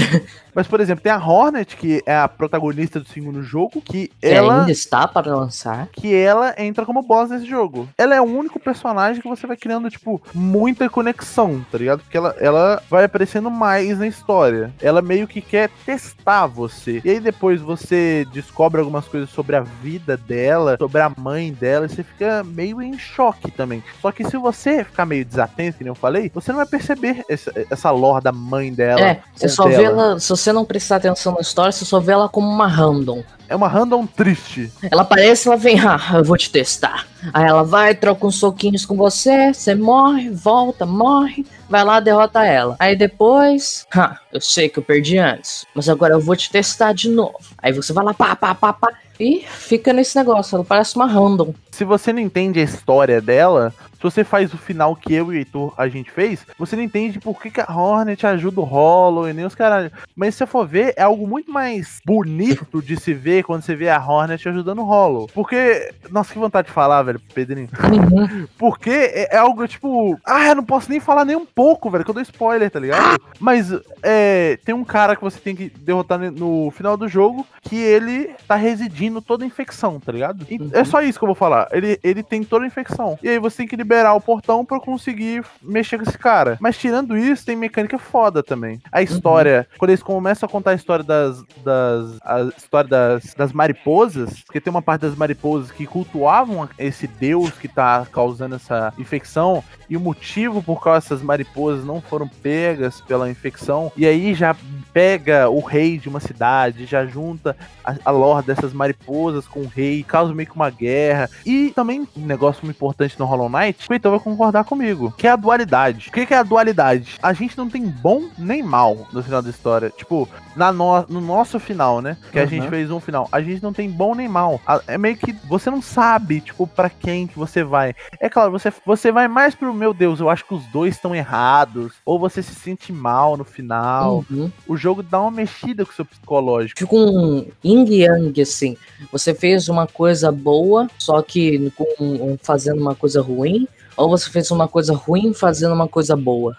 Mas, 0.55 0.67
por 0.67 0.81
exemplo, 0.81 1.03
tem 1.03 1.13
a 1.13 1.19
Hornet, 1.25 1.77
que 1.77 2.03
é 2.05 2.17
a 2.17 2.27
protagonista 2.27 2.99
do 2.99 3.09
segundo 3.09 3.43
jogo, 3.43 3.81
que 3.81 4.09
Que 4.09 4.27
ela 4.27 4.61
ainda 4.61 4.73
está 4.73 5.07
para 5.07 5.35
lançar. 5.37 5.87
que 5.93 6.13
ela 6.13 6.53
entra 6.59 6.85
como 6.85 7.03
boss 7.03 7.31
nesse 7.31 7.47
jogo. 7.47 7.89
Ela 7.97 8.17
é 8.17 8.21
o 8.21 8.25
único 8.25 8.59
personagem 8.59 9.23
que 9.23 9.29
você 9.29 9.47
vai 9.47 9.57
criando, 9.57 9.89
tipo, 9.89 10.21
muita 10.35 10.89
conexão, 10.91 11.65
tá 11.71 11.79
ligado? 11.79 12.01
Porque 12.01 12.17
ela, 12.17 12.35
ela 12.41 12.83
vai 12.91 13.05
aparecendo 13.05 13.51
mais 13.51 13.99
na 13.99 14.07
história. 14.09 14.73
Ela 14.83 15.01
meio 15.01 15.29
que 15.29 15.41
quer 15.41 15.71
testar 15.87 16.47
você. 16.47 17.01
E 17.05 17.11
aí 17.11 17.21
depois 17.21 17.61
você 17.61 18.27
descobre 18.33 18.81
algumas 18.81 19.07
coisas 19.07 19.31
sobre 19.31 19.55
a 19.55 19.61
vida 19.61 20.17
dela, 20.17 20.77
sobre 20.77 21.01
a 21.01 21.13
mãe 21.17 21.53
dela, 21.53 21.87
e 21.87 21.89
você 21.89 22.03
fica 22.03 22.43
meio 22.43 22.83
em 22.83 22.99
choque 22.99 23.18
também. 23.57 23.83
Só 24.01 24.13
que 24.13 24.25
se 24.25 24.37
você 24.37 24.85
ficar 24.85 25.05
meio 25.05 25.25
desatento, 25.25 25.79
que 25.79 25.85
nem 25.85 25.91
eu 25.91 25.95
falei, 25.95 26.31
você 26.33 26.51
não 26.53 26.59
vai 26.59 26.67
perceber 26.67 27.25
essa, 27.29 27.53
essa 27.71 27.91
lore 27.91 28.23
da 28.23 28.33
mãe 28.33 28.73
dela. 28.73 29.01
É, 29.01 29.21
você 29.35 29.49
só 29.49 29.65
vê 29.69 29.77
dela. 29.77 30.03
ela. 30.03 30.21
Se 30.21 30.29
você 30.29 30.53
não 30.53 30.65
prestar 30.65 30.97
atenção 30.97 31.35
na 31.35 31.41
história, 31.41 31.73
você 31.73 31.85
só 31.85 32.01
vê 32.01 32.13
ela 32.13 32.29
como 32.29 32.49
uma 32.49 32.67
random. 32.67 33.23
É 33.49 33.57
uma 33.57 33.69
random 33.69 34.07
triste. 34.07 34.71
Ela 34.91 35.03
aparece, 35.03 35.49
ela 35.49 35.57
vem, 35.57 35.81
ah, 35.81 35.99
eu 36.15 36.25
vou 36.25 36.37
te 36.37 36.51
testar. 36.51 37.07
Aí 37.33 37.47
ela 37.47 37.65
vai, 37.65 37.95
troca 37.95 38.27
uns 38.27 38.37
soquinhos 38.37 38.85
com 38.85 38.95
você, 38.95 39.53
você 39.55 39.75
morre, 39.75 40.31
volta, 40.31 40.85
morre, 40.85 41.47
vai 41.69 41.83
lá, 41.83 41.99
derrota 41.99 42.45
ela. 42.45 42.77
Aí 42.79 42.95
depois, 42.95 43.87
ah, 43.95 44.19
eu 44.33 44.41
sei 44.41 44.69
que 44.69 44.79
eu 44.79 44.83
perdi 44.83 45.19
antes, 45.19 45.65
mas 45.75 45.89
agora 45.89 46.15
eu 46.15 46.21
vou 46.21 46.37
te 46.37 46.51
testar 46.51 46.93
de 46.93 47.09
novo. 47.09 47.39
Aí 47.57 47.73
você 47.73 47.93
vai 47.93 48.05
lá, 48.05 48.13
pá, 48.13 48.37
pá, 48.37 48.55
pá, 48.55 48.73
pá, 48.73 48.93
E 49.21 49.45
fica 49.49 49.93
nesse 49.93 50.17
negócio, 50.17 50.57
ela 50.57 50.65
parece 50.65 50.97
uma 50.97 51.07
random. 51.07 51.53
Se 51.73 51.85
você 51.85 52.13
não 52.13 52.21
entende 52.21 52.61
a 52.61 52.63
história 52.63 53.21
dela, 53.21 53.75
se 53.99 54.03
você 54.03 54.23
faz 54.23 54.53
o 54.55 54.59
final 54.59 54.95
que 54.95 55.15
eu 55.15 55.33
e 55.33 55.37
o 55.37 55.39
Heitor 55.39 55.75
a 55.77 55.89
gente 55.89 56.11
fez, 56.11 56.47
você 56.59 56.77
não 56.77 56.83
entende 56.83 57.19
por 57.19 57.41
que, 57.41 57.51
que 57.51 57.61
a 57.61 57.67
Hornet 57.69 58.27
ajuda 58.27 58.61
o 58.61 58.65
Hollow 58.65 59.29
e 59.29 59.33
nem 59.33 59.45
os 59.45 59.55
caras. 59.55 59.91
Mas 60.15 60.35
se 60.35 60.39
você 60.39 60.47
for 60.47 60.67
ver, 60.67 60.95
é 60.97 61.03
algo 61.03 61.27
muito 61.27 61.51
mais 61.51 62.01
bonito 62.05 62.83
de 62.83 62.99
se 62.99 63.13
ver 63.15 63.43
quando 63.43 63.63
você 63.63 63.75
vê 63.75 63.89
a 63.89 63.99
Hornet 63.99 64.49
ajudando 64.49 64.81
o 64.81 64.85
Hollow. 64.85 65.29
Porque. 65.35 65.93
Nossa, 66.11 66.33
que 66.33 66.39
vontade 66.39 66.69
de 66.69 66.75
falar, 66.75 67.03
velho, 67.03 67.21
Pedrinho. 67.35 67.69
Uhum. 67.93 68.47
Porque 68.57 68.91
é, 68.91 69.35
é 69.35 69.39
algo 69.39 69.67
tipo. 69.67 70.19
Ah, 70.25 70.47
eu 70.47 70.57
não 70.57 70.65
posso 70.65 70.91
nem 70.91 71.01
falar 71.01 71.25
nem 71.25 71.37
um 71.37 71.47
pouco, 71.47 71.91
velho, 71.91 72.05
que 72.05 72.11
eu 72.11 72.15
dou 72.15 72.23
spoiler, 72.23 72.71
tá 72.71 72.79
ligado? 72.79 73.21
Mas 73.41 73.73
é, 74.03 74.59
tem 74.65 74.75
um 74.75 74.85
cara 74.85 75.17
que 75.17 75.23
você 75.23 75.39
tem 75.41 75.57
que 75.57 75.71
derrotar 75.71 76.19
no 76.19 76.71
final 76.71 76.97
do 76.97 77.09
jogo 77.09 77.47
que 77.63 77.77
ele 77.77 78.31
tá 78.47 78.55
residindo 78.55 79.21
toda 79.21 79.45
a 79.45 79.47
infecção, 79.47 79.99
tá 79.99 80.13
ligado? 80.13 80.47
E 80.49 80.59
Uhum. 80.59 80.71
É 80.73 80.85
só 80.85 81.01
isso 81.03 81.19
que 81.19 81.25
eu 81.25 81.29
vou 81.29 81.35
falar. 81.35 81.69
Ele, 81.73 81.99
ele 82.03 82.23
tem 82.23 82.43
toda 82.43 82.65
a 82.65 82.67
infecção. 82.69 83.19
E 83.23 83.29
aí 83.29 83.39
você 83.39 83.59
tem 83.59 83.67
que 83.69 83.77
liberar 83.89 84.13
o 84.13 84.21
portão 84.21 84.67
pra 84.67 84.79
conseguir 84.79 85.43
mexer 85.63 85.97
com 85.97 86.05
esse 86.05 86.19
cara. 86.19 86.59
Mas 86.61 86.77
tirando 86.77 87.17
isso, 87.17 87.47
tem 87.47 87.57
mecânica 87.57 87.99
foda 87.99 88.43
também. 88.43 88.83
A 88.93 89.01
história, 89.01 89.67
quando 89.79 89.91
eles 89.91 90.03
começam 90.03 90.47
a 90.47 90.51
contar 90.51 90.73
a 90.73 90.75
história 90.75 91.03
das. 91.03 91.43
das 91.65 92.19
a 92.23 92.43
história 92.55 92.91
das, 92.91 93.35
das 93.35 93.53
mariposas, 93.53 94.43
porque 94.43 94.61
tem 94.61 94.71
uma 94.71 94.83
parte 94.83 95.03
das 95.03 95.17
mariposas 95.17 95.71
que 95.71 95.87
cultuavam 95.87 96.69
esse 96.79 97.07
deus 97.07 97.53
que 97.53 97.67
tá 97.67 98.07
causando 98.13 98.57
essa 98.57 98.93
infecção. 98.99 99.65
E 99.89 99.97
o 99.97 100.01
motivo 100.01 100.63
por 100.63 100.83
qual 100.83 100.97
essas 100.97 101.23
mariposas 101.23 101.83
não 101.83 102.03
foram 102.03 102.29
pegas 102.29 103.01
pela 103.01 103.31
infecção. 103.31 103.91
E 103.97 104.07
aí 104.07 104.35
já 104.35 104.55
pega 104.93 105.49
o 105.49 105.61
rei 105.61 105.97
de 105.97 106.09
uma 106.09 106.21
cidade, 106.21 106.85
já 106.85 107.07
junta 107.07 107.57
a, 107.83 107.95
a 108.05 108.11
lore 108.11 108.45
dessas 108.45 108.73
mariposas 108.75 109.47
com 109.47 109.61
o 109.61 109.67
rei, 109.67 110.03
causa 110.03 110.35
meio 110.35 110.49
que 110.49 110.57
uma 110.57 110.69
guerra. 110.69 111.31
E 111.47 111.71
também 111.71 112.07
um 112.17 112.27
negócio 112.27 112.65
muito 112.65 112.77
importante 112.77 113.19
no 113.19 113.25
Hollow 113.25 113.49
Knight, 113.49 113.78
o 113.89 113.93
Heitor 113.93 114.13
vai 114.13 114.21
concordar 114.21 114.65
comigo, 114.65 115.13
que 115.17 115.27
é 115.27 115.31
a 115.31 115.37
dualidade. 115.37 116.09
O 116.09 116.13
que, 116.13 116.27
que 116.27 116.35
é 116.35 116.39
a 116.39 116.43
dualidade? 116.43 117.17
A 117.23 117.33
gente 117.33 117.57
não 117.57 117.69
tem 117.69 117.87
bom 117.87 118.29
nem 118.37 118.63
mal 118.63 119.07
no 119.13 119.23
final 119.23 119.43
da 119.43 119.51
história. 119.51 119.91
Tipo, 119.91 120.29
na 120.59 120.73
no, 120.73 121.03
no 121.09 121.21
nosso 121.21 121.59
final, 121.59 122.03
né? 122.03 122.17
Que 122.33 122.39
a 122.39 122.43
Uhum. 122.43 122.49
gente 122.49 122.69
fez 122.69 122.91
um 122.91 123.01
final. 123.01 123.29
A 123.33 123.41
gente 123.41 123.63
não 123.63 123.73
tem 123.73 123.89
bom 123.91 124.15
nem 124.15 124.29
mal. 124.29 124.61
A- 124.67 124.83
É 124.87 124.99
meio 124.99 125.17
que 125.17 125.33
você 125.49 125.71
não 125.71 125.81
sabe, 125.81 126.41
tipo, 126.41 126.67
pra 126.67 126.91
quem 126.91 127.27
que 127.27 127.39
você 127.39 127.63
vai. 127.65 127.95
É 128.21 128.29
claro, 128.29 128.51
você, 128.51 128.73
você 128.85 129.13
vai 129.13 129.29
mais 129.29 129.55
pro, 129.55 129.73
meu 129.73 129.95
Deus, 129.95 130.21
eu 130.21 130.29
acho 130.29 130.45
que 130.45 130.55
os 130.55 130.65
dois 130.67 130.95
estão 130.95 131.15
errados. 131.15 131.95
Ou 132.05 132.19
você 132.19 132.43
se 132.43 132.55
sente 132.55 132.93
mal 132.93 133.37
no 133.37 133.45
final. 133.45 134.25
Uhum. 134.31 134.51
O 134.67 134.77
jogo 134.77 135.03
dá 135.03 135.21
uma 135.21 135.31
mexida 135.31 135.85
com 135.85 135.93
o 135.93 135.95
seu 135.95 136.05
psicológico. 136.05 136.79
Fica 136.81 136.95
um 136.97 137.47
yin 137.65 137.85
yang, 137.89 138.41
assim. 138.43 138.77
Você 139.13 139.35
fez 139.35 139.69
uma 139.69 139.87
coisa 139.87 140.33
boa, 140.33 140.89
só 140.99 141.23
que 141.23 141.71
com, 141.77 142.37
fazendo 142.43 142.81
uma 142.81 142.95
coisa 142.95 143.23
ruim, 143.23 143.69
ou 143.97 144.09
você 144.09 144.29
fez 144.31 144.51
uma 144.51 144.67
coisa 144.69 144.95
ruim 144.95 145.33
fazendo 145.33 145.75
uma 145.75 145.87
coisa 145.89 146.17
boa. 146.17 146.57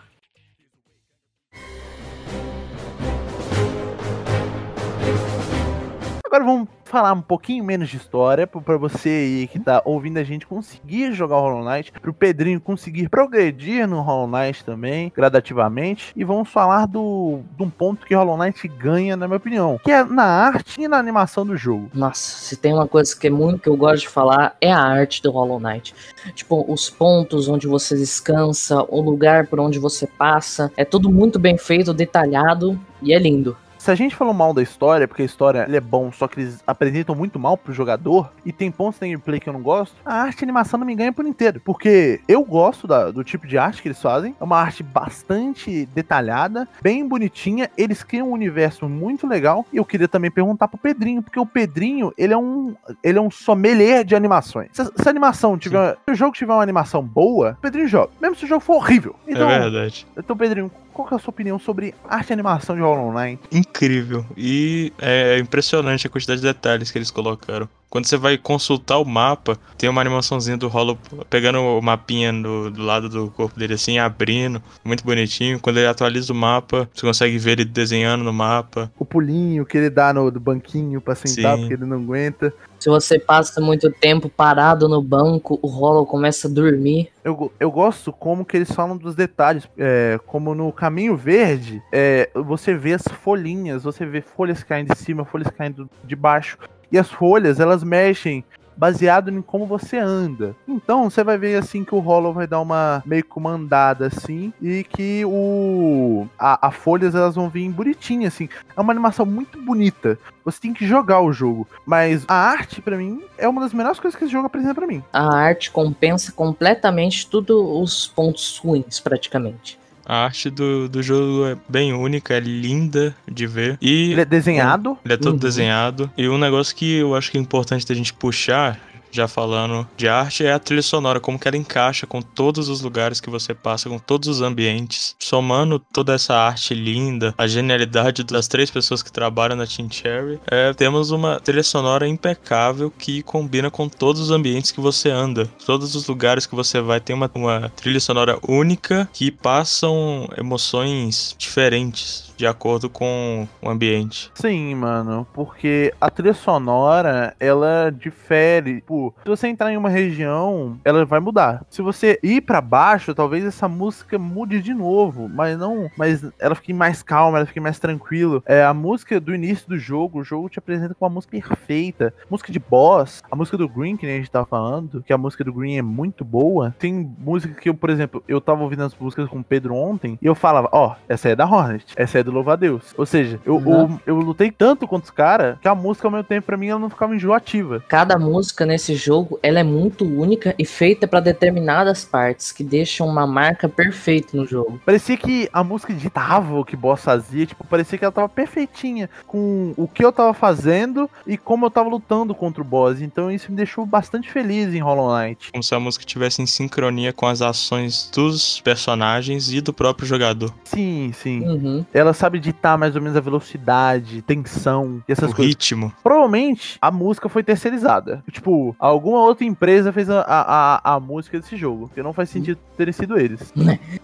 Agora 6.29 6.43
vamos 6.43 6.67
falar 6.85 7.11
um 7.11 7.23
pouquinho 7.23 7.63
menos 7.63 7.89
de 7.89 7.97
história, 7.97 8.45
pra 8.45 8.77
você 8.77 9.09
aí 9.09 9.47
que 9.47 9.59
tá 9.59 9.81
ouvindo 9.83 10.19
a 10.19 10.23
gente 10.23 10.45
conseguir 10.45 11.11
jogar 11.11 11.37
o 11.37 11.41
Hollow 11.41 11.67
Knight, 11.67 11.91
pro 11.91 12.13
Pedrinho 12.13 12.61
conseguir 12.61 13.09
progredir 13.09 13.87
no 13.87 13.99
Hollow 14.01 14.27
Knight 14.27 14.63
também, 14.63 15.11
gradativamente, 15.15 16.13
e 16.15 16.23
vamos 16.23 16.47
falar 16.47 16.85
do, 16.85 17.39
de 17.57 17.63
um 17.63 17.69
ponto 17.71 18.05
que 18.05 18.13
Hollow 18.13 18.37
Knight 18.37 18.67
ganha, 18.67 19.17
na 19.17 19.27
minha 19.27 19.37
opinião, 19.37 19.79
que 19.83 19.91
é 19.91 20.03
na 20.03 20.23
arte 20.23 20.79
e 20.79 20.87
na 20.87 20.99
animação 20.99 21.43
do 21.43 21.57
jogo. 21.57 21.89
Nossa, 21.95 22.45
se 22.45 22.55
tem 22.55 22.75
uma 22.75 22.87
coisa 22.87 23.17
que 23.17 23.25
é 23.25 23.31
muito 23.31 23.63
que 23.63 23.69
eu 23.69 23.75
gosto 23.75 24.01
de 24.01 24.09
falar 24.09 24.55
é 24.61 24.71
a 24.71 24.79
arte 24.79 25.23
do 25.23 25.31
Hollow 25.31 25.59
Knight. 25.59 25.95
Tipo, 26.35 26.63
os 26.71 26.91
pontos 26.91 27.47
onde 27.47 27.65
você 27.65 27.95
descansa, 27.97 28.85
o 28.87 29.01
lugar 29.01 29.47
por 29.47 29.59
onde 29.59 29.79
você 29.79 30.05
passa, 30.05 30.71
é 30.77 30.85
tudo 30.85 31.09
muito 31.09 31.39
bem 31.39 31.57
feito, 31.57 31.91
detalhado 31.91 32.79
e 33.01 33.15
é 33.15 33.17
lindo. 33.17 33.57
Se 33.79 33.89
a 33.89 33.95
gente 33.95 34.13
falou 34.13 34.33
mal 34.33 34.53
da 34.53 34.61
história, 34.61 35.07
porque 35.07 35.21
a 35.21 35.25
história 35.25 35.65
é 35.71 35.79
bom, 35.79 36.11
só 36.11 36.27
que 36.27 36.41
eles 36.41 36.61
apresentam 36.67 37.15
muito 37.15 37.39
mal 37.39 37.55
pro 37.57 37.71
jogador, 37.73 38.29
e 38.45 38.51
tem 38.51 38.69
pontos 38.69 38.99
na 38.99 39.07
gameplay 39.07 39.39
que 39.39 39.47
eu 39.47 39.53
não 39.53 39.61
gosto, 39.61 39.95
a 40.05 40.15
arte 40.15 40.41
e 40.41 40.43
a 40.43 40.45
animação 40.45 40.77
não 40.77 40.85
me 40.85 40.93
ganha 40.93 41.13
por 41.13 41.25
inteiro. 41.25 41.61
Porque 41.63 42.19
eu 42.27 42.43
gosto 42.43 42.85
da- 42.85 43.09
do 43.09 43.23
tipo 43.23 43.47
de 43.47 43.57
arte 43.57 43.81
que 43.81 43.87
eles 43.87 44.01
fazem, 44.01 44.35
é 44.39 44.43
uma 44.43 44.57
arte 44.59 44.83
bastante 44.83 45.85
detalhada, 45.87 46.67
bem 46.81 47.07
bonitinha, 47.07 47.69
eles 47.77 48.03
criam 48.03 48.29
um 48.29 48.33
universo 48.33 48.87
muito 48.89 49.25
legal, 49.25 49.65
e 49.71 49.77
eu 49.77 49.85
queria 49.85 50.09
também 50.09 50.29
perguntar 50.29 50.67
pro 50.67 50.77
Pedrinho, 50.77 51.23
porque 51.23 51.39
o 51.39 51.45
Pedrinho, 51.45 52.13
ele 52.17 52.33
é 52.33 52.37
um, 52.37 52.75
ele 53.01 53.17
é 53.17 53.21
um 53.21 53.31
sommelier 53.31 54.03
de 54.03 54.13
animações. 54.13 54.69
Se, 54.73 54.83
se 54.83 55.07
a 55.07 55.09
animação 55.09 55.57
tiver, 55.57 55.93
se 56.05 56.11
o 56.11 56.15
jogo 56.15 56.33
tiver 56.33 56.53
uma 56.53 56.61
animação 56.63 57.01
boa, 57.01 57.55
o 57.57 57.61
Pedrinho 57.61 57.87
joga, 57.87 58.11
mesmo 58.19 58.35
se 58.35 58.43
o 58.43 58.47
jogo 58.47 58.61
for 58.61 58.75
horrível. 58.75 59.15
Então, 59.25 59.49
É 59.49 59.59
verdade. 59.59 60.05
então 60.17 60.35
Pedrinho, 60.35 60.69
qual 60.99 61.07
que 61.07 61.13
é 61.13 61.17
a 61.17 61.19
sua 61.19 61.31
opinião 61.31 61.57
sobre 61.57 61.95
arte 62.03 62.31
e 62.31 62.33
animação 62.33 62.75
de 62.75 62.81
Hollow 62.81 63.13
Knight? 63.13 63.41
Incrível. 63.51 64.25
E 64.35 64.91
é 64.99 65.39
impressionante 65.39 66.05
a 66.05 66.09
quantidade 66.09 66.41
de 66.41 66.47
detalhes 66.47 66.91
que 66.91 66.97
eles 66.97 67.09
colocaram. 67.09 67.69
Quando 67.89 68.05
você 68.05 68.17
vai 68.17 68.37
consultar 68.37 68.99
o 68.99 69.05
mapa, 69.05 69.57
tem 69.77 69.89
uma 69.89 70.01
animaçãozinha 70.01 70.57
do 70.57 70.67
Hollow 70.67 70.97
pegando 71.29 71.59
o 71.59 71.81
mapinha 71.81 72.31
do, 72.31 72.69
do 72.69 72.83
lado 72.83 73.09
do 73.09 73.31
corpo 73.31 73.57
dele 73.57 73.73
assim, 73.73 73.97
abrindo. 73.97 74.61
Muito 74.83 75.03
bonitinho. 75.03 75.59
Quando 75.59 75.77
ele 75.77 75.87
atualiza 75.87 76.31
o 76.31 76.35
mapa, 76.35 76.87
você 76.93 77.05
consegue 77.05 77.37
ver 77.39 77.53
ele 77.53 77.65
desenhando 77.65 78.23
no 78.23 78.33
mapa. 78.33 78.91
o 78.99 79.05
pulinho 79.05 79.65
que 79.65 79.77
ele 79.77 79.89
dá 79.89 80.13
no 80.13 80.29
do 80.29 80.39
banquinho 80.39 81.01
pra 81.01 81.15
sentar 81.15 81.55
Sim. 81.55 81.61
porque 81.61 81.73
ele 81.73 81.85
não 81.85 81.97
aguenta. 81.97 82.53
Se 82.79 82.89
você 82.89 83.19
passa 83.19 83.59
muito 83.59 83.91
tempo 83.91 84.29
parado 84.29 84.87
no 84.87 85.01
banco, 85.01 85.59
o 85.61 85.67
Hollow 85.67 86.05
começa 86.05 86.47
a 86.47 86.51
dormir. 86.51 87.09
Eu, 87.23 87.51
eu 87.59 87.69
gosto 87.69 88.13
como 88.13 88.45
que 88.45 88.55
eles 88.55 88.71
falam 88.71 88.95
dos 88.95 89.15
detalhes, 89.15 89.67
é, 89.77 90.19
como 90.25 90.55
no 90.55 90.71
caminho 90.71 91.17
verde, 91.17 91.81
é, 91.91 92.29
você 92.33 92.73
vê 92.73 92.93
as 92.93 93.03
folhinhas, 93.03 93.83
você 93.83 94.05
vê 94.05 94.21
folhas 94.21 94.63
caindo 94.63 94.93
de 94.93 94.99
cima, 94.99 95.25
folhas 95.25 95.49
caindo 95.49 95.89
de 96.03 96.15
baixo, 96.15 96.57
e 96.91 96.97
as 96.97 97.09
folhas 97.09 97.59
elas 97.59 97.83
mexem 97.83 98.43
baseado 98.79 99.29
em 99.29 99.41
como 99.41 99.65
você 99.65 99.97
anda. 99.97 100.55
Então 100.65 101.09
você 101.09 101.21
vai 101.21 101.37
ver 101.37 101.57
assim 101.57 101.83
que 101.83 101.93
o 101.93 101.99
Hollow 101.99 102.33
vai 102.33 102.47
dar 102.47 102.61
uma 102.61 103.03
meio 103.05 103.23
que 103.23 103.37
uma 103.37 103.51
andada 103.51 104.07
assim 104.07 104.53
e 104.61 104.85
que 104.85 105.23
o 105.25 106.25
a, 106.39 106.67
a 106.67 106.71
folhas 106.71 107.13
elas 107.13 107.35
vão 107.35 107.49
vir 107.49 107.69
bonitinha 107.69 108.29
assim. 108.29 108.47
É 108.75 108.79
uma 108.79 108.93
animação 108.93 109.25
muito 109.25 109.61
bonita. 109.61 110.17
Você 110.45 110.61
tem 110.61 110.73
que 110.73 110.87
jogar 110.87 111.19
o 111.19 111.33
jogo, 111.33 111.67
mas 111.85 112.23
a 112.27 112.33
arte 112.33 112.81
pra 112.81 112.97
mim 112.97 113.21
é 113.37 113.47
uma 113.47 113.61
das 113.61 113.73
melhores 113.73 113.99
coisas 113.99 114.17
que 114.17 114.23
esse 114.23 114.31
jogo 114.31 114.47
apresenta 114.47 114.75
pra 114.75 114.87
mim. 114.87 115.03
A 115.11 115.35
arte 115.35 115.69
compensa 115.69 116.31
completamente 116.31 117.27
todos 117.27 117.55
os 117.55 118.07
pontos 118.07 118.57
ruins, 118.57 118.99
praticamente. 118.99 119.78
A 120.11 120.23
arte 120.25 120.49
do, 120.49 120.89
do 120.89 121.03
jogo 121.03 121.45
é 121.45 121.55
bem 121.69 121.93
única, 121.93 122.33
é 122.33 122.39
linda 122.39 123.15
de 123.31 123.45
ver. 123.45 123.77
E 123.79 124.11
Ele 124.11 124.21
é 124.21 124.25
desenhado, 124.25 124.97
Ele 125.05 125.13
é 125.13 125.17
todo 125.17 125.33
Uhum. 125.33 125.37
desenhado. 125.39 126.09
E 126.17 126.27
um 126.27 126.39
negócio 126.39 126.75
que 126.75 126.95
eu 126.97 127.13
acho 127.15 127.29
que 127.29 127.37
é 127.37 127.41
importante 127.41 127.85
da 127.85 127.93
gente 127.93 128.11
puxar, 128.11 128.79
já 129.11 129.27
falando 129.27 129.87
de 129.97 130.07
arte, 130.07 130.45
é 130.45 130.51
a 130.51 130.59
trilha 130.59 130.81
sonora, 130.81 131.19
como 131.19 131.39
que 131.39 131.47
ela 131.47 131.57
encaixa 131.57 132.05
com 132.05 132.21
todos 132.21 132.69
os 132.69 132.81
lugares 132.81 133.19
que 133.19 133.29
você 133.29 133.53
passa, 133.53 133.89
com 133.89 133.99
todos 133.99 134.27
os 134.27 134.41
ambientes. 134.41 135.15
Somando 135.19 135.79
toda 135.79 136.13
essa 136.13 136.35
arte 136.35 136.73
linda, 136.73 137.33
a 137.37 137.47
genialidade 137.47 138.23
das 138.23 138.47
três 138.47 138.69
pessoas 138.69 139.03
que 139.03 139.11
trabalham 139.11 139.55
na 139.55 139.67
Team 139.67 139.89
Cherry, 139.89 140.39
é, 140.49 140.73
temos 140.73 141.11
uma 141.11 141.39
trilha 141.39 141.63
sonora 141.63 142.07
impecável 142.07 142.91
que 142.91 143.21
combina 143.23 143.69
com 143.69 143.89
todos 143.89 144.21
os 144.21 144.31
ambientes 144.31 144.71
que 144.71 144.81
você 144.81 145.09
anda. 145.09 145.45
Todos 145.65 145.95
os 145.95 146.07
lugares 146.07 146.45
que 146.45 146.55
você 146.55 146.81
vai 146.81 146.99
tem 146.99 147.15
uma, 147.15 147.29
uma 147.33 147.69
trilha 147.69 147.99
sonora 147.99 148.37
única 148.47 149.09
que 149.13 149.31
passam 149.31 150.27
emoções 150.37 151.35
diferentes 151.37 152.28
de 152.39 152.47
acordo 152.47 152.89
com 152.89 153.45
o 153.61 153.69
ambiente. 153.69 154.31
Sim, 154.33 154.73
mano, 154.73 155.27
porque 155.33 155.93
a 155.99 156.09
trilha 156.09 156.33
sonora, 156.33 157.35
ela 157.37 157.89
difere. 157.89 158.75
Tipo, 158.75 159.13
se 159.21 159.27
você 159.27 159.49
entrar 159.49 159.73
em 159.73 159.75
uma 159.75 159.89
região, 159.89 160.79
ela 160.85 161.03
vai 161.03 161.19
mudar. 161.19 161.65
Se 161.69 161.81
você 161.81 162.17
ir 162.23 162.39
pra 162.39 162.61
baixo, 162.61 163.13
talvez 163.13 163.43
essa 163.43 163.67
música 163.67 164.17
mude 164.17 164.61
de 164.61 164.73
novo, 164.73 165.27
mas 165.27 165.59
não, 165.59 165.91
mas 165.97 166.25
ela 166.39 166.55
fique 166.55 166.71
mais 166.71 167.03
calma, 167.03 167.39
ela 167.39 167.45
fique 167.45 167.59
mais 167.59 167.77
tranquila. 167.77 168.41
É 168.45 168.63
a 168.63 168.73
música 168.73 169.19
do 169.19 169.35
início 169.35 169.67
do 169.67 169.77
jogo, 169.77 170.19
o 170.19 170.23
jogo 170.23 170.47
te 170.47 170.59
apresenta 170.59 170.95
com 170.95 171.03
uma 171.03 171.15
música 171.15 171.31
perfeita, 171.31 172.13
música 172.31 172.53
de 172.53 172.59
boss, 172.59 173.21
a 173.29 173.35
música 173.35 173.57
do 173.57 173.67
Green 173.67 173.97
que 173.97 174.05
a 174.05 174.09
gente 174.09 174.31
tava 174.31 174.45
falando, 174.45 175.03
que 175.03 175.11
a 175.11 175.17
música 175.17 175.43
do 175.43 175.51
Green 175.51 175.77
é 175.77 175.81
muito 175.81 176.23
boa. 176.23 176.73
Tem 176.79 176.93
música 177.19 177.53
que 177.53 177.67
eu, 177.67 177.73
por 177.73 177.89
exemplo, 177.89 178.23
eu 178.29 178.39
tava 178.39 178.63
ouvindo 178.63 178.83
as 178.83 178.95
músicas 178.95 179.27
com 179.27 179.39
o 179.39 179.43
Pedro 179.43 179.75
ontem 179.75 180.17
e 180.21 180.25
eu 180.25 180.33
falava, 180.33 180.69
ó, 180.71 180.95
essa 181.09 181.27
é 181.27 181.35
da 181.35 181.45
Hornet, 181.45 181.93
essa 181.97 182.17
é 182.17 182.23
do 182.23 182.28
do 182.29 182.35
Louva 182.35 182.53
a 182.53 182.55
Deus. 182.55 182.83
Ou 182.97 183.05
seja, 183.05 183.39
eu, 183.45 183.55
Uhum. 183.55 183.99
eu, 184.05 184.15
eu 184.15 184.15
lutei 184.15 184.51
tanto 184.51 184.87
contra 184.87 185.05
os 185.05 185.11
caras 185.11 185.57
que 185.61 185.67
a 185.67 185.75
música 185.75 186.07
ao 186.07 186.11
mesmo 186.11 186.23
tempo 186.25 186.45
pra 186.47 186.57
mim 186.57 186.67
ela 186.67 186.79
não 186.79 186.89
ficava 186.89 187.15
enjoativa. 187.15 187.83
Cada 187.87 188.17
música 188.17 188.65
nesse 188.65 188.95
jogo, 188.95 189.39
ela 189.43 189.59
é 189.59 189.63
muito 189.63 190.05
única 190.05 190.53
e 190.57 190.65
feita 190.65 191.07
pra 191.07 191.19
determinadas 191.19 192.05
partes, 192.05 192.51
que 192.51 192.63
deixam 192.63 193.07
uma 193.07 193.25
marca 193.27 193.67
perfeita 193.67 194.35
no 194.37 194.45
jogo. 194.45 194.79
Parecia 194.85 195.17
que 195.17 195.49
a 195.51 195.63
música 195.63 195.93
ditava 195.93 196.57
o 196.59 196.65
que 196.65 196.75
o 196.75 196.77
boss 196.77 197.03
fazia, 197.03 197.45
tipo, 197.45 197.65
parecia 197.65 197.97
que 197.97 198.05
ela 198.05 198.11
tava 198.11 198.29
perfeitinha 198.29 199.09
com 199.27 199.73
o 199.77 199.87
que 199.87 200.03
eu 200.03 200.11
tava 200.11 200.33
fazendo 200.33 201.09
e 201.25 201.37
como 201.37 201.65
eu 201.65 201.71
tava 201.71 201.89
lutando 201.89 202.33
contra 202.35 202.61
o 202.61 202.65
boss. 202.65 203.01
Então 203.01 203.31
isso 203.31 203.49
me 203.51 203.57
deixou 203.57 203.85
bastante 203.85 204.29
feliz 204.31 204.73
em 204.73 204.79
Hollow 204.79 205.15
Knight. 205.17 205.51
Como 205.51 205.63
se 205.63 205.73
a 205.75 205.79
música 205.79 206.03
estivesse 206.03 206.41
em 206.41 206.45
sincronia 206.45 207.13
com 207.13 207.25
as 207.25 207.41
ações 207.41 208.09
dos 208.13 208.59
personagens 208.61 209.51
e 209.51 209.61
do 209.61 209.73
próprio 209.73 210.07
jogador. 210.07 210.53
Sim, 210.63 211.11
sim. 211.13 211.41
Uhum. 211.47 211.85
Ela 211.93 212.13
sabe 212.19 212.39
ditar 212.39 212.77
mais 212.77 212.95
ou 212.95 213.01
menos 213.01 213.17
a 213.17 213.21
velocidade, 213.21 214.21
tensão 214.21 215.01
e 215.07 215.11
essas 215.11 215.31
o 215.31 215.35
coisas. 215.35 215.53
ritmo. 215.53 215.93
Provavelmente 216.03 216.77
a 216.81 216.91
música 216.91 217.29
foi 217.29 217.43
terceirizada. 217.43 218.23
Tipo, 218.31 218.75
alguma 218.77 219.21
outra 219.21 219.45
empresa 219.45 219.91
fez 219.91 220.09
a, 220.09 220.21
a, 220.21 220.95
a, 220.95 220.99
música 220.99 221.39
desse 221.39 221.55
jogo. 221.55 221.87
Porque 221.87 222.03
não 222.03 222.13
faz 222.13 222.29
sentido 222.29 222.59
terem 222.77 222.93
sido 222.93 223.17
eles. 223.17 223.53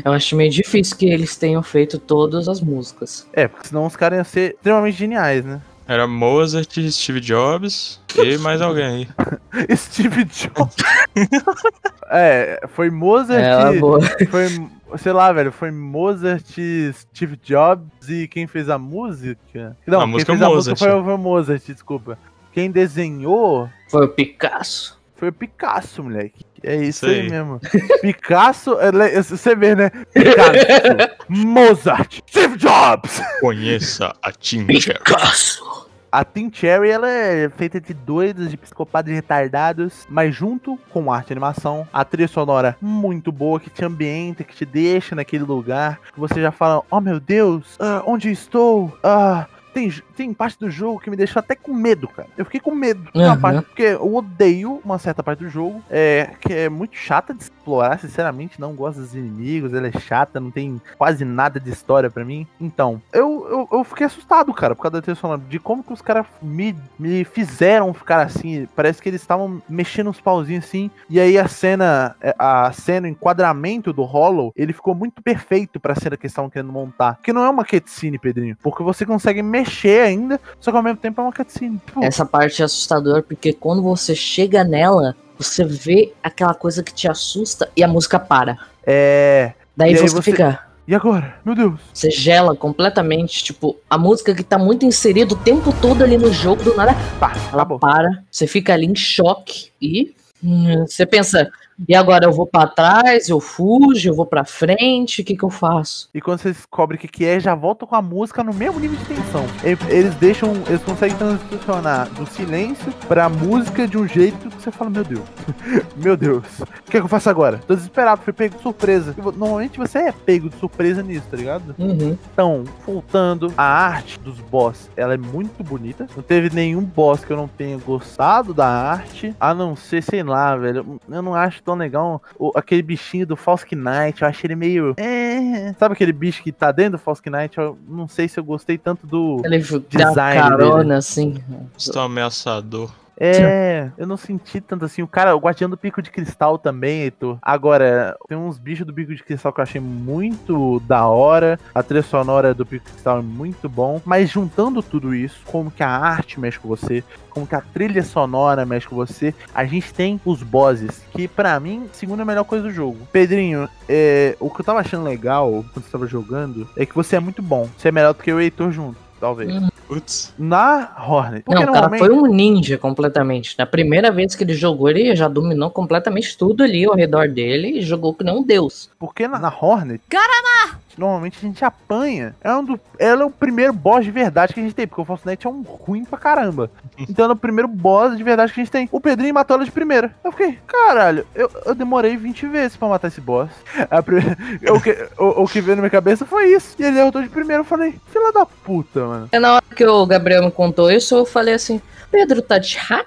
Eu 0.03 0.13
acho 0.13 0.35
meio 0.35 0.49
difícil 0.49 0.95
que 0.97 1.05
eles 1.07 1.35
tenham 1.35 1.61
feito 1.61 1.99
todas 1.99 2.47
as 2.47 2.61
músicas. 2.61 3.27
É, 3.33 3.47
porque 3.47 3.67
senão 3.67 3.85
os 3.85 3.95
caras 3.95 4.17
iam 4.17 4.25
ser 4.25 4.55
extremamente 4.55 4.97
geniais, 4.97 5.43
né? 5.43 5.61
Era 5.87 6.07
Mozart, 6.07 6.71
Steve 6.89 7.19
Jobs 7.19 8.01
e 8.17 8.37
mais 8.39 8.59
alguém 8.59 8.85
aí. 8.85 9.07
Steve 9.77 10.25
Jobs. 10.25 10.75
é, 12.09 12.59
foi 12.69 12.89
Mozart. 12.89 13.43
É. 13.43 14.25
Foi, 14.25 14.49
sei 14.97 15.11
lá, 15.13 15.31
velho, 15.31 15.51
foi 15.51 15.71
Mozart, 15.71 16.45
Steve 16.93 17.37
Jobs 17.43 18.09
e 18.09 18.27
quem 18.27 18.47
fez 18.47 18.69
a 18.69 18.77
música? 18.77 19.75
Não, 19.87 19.99
A 19.99 20.03
quem 20.03 20.11
música 20.11 20.31
é 20.31 20.35
fez 20.35 20.41
a 20.41 20.49
Mozart. 20.49 20.79
música 20.79 21.03
foi, 21.03 21.13
o 21.13 21.17
Mozart, 21.17 21.63
desculpa. 21.65 22.17
Quem 22.51 22.71
desenhou 22.71 23.69
Foi 23.89 24.05
o 24.05 24.09
Picasso. 24.09 24.99
foi 25.15 25.29
o 25.29 25.33
Picasso, 25.33 26.03
moleque. 26.03 26.45
É 26.63 26.75
isso 26.77 27.05
aí 27.05 27.21
aí. 27.21 27.29
mesmo. 27.29 27.59
Picasso, 28.01 28.77
ele- 28.79 29.21
você 29.21 29.55
vê, 29.55 29.75
né? 29.75 29.89
Picasso, 30.13 31.15
Mozart, 31.29 32.19
Steve 32.29 32.57
Jobs. 32.57 33.21
Conheça 33.39 34.13
a 34.21 34.31
Tincher. 34.31 34.97
Picasso! 34.97 35.84
A 36.15 36.23
Team 36.23 36.49
Cherry 36.49 36.91
ela 36.91 37.09
é 37.09 37.49
feita 37.49 37.81
de 37.81 37.93
doidos, 37.93 38.49
de 38.49 38.55
psicopatas 38.55 39.13
retardados, 39.13 40.07
mas 40.09 40.33
junto 40.33 40.79
com 40.89 41.11
arte 41.11 41.31
e 41.31 41.33
animação, 41.33 41.85
a 41.91 42.05
trilha 42.05 42.29
sonora 42.29 42.77
muito 42.81 43.33
boa 43.33 43.59
que 43.59 43.69
te 43.69 43.83
ambienta, 43.83 44.45
que 44.45 44.55
te 44.55 44.65
deixa 44.65 45.13
naquele 45.13 45.43
lugar, 45.43 45.99
que 46.13 46.17
você 46.17 46.41
já 46.41 46.53
fala, 46.53 46.81
oh 46.89 47.01
meu 47.01 47.19
Deus, 47.19 47.75
ah, 47.81 48.01
onde 48.07 48.31
estou? 48.31 48.97
Ah, 49.03 49.45
tem, 49.73 49.93
tem 50.15 50.33
parte 50.33 50.57
do 50.59 50.69
jogo 50.69 50.99
que 50.99 51.09
me 51.09 51.15
deixou 51.15 51.39
até 51.39 51.55
com 51.55 51.73
medo, 51.73 52.07
cara. 52.07 52.27
Eu 52.37 52.45
fiquei 52.45 52.59
com 52.59 52.71
medo 52.73 53.09
Uhum. 53.13 53.37
parte, 53.39 53.61
porque 53.63 53.83
eu 53.83 54.15
odeio 54.15 54.81
uma 54.83 54.97
certa 54.97 55.21
parte 55.23 55.39
do 55.39 55.49
jogo, 55.49 55.81
é, 55.89 56.29
que 56.39 56.53
é 56.53 56.69
muito 56.69 56.95
chata 56.95 57.33
de 57.33 57.43
explorar, 57.43 57.99
sinceramente, 57.99 58.59
não 58.59 58.73
gosto 58.73 58.99
dos 58.99 59.13
inimigos, 59.15 59.73
ela 59.73 59.87
é 59.87 59.91
chata, 59.99 60.39
não 60.39 60.51
tem 60.51 60.81
quase 60.97 61.25
nada 61.25 61.59
de 61.59 61.69
história 61.69 62.09
pra 62.09 62.23
mim. 62.25 62.47
Então, 62.59 63.01
eu, 63.13 63.47
eu, 63.49 63.77
eu 63.79 63.83
fiquei 63.83 64.05
assustado, 64.05 64.53
cara, 64.53 64.75
por 64.75 64.83
causa 64.83 64.97
da 64.97 65.01
trilha 65.01 65.15
sonora, 65.15 65.41
de 65.49 65.59
como 65.59 65.83
que 65.83 65.93
os 65.93 66.01
caras 66.01 66.25
me, 66.41 66.75
me 66.97 67.23
fizeram 67.23 67.93
ficar 67.93 68.21
assim. 68.21 68.67
Parece 68.75 69.01
que 69.01 69.09
eles 69.09 69.21
estavam 69.21 69.61
mexendo 69.69 70.09
uns 70.09 70.21
pauzinhos 70.21 70.65
assim, 70.65 70.89
e 71.09 71.19
aí 71.19 71.37
a 71.37 71.47
cena, 71.47 72.15
é, 72.21 72.35
a 72.37 72.71
cena, 72.71 73.07
o 73.07 73.09
enquadramento 73.09 73.91
do 73.93 74.03
Hollow, 74.03 74.51
ele 74.55 74.73
ficou 74.73 74.93
muito 74.95 75.21
perfeito 75.21 75.79
pra 75.79 75.95
cena 75.95 76.15
que 76.17 76.25
eles 76.25 76.31
estavam 76.31 76.49
querendo 76.49 76.71
montar. 76.71 77.19
Que 77.21 77.33
não 77.33 77.43
é 77.43 77.49
uma 77.49 77.65
cutscene, 77.65 78.17
Pedrinho, 78.19 78.57
porque 78.61 78.83
você 78.83 79.05
consegue 79.05 79.41
mexer 79.41 80.04
ainda, 80.05 80.39
só 80.59 80.71
que 80.71 80.77
ao 80.77 80.83
mesmo 80.83 80.97
tempo 80.97 81.19
é 81.21 81.23
uma 81.23 81.33
cutscene. 81.33 81.79
Tipo, 81.85 82.03
Essa 82.03 82.25
parte 82.25 82.61
é 82.61 82.65
assustadora 82.65 83.21
porque 83.23 83.53
quando 83.53 83.81
você 83.81 84.15
chega 84.15 84.63
nela, 84.63 85.15
você 85.37 85.63
vê 85.65 86.13
aquela 86.23 86.53
coisa 86.53 86.81
que 86.83 86.93
te 86.93 87.07
assusta 87.07 87.69
e 87.75 87.83
a 87.83 87.87
música 87.87 88.19
para. 88.19 88.57
é. 88.85 89.53
Daí 89.77 89.89
aí 89.89 89.97
você, 89.97 90.07
você- 90.15 90.31
fica. 90.31 90.59
E 90.87 90.93
agora? 90.95 91.35
Meu 91.43 91.53
Deus. 91.55 91.79
Você 91.93 92.09
gela 92.11 92.55
completamente, 92.55 93.43
tipo, 93.43 93.75
a 93.89 93.97
música 93.97 94.33
que 94.35 94.43
tá 94.43 94.57
muito 94.57 94.85
inserida 94.85 95.33
o 95.33 95.37
tempo 95.37 95.73
todo 95.81 96.03
ali 96.03 96.15
no 96.17 96.31
jogo, 96.31 96.63
do 96.63 96.75
nada, 96.75 96.93
Pá, 97.19 97.33
ela 97.51 97.63
acabou. 97.63 97.79
para, 97.79 98.23
você 98.31 98.45
fica 98.47 98.71
ali 98.73 98.85
em 98.85 98.95
choque 98.95 99.71
e 99.81 100.13
hum, 100.43 100.85
você 100.87 101.05
pensa, 101.05 101.51
e 101.87 101.95
agora 101.95 102.25
eu 102.25 102.31
vou 102.31 102.47
pra 102.47 102.67
trás, 102.67 103.27
eu 103.27 103.39
fujo, 103.39 104.09
eu 104.09 104.15
vou 104.15 104.25
pra 104.25 104.45
frente, 104.45 105.21
o 105.21 105.25
que 105.25 105.35
que 105.35 105.43
eu 105.43 105.49
faço? 105.49 106.09
E 106.13 106.21
quando 106.21 106.39
você 106.39 106.51
descobre 106.51 106.95
o 106.97 106.99
que, 106.99 107.07
que 107.07 107.25
é, 107.25 107.39
já 107.39 107.53
volta 107.53 107.85
com 107.85 107.95
a 107.95 108.01
música 108.01 108.43
no 108.43 108.53
mesmo 108.53 108.79
nível 108.79 108.97
de 108.97 109.05
tensão. 109.05 109.45
Eles 109.63 110.15
deixam, 110.15 110.53
eles 110.67 110.81
conseguem 110.83 111.17
transicionar 111.17 112.09
do 112.09 112.25
silêncio 112.25 112.91
pra 113.07 113.27
música 113.27 113.87
de 113.87 113.97
um 113.97 114.07
jeito 114.07 114.49
que 114.49 114.61
você 114.61 114.71
fala, 114.71 114.89
meu 114.89 115.03
Deus, 115.03 115.25
meu 115.97 116.15
Deus, 116.15 116.45
o 116.59 116.91
que, 116.91 116.97
é 116.97 116.99
que 116.99 117.05
eu 117.05 117.09
faço 117.09 117.29
agora? 117.29 117.59
Tô 117.67 117.75
desesperado, 117.75 118.21
fui 118.21 118.33
pego 118.33 118.55
de 118.55 118.61
surpresa. 118.61 119.15
Normalmente 119.17 119.77
você 119.77 119.99
é 119.99 120.11
pego 120.11 120.49
de 120.49 120.55
surpresa 120.57 121.03
nisso, 121.03 121.25
tá 121.29 121.37
ligado? 121.37 121.75
Uhum. 121.77 122.17
Então, 122.31 122.63
voltando, 122.85 123.53
a 123.57 123.63
arte 123.63 124.19
dos 124.19 124.39
boss, 124.39 124.89
ela 124.95 125.13
é 125.13 125.17
muito 125.17 125.63
bonita. 125.63 126.07
Não 126.15 126.23
teve 126.23 126.53
nenhum 126.55 126.81
boss 126.81 127.25
que 127.25 127.31
eu 127.31 127.37
não 127.37 127.47
tenha 127.47 127.77
gostado 127.77 128.53
da 128.53 128.67
arte, 128.67 129.35
a 129.39 129.53
não 129.53 129.75
ser, 129.75 130.01
sei 130.01 130.23
lá, 130.23 130.55
velho. 130.55 130.99
Eu 131.09 131.21
não 131.21 131.33
acho 131.33 131.64
tão 131.65 131.75
legal 131.75 132.21
o- 132.39 132.51
aquele 132.55 132.81
bichinho 132.81 133.25
do 133.25 133.35
False 133.35 133.65
Knight. 133.75 134.21
Eu 134.21 134.27
achei 134.27 134.47
ele 134.47 134.55
meio. 134.55 134.93
É. 134.97 135.73
Sabe 135.79 135.93
aquele 135.93 136.13
bicho 136.13 136.41
que 136.43 136.51
tá 136.51 136.71
dentro 136.71 136.93
do 136.93 136.97
False 136.99 137.21
Knight? 137.29 137.57
Eu 137.57 137.77
não 137.87 138.07
sei 138.07 138.27
se 138.27 138.39
eu 138.39 138.43
gostei 138.43 138.77
tanto 138.77 139.05
do. 139.07 139.41
Ele 139.43 139.57
Design 139.89 140.39
carona, 140.39 140.97
assim. 140.97 141.43
Estou 141.77 142.01
ameaçador. 142.03 142.91
É, 143.17 143.91
eu 143.97 144.05
não 144.05 144.17
senti 144.17 144.59
tanto 144.59 144.85
assim. 144.85 145.01
O 145.01 145.07
cara, 145.07 145.35
o 145.35 145.39
Guardião 145.39 145.69
do 145.69 145.77
Pico 145.77 146.01
de 146.01 146.11
Cristal 146.11 146.57
também, 146.57 147.03
Heitor. 147.03 147.37
Agora, 147.41 148.15
tem 148.27 148.37
uns 148.37 148.57
bichos 148.57 148.85
do 148.85 148.93
Pico 148.93 149.15
de 149.15 149.23
Cristal 149.23 149.53
que 149.53 149.59
eu 149.59 149.63
achei 149.63 149.81
muito 149.81 150.79
da 150.81 151.07
hora. 151.07 151.59
A 151.73 151.81
trilha 151.81 152.03
sonora 152.03 152.53
do 152.53 152.65
Pico 152.65 152.85
de 152.85 152.91
Cristal 152.91 153.19
é 153.19 153.21
muito 153.21 153.69
bom. 153.69 154.01
Mas 154.05 154.29
juntando 154.29 154.83
tudo 154.83 155.13
isso, 155.13 155.39
como 155.45 155.71
que 155.71 155.83
a 155.83 155.89
arte 155.89 156.39
mexe 156.39 156.59
com 156.59 156.67
você, 156.67 157.03
como 157.29 157.47
que 157.47 157.55
a 157.55 157.61
trilha 157.61 158.03
sonora 158.03 158.65
mexe 158.65 158.87
com 158.87 158.95
você, 158.95 159.33
a 159.53 159.65
gente 159.65 159.93
tem 159.93 160.19
os 160.25 160.41
bosses, 160.41 161.03
que 161.11 161.27
pra 161.27 161.59
mim, 161.59 161.89
segundo 161.91 162.21
a 162.21 162.25
melhor 162.25 162.43
coisa 162.43 162.63
do 162.63 162.71
jogo. 162.71 162.97
Pedrinho, 163.11 163.69
é, 163.87 164.35
o 164.39 164.49
que 164.49 164.61
eu 164.61 164.65
tava 164.65 164.79
achando 164.79 165.03
legal 165.03 165.65
quando 165.73 165.85
você 165.85 165.91
tava 165.91 166.07
jogando 166.07 166.67
é 166.77 166.85
que 166.85 166.95
você 166.95 167.15
é 167.15 167.19
muito 167.19 167.41
bom. 167.41 167.69
Você 167.77 167.89
é 167.89 167.91
melhor 167.91 168.13
do 168.13 168.23
que 168.23 168.31
o 168.31 168.39
Heitor 168.39 168.71
junto, 168.71 168.97
talvez. 169.19 169.53
Hum. 169.53 169.69
Putz. 169.87 170.33
Na 170.37 170.95
Hornet. 171.07 171.43
Porque 171.43 171.63
Não, 171.63 171.71
o 171.71 171.73
cara 171.73 171.97
foi 171.97 172.09
um 172.11 172.25
ninja 172.25 172.77
completamente. 172.77 173.55
Na 173.57 173.65
primeira 173.65 174.11
vez 174.11 174.35
que 174.35 174.43
ele 174.43 174.53
jogou, 174.53 174.89
ele 174.89 175.15
já 175.15 175.27
dominou 175.27 175.69
completamente 175.69 176.37
tudo 176.37 176.63
ali 176.63 176.85
ao 176.85 176.95
redor 176.95 177.27
dele 177.27 177.79
e 177.79 177.81
jogou 177.81 178.13
que 178.13 178.23
não 178.23 178.39
um 178.39 178.43
deus. 178.43 178.89
Porque 178.97 179.27
na, 179.27 179.39
na 179.39 179.49
Hornet. 179.49 180.01
Caramba! 180.09 180.79
Normalmente 180.97 181.37
a 181.37 181.41
gente 181.41 181.63
apanha. 181.65 182.35
É 182.41 182.53
um 182.55 182.63
do, 182.63 182.79
ela 182.97 183.23
é 183.23 183.25
o 183.25 183.29
primeiro 183.29 183.73
boss 183.73 184.03
de 184.03 184.11
verdade 184.11 184.53
que 184.53 184.59
a 184.59 184.63
gente 184.63 184.73
tem. 184.75 184.87
Porque 184.87 185.01
o 185.01 185.05
Falsonet 185.05 185.45
é 185.45 185.49
um 185.49 185.61
ruim 185.61 186.03
pra 186.05 186.17
caramba. 186.17 186.69
Então 186.97 187.25
ela 187.25 187.33
é 187.33 187.35
o 187.35 187.39
primeiro 187.39 187.67
boss 187.67 188.15
de 188.15 188.23
verdade 188.23 188.53
que 188.53 188.59
a 188.61 188.63
gente 188.63 188.71
tem. 188.71 188.87
O 188.91 189.01
Pedrinho 189.01 189.33
matou 189.33 189.55
ela 189.57 189.65
de 189.65 189.71
primeira. 189.71 190.15
Eu 190.23 190.31
fiquei, 190.31 190.57
caralho, 190.65 191.27
eu, 191.35 191.51
eu 191.65 191.75
demorei 191.75 192.15
20 192.15 192.47
vezes 192.47 192.77
pra 192.77 192.87
matar 192.87 193.09
esse 193.09 193.19
boss. 193.19 193.49
A 193.91 194.01
pri- 194.01 194.23
o, 194.71 194.79
que, 194.81 195.09
o, 195.17 195.43
o 195.43 195.47
que 195.47 195.59
veio 195.59 195.75
na 195.75 195.81
minha 195.81 195.89
cabeça 195.89 196.25
foi 196.25 196.53
isso. 196.53 196.75
E 196.79 196.83
ele 196.83 196.95
derrotou 196.95 197.21
de 197.21 197.27
primeira. 197.29 197.59
Eu 197.61 197.65
falei, 197.65 197.93
filha 198.07 198.31
da 198.31 198.45
puta, 198.45 199.05
mano. 199.05 199.29
É 199.31 199.39
na 199.39 199.55
hora 199.55 199.63
que 199.75 199.85
o 199.85 200.05
Gabriel 200.05 200.43
me 200.45 200.51
contou 200.51 200.89
isso, 200.89 201.15
eu 201.15 201.25
falei 201.25 201.53
assim: 201.53 201.81
Pedro 202.09 202.41
tá 202.41 202.57
de 202.57 202.77
hack? 202.77 203.05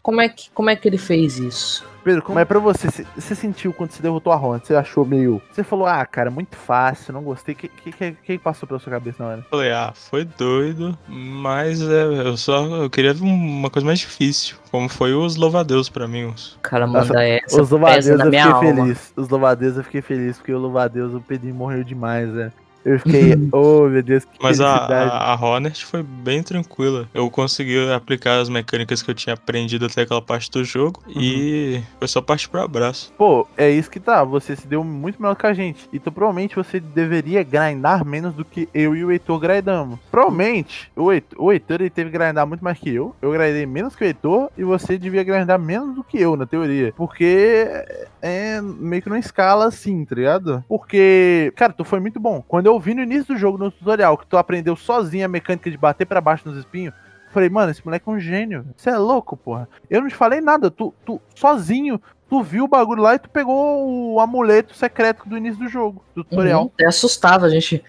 Como 0.00 0.20
é 0.20 0.28
que, 0.28 0.48
como 0.54 0.70
é 0.70 0.76
que 0.76 0.86
ele 0.88 0.98
fez 0.98 1.38
isso? 1.38 1.84
Pedro, 2.06 2.22
como 2.22 2.38
é 2.38 2.44
pra 2.44 2.60
você? 2.60 2.86
Você- 3.16 3.34
sentiu 3.34 3.72
quando 3.72 3.90
você 3.90 4.00
derrotou 4.00 4.32
a 4.32 4.36
Hornet? 4.36 4.64
Você 4.64 4.76
achou 4.76 5.04
meio. 5.04 5.42
Você 5.50 5.64
falou, 5.64 5.86
ah, 5.86 6.06
cara, 6.06 6.30
muito 6.30 6.56
fácil, 6.56 7.12
não 7.12 7.20
gostei. 7.20 7.52
O 7.52 7.58
que, 7.58 7.66
que, 7.68 7.90
que, 7.90 8.12
que 8.12 8.38
passou 8.38 8.64
pela 8.68 8.78
sua 8.78 8.92
cabeça 8.92 9.24
na 9.24 9.30
hora? 9.30 9.46
Falei, 9.50 9.72
ah, 9.72 9.92
foi 9.92 10.24
doido, 10.24 10.96
mas 11.08 11.82
é, 11.82 12.04
eu 12.04 12.36
só 12.36 12.64
eu 12.64 12.88
queria 12.88 13.12
ver 13.12 13.24
uma 13.24 13.68
coisa 13.70 13.84
mais 13.84 13.98
difícil, 13.98 14.56
como 14.70 14.88
foi 14.88 15.14
os 15.14 15.34
louvadeus 15.34 15.88
pra 15.88 16.06
mim. 16.06 16.26
Os... 16.26 16.56
Cara 16.62 16.86
Nossa, 16.86 17.08
manda 17.12 17.26
essa 17.26 17.60
Os 17.60 17.70
louvadeus 17.70 18.06
eu 18.06 18.24
fiquei 18.24 18.38
alma. 18.38 18.60
feliz. 18.60 19.12
Os 19.16 19.28
louvadeus 19.28 19.76
eu 19.76 19.82
fiquei 19.82 20.00
feliz, 20.00 20.36
porque 20.36 20.52
o 20.52 20.58
louvadeus, 20.58 21.12
o 21.12 21.20
Pedrinho 21.20 21.56
morreu 21.56 21.82
demais, 21.82 22.28
né? 22.32 22.52
Eu 22.86 23.00
fiquei, 23.00 23.32
oh 23.50 23.88
meu 23.88 24.00
Deus, 24.00 24.24
que 24.24 24.38
Mas 24.40 24.60
a, 24.60 24.76
a, 24.76 25.32
a 25.32 25.34
Hornet 25.34 25.84
foi 25.84 26.04
bem 26.04 26.40
tranquila. 26.40 27.08
Eu 27.12 27.28
consegui 27.28 27.90
aplicar 27.90 28.38
as 28.38 28.48
mecânicas 28.48 29.02
que 29.02 29.10
eu 29.10 29.14
tinha 29.14 29.34
aprendido 29.34 29.86
até 29.86 30.02
aquela 30.02 30.22
parte 30.22 30.48
do 30.52 30.62
jogo 30.62 31.02
e 31.08 31.82
foi 31.98 32.06
só 32.06 32.22
partir 32.22 32.48
pro 32.48 32.62
abraço. 32.62 33.12
Pô, 33.18 33.44
é 33.56 33.68
isso 33.68 33.90
que 33.90 33.98
tá, 33.98 34.22
você 34.22 34.54
se 34.54 34.68
deu 34.68 34.84
muito 34.84 35.20
melhor 35.20 35.34
que 35.34 35.46
a 35.46 35.52
gente. 35.52 35.88
Então 35.92 36.12
provavelmente 36.12 36.54
você 36.54 36.78
deveria 36.78 37.42
grindar 37.42 38.04
menos 38.04 38.32
do 38.34 38.44
que 38.44 38.68
eu 38.72 38.94
e 38.94 39.04
o 39.04 39.10
Heitor 39.10 39.40
grindamos. 39.40 39.98
Provavelmente, 40.08 40.88
o 40.94 41.12
Heitor, 41.12 41.42
o 41.42 41.52
Heitor 41.52 41.80
ele 41.80 41.90
teve 41.90 42.10
que 42.10 42.18
grindar 42.18 42.46
muito 42.46 42.62
mais 42.62 42.78
que 42.78 42.94
eu. 42.94 43.16
Eu 43.20 43.32
grindei 43.32 43.66
menos 43.66 43.96
que 43.96 44.04
o 44.04 44.06
Heitor 44.06 44.50
e 44.56 44.62
você 44.62 44.96
devia 44.96 45.24
grindar 45.24 45.58
menos 45.58 45.96
do 45.96 46.04
que 46.04 46.20
eu, 46.20 46.36
na 46.36 46.46
teoria. 46.46 46.92
Porque 46.96 47.66
é 48.22 48.60
meio 48.60 49.02
que 49.02 49.08
numa 49.08 49.18
escala 49.18 49.66
assim, 49.66 50.04
tá 50.04 50.14
ligado? 50.14 50.64
Porque, 50.68 51.52
cara, 51.56 51.72
tu 51.72 51.84
foi 51.84 51.98
muito 51.98 52.20
bom. 52.20 52.44
Quando 52.46 52.66
eu 52.66 52.75
vi 52.78 52.94
no 52.94 53.02
início 53.02 53.34
do 53.34 53.36
jogo, 53.38 53.58
no 53.58 53.70
tutorial, 53.70 54.16
que 54.16 54.26
tu 54.26 54.36
aprendeu 54.36 54.76
sozinho 54.76 55.24
a 55.24 55.28
mecânica 55.28 55.70
de 55.70 55.76
bater 55.76 56.06
pra 56.06 56.20
baixo 56.20 56.48
nos 56.48 56.58
espinhos. 56.58 56.94
Falei, 57.32 57.48
mano, 57.50 57.70
esse 57.70 57.84
moleque 57.84 58.08
é 58.08 58.12
um 58.12 58.18
gênio. 58.18 58.64
Você 58.76 58.90
é 58.90 58.96
louco, 58.96 59.36
porra. 59.36 59.68
Eu 59.90 60.00
não 60.00 60.08
te 60.08 60.14
falei 60.14 60.40
nada. 60.40 60.70
Tu, 60.70 60.94
tu 61.04 61.20
sozinho, 61.34 62.00
tu 62.30 62.42
viu 62.42 62.64
o 62.64 62.68
bagulho 62.68 63.02
lá 63.02 63.14
e 63.14 63.18
tu 63.18 63.28
pegou 63.28 64.14
o 64.14 64.20
amuleto 64.20 64.74
secreto 64.74 65.28
do 65.28 65.36
início 65.36 65.62
do 65.62 65.68
jogo, 65.68 66.02
do 66.14 66.24
tutorial. 66.24 66.62
Uhum, 66.62 66.70
até 66.74 66.86
assustava 66.86 67.46
a 67.46 67.50
gente. 67.50 67.84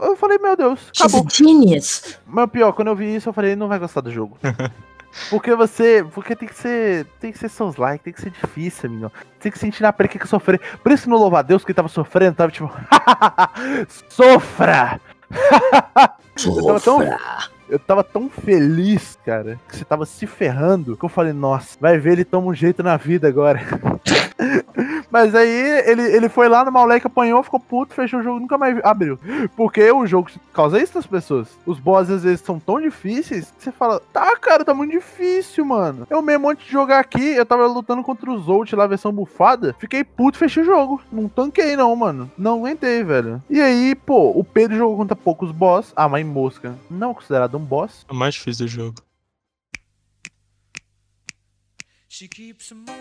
Eu 0.00 0.16
falei, 0.16 0.38
meu 0.38 0.56
Deus, 0.56 0.80
She's 0.92 1.00
acabou. 1.02 1.26
a 1.26 1.34
genius. 1.34 2.18
Mas 2.26 2.50
pior, 2.50 2.72
quando 2.72 2.88
eu 2.88 2.96
vi 2.96 3.14
isso, 3.14 3.28
eu 3.28 3.32
falei, 3.32 3.56
não 3.56 3.68
vai 3.68 3.78
gostar 3.78 4.00
do 4.00 4.10
jogo. 4.10 4.38
Porque 5.30 5.54
você. 5.54 6.04
Porque 6.12 6.34
tem 6.36 6.48
que 6.48 6.54
ser. 6.54 7.06
Tem 7.20 7.32
que 7.32 7.38
ser 7.38 7.48
seus 7.48 7.76
likes, 7.76 8.02
tem 8.04 8.12
que 8.12 8.20
ser 8.20 8.30
difícil, 8.30 8.90
amigo. 8.90 9.12
Tem 9.40 9.50
que 9.52 9.58
sentir 9.58 9.82
na 9.82 9.92
pele 9.92 10.08
que 10.08 10.26
sofrer. 10.26 10.60
Por 10.82 10.92
isso 10.92 11.08
no 11.08 11.16
louva 11.16 11.38
a 11.38 11.42
Deus 11.42 11.64
que 11.64 11.70
ele 11.70 11.76
tava 11.76 11.88
sofrendo, 11.88 12.36
tava 12.36 12.50
tipo. 12.50 12.70
Sofra! 14.08 15.00
tava 15.30 16.80
tão- 16.80 16.98
Sofra. 16.98 17.18
Eu 17.66 17.78
tava 17.78 18.04
tão 18.04 18.28
feliz, 18.28 19.18
cara, 19.24 19.58
que 19.66 19.76
você 19.76 19.84
tava 19.86 20.04
se 20.04 20.26
ferrando, 20.26 20.96
que 20.98 21.04
eu 21.04 21.08
falei, 21.08 21.32
nossa, 21.32 21.78
vai 21.80 21.96
ver, 21.98 22.12
ele 22.12 22.24
toma 22.24 22.48
um 22.48 22.54
jeito 22.54 22.82
na 22.82 22.96
vida 22.98 23.26
agora. 23.26 23.58
Mas 25.10 25.34
aí 25.34 25.82
ele, 25.86 26.02
ele 26.02 26.28
foi 26.28 26.48
lá 26.48 26.64
no 26.64 26.72
moleque, 26.72 27.06
apanhou, 27.06 27.42
ficou 27.42 27.60
puto, 27.60 27.94
fechou 27.94 28.20
o 28.20 28.22
jogo 28.22 28.40
nunca 28.40 28.58
mais 28.58 28.78
abriu. 28.84 29.18
Porque 29.56 29.90
o 29.90 30.06
jogo 30.06 30.30
causa 30.52 30.80
isso 30.80 30.96
nas 30.96 31.06
pessoas. 31.06 31.48
Os 31.66 31.78
bosses 31.78 32.14
às 32.14 32.22
vezes 32.22 32.40
são 32.40 32.58
tão 32.58 32.80
difíceis 32.80 33.52
que 33.56 33.62
você 33.62 33.72
fala, 33.72 34.00
tá, 34.12 34.36
cara, 34.36 34.64
tá 34.64 34.74
muito 34.74 34.92
difícil, 34.92 35.64
mano. 35.64 36.06
Eu 36.10 36.22
mesmo 36.22 36.50
antes 36.50 36.66
de 36.66 36.72
jogar 36.72 36.98
aqui, 36.98 37.34
eu 37.34 37.46
tava 37.46 37.66
lutando 37.66 38.02
contra 38.02 38.30
os 38.30 38.44
Zolt 38.44 38.72
lá, 38.72 38.86
versão 38.86 39.12
bufada, 39.12 39.74
fiquei 39.78 40.04
puto, 40.04 40.38
fechei 40.38 40.62
o 40.62 40.66
jogo. 40.66 41.00
Não 41.12 41.28
tanquei 41.28 41.76
não, 41.76 41.94
mano. 41.94 42.30
Não 42.36 42.58
aguentei, 42.58 43.02
velho. 43.02 43.42
E 43.48 43.60
aí, 43.60 43.94
pô, 43.94 44.30
o 44.30 44.44
Pedro 44.44 44.76
jogou 44.76 44.96
contra 44.96 45.16
poucos 45.16 45.50
boss. 45.50 45.92
A 45.96 46.08
mãe 46.08 46.24
mosca 46.24 46.74
não 46.90 47.12
é 47.12 47.14
considerado 47.14 47.56
um 47.56 47.60
boss. 47.64 48.04
É 48.08 48.12
o 48.12 48.16
mais 48.16 48.34
difícil 48.34 48.66
do 48.66 48.70
jogo. 48.70 49.13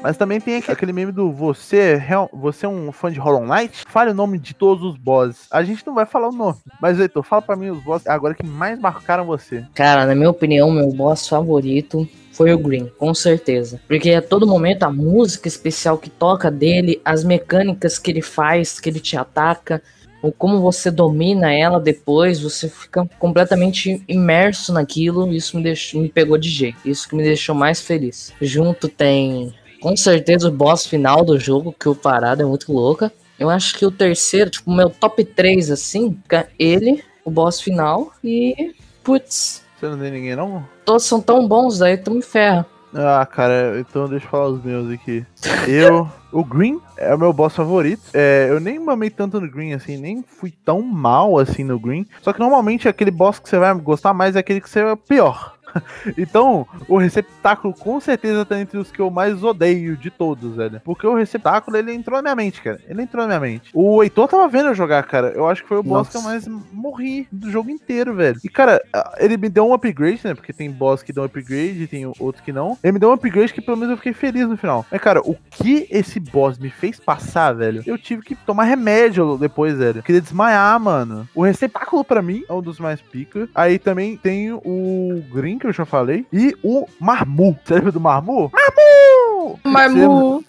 Mas 0.02 0.18
também 0.18 0.40
tem 0.42 0.58
aqu- 0.58 0.72
aquele 0.72 0.92
meme 0.94 1.12
do 1.12 1.32
você, 1.32 1.78
é 1.78 2.28
você 2.34 2.66
é 2.66 2.70
um 2.70 2.92
fã 2.92 3.12
de 3.12 3.20
Hollow 3.20 3.46
Knight? 3.46 3.84
Fale 3.88 4.12
o 4.12 4.14
nome 4.14 4.40
de 4.40 4.54
todos 4.54 4.84
os 4.84 4.98
bosses. 4.98 5.48
A 5.52 5.64
gente 5.64 5.86
não 5.86 5.94
vai 5.94 6.06
falar 6.06 6.30
o 6.30 6.32
nome. 6.32 6.58
Mas, 6.82 7.00
Heitor, 7.00 7.24
fala 7.24 7.42
pra 7.42 7.56
mim 7.56 7.70
os 7.70 7.84
bosses 7.84 8.08
agora 8.08 8.34
que 8.34 8.46
mais 8.46 8.80
marcaram 8.80 9.26
você. 9.26 9.66
Cara, 9.76 10.06
na 10.06 10.16
minha 10.16 10.30
opinião, 10.30 10.72
meu 10.72 10.90
boss 10.92 11.28
favorito 11.28 12.08
foi 12.32 12.52
o 12.52 12.58
Green, 12.58 12.92
com 12.98 13.14
certeza. 13.14 13.80
Porque 13.88 14.12
a 14.12 14.22
todo 14.22 14.48
momento 14.48 14.84
a 14.84 14.92
música 14.92 15.48
especial 15.48 15.98
que 15.98 16.10
toca 16.10 16.50
dele, 16.50 17.00
as 17.06 17.24
mecânicas 17.24 18.00
que 18.00 18.10
ele 18.10 18.22
faz, 18.24 18.80
que 18.80 18.90
ele 18.90 19.00
te 19.00 19.16
ataca, 19.16 19.82
ou 20.24 20.32
como 20.32 20.62
você 20.62 20.90
domina 20.90 21.54
ela 21.54 21.82
depois, 21.82 22.40
você 22.40 22.70
fica 22.70 23.06
completamente 23.20 24.02
imerso 24.08 24.72
naquilo. 24.72 25.30
Isso 25.34 25.58
me, 25.58 25.64
deixou, 25.64 26.02
me 26.02 26.08
pegou 26.08 26.38
de 26.38 26.48
jeito. 26.48 26.78
Isso 26.86 27.10
que 27.10 27.16
me 27.16 27.24
deixou 27.24 27.54
mais 27.54 27.82
feliz. 27.82 28.32
Junto 28.42 28.88
tem, 28.88 29.54
com 29.82 29.98
certeza, 29.98 30.48
o 30.48 30.52
boss 30.52 30.86
final 30.86 31.26
do 31.26 31.38
jogo, 31.38 31.76
que 31.78 31.90
o 31.90 31.94
parada 31.94 32.42
é 32.42 32.46
muito 32.46 32.72
louca. 32.72 33.12
Eu 33.38 33.50
acho 33.50 33.78
que 33.78 33.86
o 33.86 33.92
terceiro, 33.92 34.50
tipo, 34.50 34.72
o 34.72 34.74
meu 34.74 34.90
top 34.90 35.26
3, 35.26 35.70
assim, 35.70 36.18
fica 36.24 36.48
ele, 36.58 37.04
o 37.26 37.30
boss 37.30 37.60
final 37.60 38.14
e. 38.24 38.74
Putz, 39.04 39.62
Você 39.78 39.88
não 39.90 40.00
tem 40.00 40.10
ninguém, 40.10 40.38
não? 40.38 40.66
todos 40.86 41.04
são 41.04 41.20
tão 41.20 41.46
bons, 41.46 41.80
daí 41.80 41.98
tu 41.98 42.12
me 42.12 42.22
ferra. 42.22 42.66
Ah, 42.96 43.26
cara, 43.26 43.80
então 43.80 44.08
deixa 44.08 44.26
eu 44.26 44.30
falar 44.30 44.50
os 44.50 44.64
meus 44.64 44.92
aqui. 44.92 45.26
Eu. 45.68 46.08
O 46.32 46.44
Green 46.44 46.80
é 46.98 47.14
o 47.14 47.20
meu 47.20 47.32
boss 47.32 47.56
favorito. 47.56 48.02
É, 48.14 48.48
eu 48.50 48.60
nem 48.60 48.80
mamei 48.80 49.10
tanto 49.10 49.40
no 49.40 49.50
Green, 49.50 49.74
assim, 49.74 49.98
nem 49.98 50.24
fui 50.24 50.52
tão 50.66 50.82
mal 50.82 51.38
assim 51.38 51.64
no 51.64 51.80
Green. 51.80 52.08
Só 52.22 52.34
que 52.34 52.40
normalmente 52.40 52.88
aquele 52.88 53.12
boss 53.12 53.40
que 53.40 53.48
você 53.48 53.58
vai 53.58 53.74
gostar 53.76 54.14
mais 54.14 54.36
é 54.36 54.40
aquele 54.40 54.60
que 54.60 54.70
você 54.70 54.80
é 54.80 54.96
pior. 54.96 55.54
Então, 56.18 56.68
o 56.88 56.98
receptáculo 56.98 57.74
com 57.74 58.00
certeza 58.00 58.46
tá 58.46 58.60
entre 58.60 58.78
os 58.78 58.92
que 58.92 59.00
eu 59.00 59.10
mais 59.10 59.44
odeio 59.44 59.96
de 59.98 60.10
todos, 60.10 60.56
velho. 60.56 60.82
Porque 60.84 61.06
o 61.06 61.16
receptáculo, 61.16 61.78
ele 61.78 61.94
entrou 61.94 62.18
na 62.18 62.22
minha 62.22 62.36
mente, 62.36 62.62
cara. 62.62 62.80
Ele 62.88 63.02
entrou 63.02 63.24
na 63.24 63.28
minha 63.28 63.40
mente. 63.40 63.72
O 63.74 64.04
Heitor 64.04 64.28
tava 64.28 64.48
vendo 64.48 64.70
eu 64.70 64.76
jogar, 64.76 65.04
cara. 65.04 65.30
Eu 65.30 65.48
acho 65.48 65.64
que 65.64 65.68
foi 65.68 65.78
o 65.78 65.84
boss 65.84 66.08
Nossa. 66.08 66.12
que 66.12 66.18
eu 66.18 66.22
mais 66.22 66.48
morri 66.72 67.28
do 67.32 67.50
jogo 67.50 67.70
inteiro, 67.70 68.14
velho. 68.14 68.40
E, 68.44 68.50
cara, 68.50 68.82
ele 69.18 69.38
me 69.38 69.50
deu 69.50 69.68
um 69.68 69.74
upgrade, 69.74 70.22
né? 70.24 70.34
Porque 70.34 70.54
tem 70.54 70.70
boss 70.70 71.02
que 71.02 71.14
dão 71.14 71.24
upgrade 71.24 71.84
e 71.84 71.88
tem 71.88 72.06
outro 72.20 72.44
que 72.44 72.52
não. 72.52 72.78
Ele 72.84 72.94
me 72.94 73.00
deu 73.00 73.10
um 73.10 73.14
upgrade 73.14 73.54
que 73.54 73.62
pelo 73.62 73.78
menos 73.78 73.92
eu 73.92 73.98
fiquei 73.98 74.14
feliz 74.14 74.48
no 74.48 74.58
final. 74.58 74.86
Mas, 74.92 75.02
cara, 75.02 75.22
o 75.22 75.36
que 75.52 75.88
esse 75.90 76.20
boss 76.20 76.58
me 76.58 76.70
fez 76.70 77.00
passar, 77.00 77.54
velho? 77.54 77.84
Eu 77.86 77.98
tive 77.98 78.22
que 78.22 78.36
tomar 78.36 78.64
remédio 78.64 79.38
depois, 79.38 79.78
velho. 79.78 80.00
Eu 80.00 80.04
queria 80.04 80.22
desmaiar, 80.22 80.80
mano. 80.80 81.28
O 81.34 81.44
receptáculo, 81.44 82.04
pra 82.04 82.22
mim, 82.22 82.44
é 82.48 82.54
um 82.54 82.62
dos 82.62 82.80
mais 82.80 83.02
pica. 83.02 83.48
Aí 83.54 83.80
também 83.80 84.18
tem 84.18 84.52
o 84.52 85.24
Green, 85.32 85.58
que 85.64 85.68
eu 85.68 85.74
já 85.74 85.86
falei. 85.86 86.26
E 86.32 86.56
o 86.64 86.86
Marmu. 87.00 87.58
Você 87.64 87.76
lembra 87.76 87.92
do 87.92 88.00
Marmu? 88.00 88.52
Marmu! 88.54 89.60
Marmu. 89.64 90.44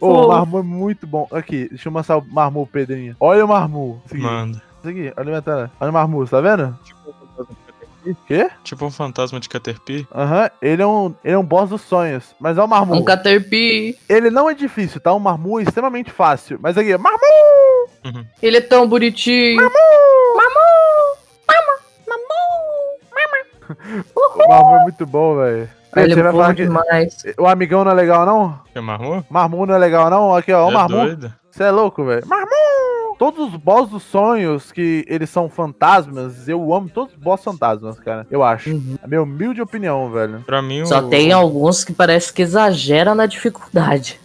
Ô, 0.00 0.08
o 0.08 0.22
Pô. 0.22 0.28
Marmu 0.28 0.58
é 0.58 0.62
muito 0.62 1.06
bom. 1.06 1.28
Aqui, 1.30 1.68
deixa 1.68 1.88
eu 1.88 1.92
mostrar 1.92 2.18
o 2.18 2.24
Marmu, 2.24 2.66
Pedrinho. 2.66 3.16
Olha 3.20 3.44
o 3.44 3.48
Marmu. 3.48 4.02
Manda. 4.12 4.62
isso 4.80 4.88
aqui, 4.88 5.12
olha 5.16 5.70
o 5.80 5.92
Marmu, 5.92 6.26
tá 6.26 6.40
vendo? 6.40 6.76
Quê? 8.26 8.48
Tipo 8.62 8.86
um 8.86 8.90
fantasma 8.90 9.40
de 9.40 9.48
Caterpie. 9.48 10.06
Aham, 10.14 10.48
ele, 10.62 10.80
é 10.82 10.86
um, 10.86 11.12
ele 11.24 11.34
é 11.34 11.38
um 11.38 11.44
boss 11.44 11.70
dos 11.70 11.82
sonhos. 11.82 12.34
Mas 12.38 12.56
é 12.56 12.62
o 12.62 12.68
Marmu. 12.68 12.94
Um 12.94 13.04
Caterpie. 13.04 13.98
Ele 14.08 14.30
não 14.30 14.48
é 14.48 14.54
difícil, 14.54 15.00
tá? 15.00 15.12
O 15.12 15.18
Marmu 15.18 15.58
é 15.58 15.64
extremamente 15.64 16.10
fácil. 16.12 16.58
Mas 16.60 16.78
aqui, 16.78 16.96
Marmu! 16.96 17.18
Ele 18.40 18.58
é 18.58 18.60
tão 18.60 18.88
bonitinho. 18.88 19.60
O 24.14 24.48
Marmu 24.48 24.76
é 24.76 24.82
muito 24.82 25.06
bom, 25.06 25.36
velho. 25.36 25.68
Ele 25.96 26.12
é 26.12 26.14
vai 26.16 26.32
bom 26.32 26.38
falar 26.38 26.54
que 26.54 26.62
demais. 26.64 27.24
o 27.38 27.46
amigão 27.46 27.84
não 27.84 27.90
é 27.90 27.94
legal, 27.94 28.26
não? 28.26 28.60
É 28.74 28.80
marmô? 28.80 29.24
Marmu 29.30 29.64
não 29.66 29.74
é 29.74 29.78
legal, 29.78 30.10
não? 30.10 30.34
Aqui, 30.34 30.52
ó, 30.52 30.68
o 30.68 30.70
é? 30.70 31.32
Você 31.50 31.64
é 31.64 31.70
louco, 31.70 32.04
velho. 32.04 32.26
Marmu! 32.26 33.16
Todos 33.18 33.54
os 33.54 33.56
boss 33.56 33.88
dos 33.88 34.02
sonhos 34.02 34.70
que 34.70 35.02
eles 35.08 35.30
são 35.30 35.48
fantasmas, 35.48 36.46
eu 36.48 36.74
amo 36.74 36.90
todos 36.90 37.14
os 37.14 37.18
boss 37.18 37.42
fantasmas, 37.42 37.98
cara. 37.98 38.26
Eu 38.30 38.42
acho. 38.42 38.70
Uhum. 38.70 38.98
A 39.02 39.06
minha 39.08 39.22
humilde 39.22 39.62
opinião, 39.62 40.10
velho. 40.10 40.40
Pra 40.44 40.60
mim, 40.60 40.84
Só 40.84 40.98
o... 40.98 41.08
tem 41.08 41.32
alguns 41.32 41.82
que 41.82 41.94
parece 41.94 42.30
que 42.30 42.42
exagera 42.42 43.14
na 43.14 43.24
dificuldade. 43.24 44.20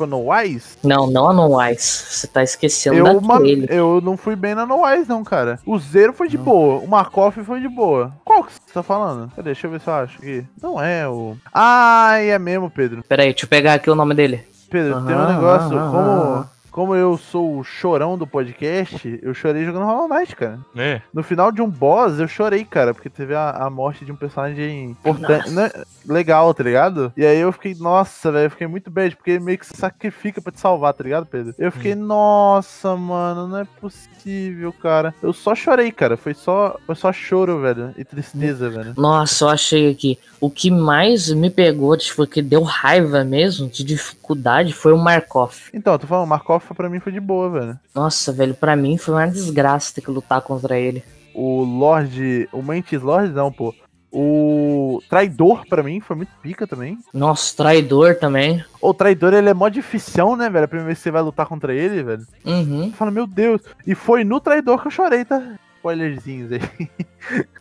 Tipo, 0.00 0.06
no 0.06 0.30
Wise, 0.30 0.78
Não, 0.82 1.06
não 1.10 1.28
a 1.28 1.32
No 1.34 1.58
Wise. 1.58 1.80
Você 1.82 2.26
tá 2.26 2.42
esquecendo 2.42 2.96
eu, 2.96 3.20
daquele. 3.20 3.66
eu 3.68 4.00
não 4.00 4.16
fui 4.16 4.34
bem 4.34 4.54
na 4.54 4.64
No 4.64 4.84
Wise, 4.84 5.08
não, 5.08 5.22
cara. 5.22 5.58
O 5.66 5.78
Zero 5.78 6.12
foi 6.12 6.28
de 6.28 6.38
boa, 6.38 6.80
o 6.82 6.88
Markov 6.88 7.36
foi 7.44 7.60
de 7.60 7.68
boa. 7.68 8.12
Qual 8.24 8.44
que 8.44 8.52
você 8.52 8.72
tá 8.72 8.82
falando? 8.82 9.30
Cadê? 9.34 9.50
Deixa 9.50 9.66
eu 9.66 9.70
ver 9.72 9.80
se 9.80 9.88
eu 9.88 9.94
acho 9.94 10.18
aqui. 10.18 10.44
Não 10.62 10.80
é 10.80 11.06
o. 11.08 11.36
Ah, 11.52 12.14
é 12.18 12.38
mesmo, 12.38 12.70
Pedro. 12.70 13.02
Pera 13.02 13.22
aí, 13.22 13.30
deixa 13.30 13.44
eu 13.44 13.48
pegar 13.48 13.74
aqui 13.74 13.90
o 13.90 13.94
nome 13.94 14.14
dele. 14.14 14.44
Pedro, 14.70 15.04
tem 15.04 15.16
um 15.16 15.26
negócio. 15.26 15.68
como. 15.68 16.46
Como 16.70 16.94
eu 16.94 17.16
sou 17.18 17.58
o 17.58 17.64
chorão 17.64 18.16
do 18.16 18.26
podcast, 18.26 19.18
eu 19.22 19.34
chorei 19.34 19.64
jogando 19.64 19.84
Hollow 19.86 20.08
Knight, 20.08 20.34
cara. 20.36 20.58
É, 20.76 21.00
No 21.12 21.22
final 21.22 21.50
de 21.52 21.60
um 21.60 21.68
boss, 21.68 22.18
eu 22.18 22.28
chorei, 22.28 22.64
cara, 22.64 22.94
porque 22.94 23.10
teve 23.10 23.34
a, 23.34 23.50
a 23.50 23.70
morte 23.70 24.04
de 24.04 24.12
um 24.12 24.16
personagem 24.16 24.90
importante, 24.90 25.50
né? 25.50 25.70
Legal, 26.06 26.52
tá 26.54 26.62
ligado? 26.62 27.12
E 27.16 27.24
aí 27.26 27.38
eu 27.38 27.52
fiquei, 27.52 27.74
nossa, 27.78 28.30
velho, 28.32 28.46
eu 28.46 28.50
fiquei 28.50 28.66
muito 28.66 28.90
bad, 28.90 29.14
porque 29.16 29.32
ele 29.32 29.40
meio 29.44 29.58
que 29.58 29.66
se 29.66 29.76
sacrifica 29.76 30.40
pra 30.40 30.52
te 30.52 30.60
salvar, 30.60 30.94
tá 30.94 31.04
ligado, 31.04 31.26
Pedro? 31.26 31.54
Eu 31.58 31.70
fiquei, 31.72 31.94
nossa, 31.94 32.96
mano, 32.96 33.48
não 33.48 33.58
é 33.58 33.66
possível, 33.80 34.72
cara. 34.72 35.14
Eu 35.22 35.32
só 35.32 35.54
chorei, 35.54 35.90
cara. 35.90 36.16
Foi 36.16 36.34
só, 36.34 36.78
foi 36.86 36.94
só 36.94 37.12
choro, 37.12 37.60
velho. 37.60 37.94
E 37.96 38.04
tristeza, 38.04 38.68
velho. 38.70 38.94
Nossa, 38.96 39.44
eu 39.44 39.48
achei 39.48 39.90
aqui. 39.90 40.18
O 40.40 40.50
que 40.50 40.70
mais 40.70 41.28
me 41.30 41.50
pegou, 41.50 41.96
tipo, 41.96 42.26
que 42.26 42.40
deu 42.40 42.62
raiva 42.62 43.24
mesmo, 43.24 43.68
de 43.68 43.84
dificuldade, 43.84 44.72
foi 44.72 44.92
o 44.92 44.98
Markov. 44.98 45.54
Então, 45.74 45.92
eu 45.92 45.98
tô 45.98 46.06
falando, 46.06 46.28
Markov 46.28 46.59
pra 46.74 46.88
mim 46.88 47.00
foi 47.00 47.12
de 47.12 47.20
boa, 47.20 47.50
velho. 47.50 47.80
Nossa, 47.94 48.32
velho, 48.32 48.54
pra 48.54 48.76
mim 48.76 48.96
foi 48.96 49.14
uma 49.14 49.26
desgraça 49.26 49.94
ter 49.94 50.00
que 50.00 50.10
lutar 50.10 50.40
contra 50.42 50.78
ele. 50.78 51.02
O 51.34 51.62
Lorde. 51.62 52.48
O 52.52 52.62
Mantis 52.62 53.00
Lorde, 53.02 53.32
não, 53.32 53.52
pô. 53.52 53.74
O 54.12 55.00
Traidor, 55.08 55.64
pra 55.68 55.84
mim, 55.84 56.00
foi 56.00 56.16
muito 56.16 56.32
pica 56.42 56.66
também. 56.66 56.98
Nossa, 57.14 57.56
traidor 57.56 58.16
também. 58.16 58.64
O 58.80 58.92
Traidor, 58.92 59.32
ele 59.32 59.48
é 59.48 59.54
mó 59.54 59.68
difícil, 59.68 60.34
né, 60.34 60.50
velho? 60.50 60.64
A 60.64 60.68
primeira 60.68 60.86
vez 60.86 60.98
que 60.98 61.04
você 61.04 61.10
vai 61.12 61.22
lutar 61.22 61.46
contra 61.46 61.72
ele, 61.72 62.02
velho. 62.02 62.26
Uhum. 62.44 62.92
Fala, 62.92 63.12
meu 63.12 63.24
Deus. 63.24 63.62
E 63.86 63.94
foi 63.94 64.24
no 64.24 64.40
Traidor 64.40 64.80
que 64.80 64.88
eu 64.88 64.90
chorei, 64.90 65.24
tá? 65.24 65.40
Spoilerzinhos 65.80 66.52
aí. 66.52 66.60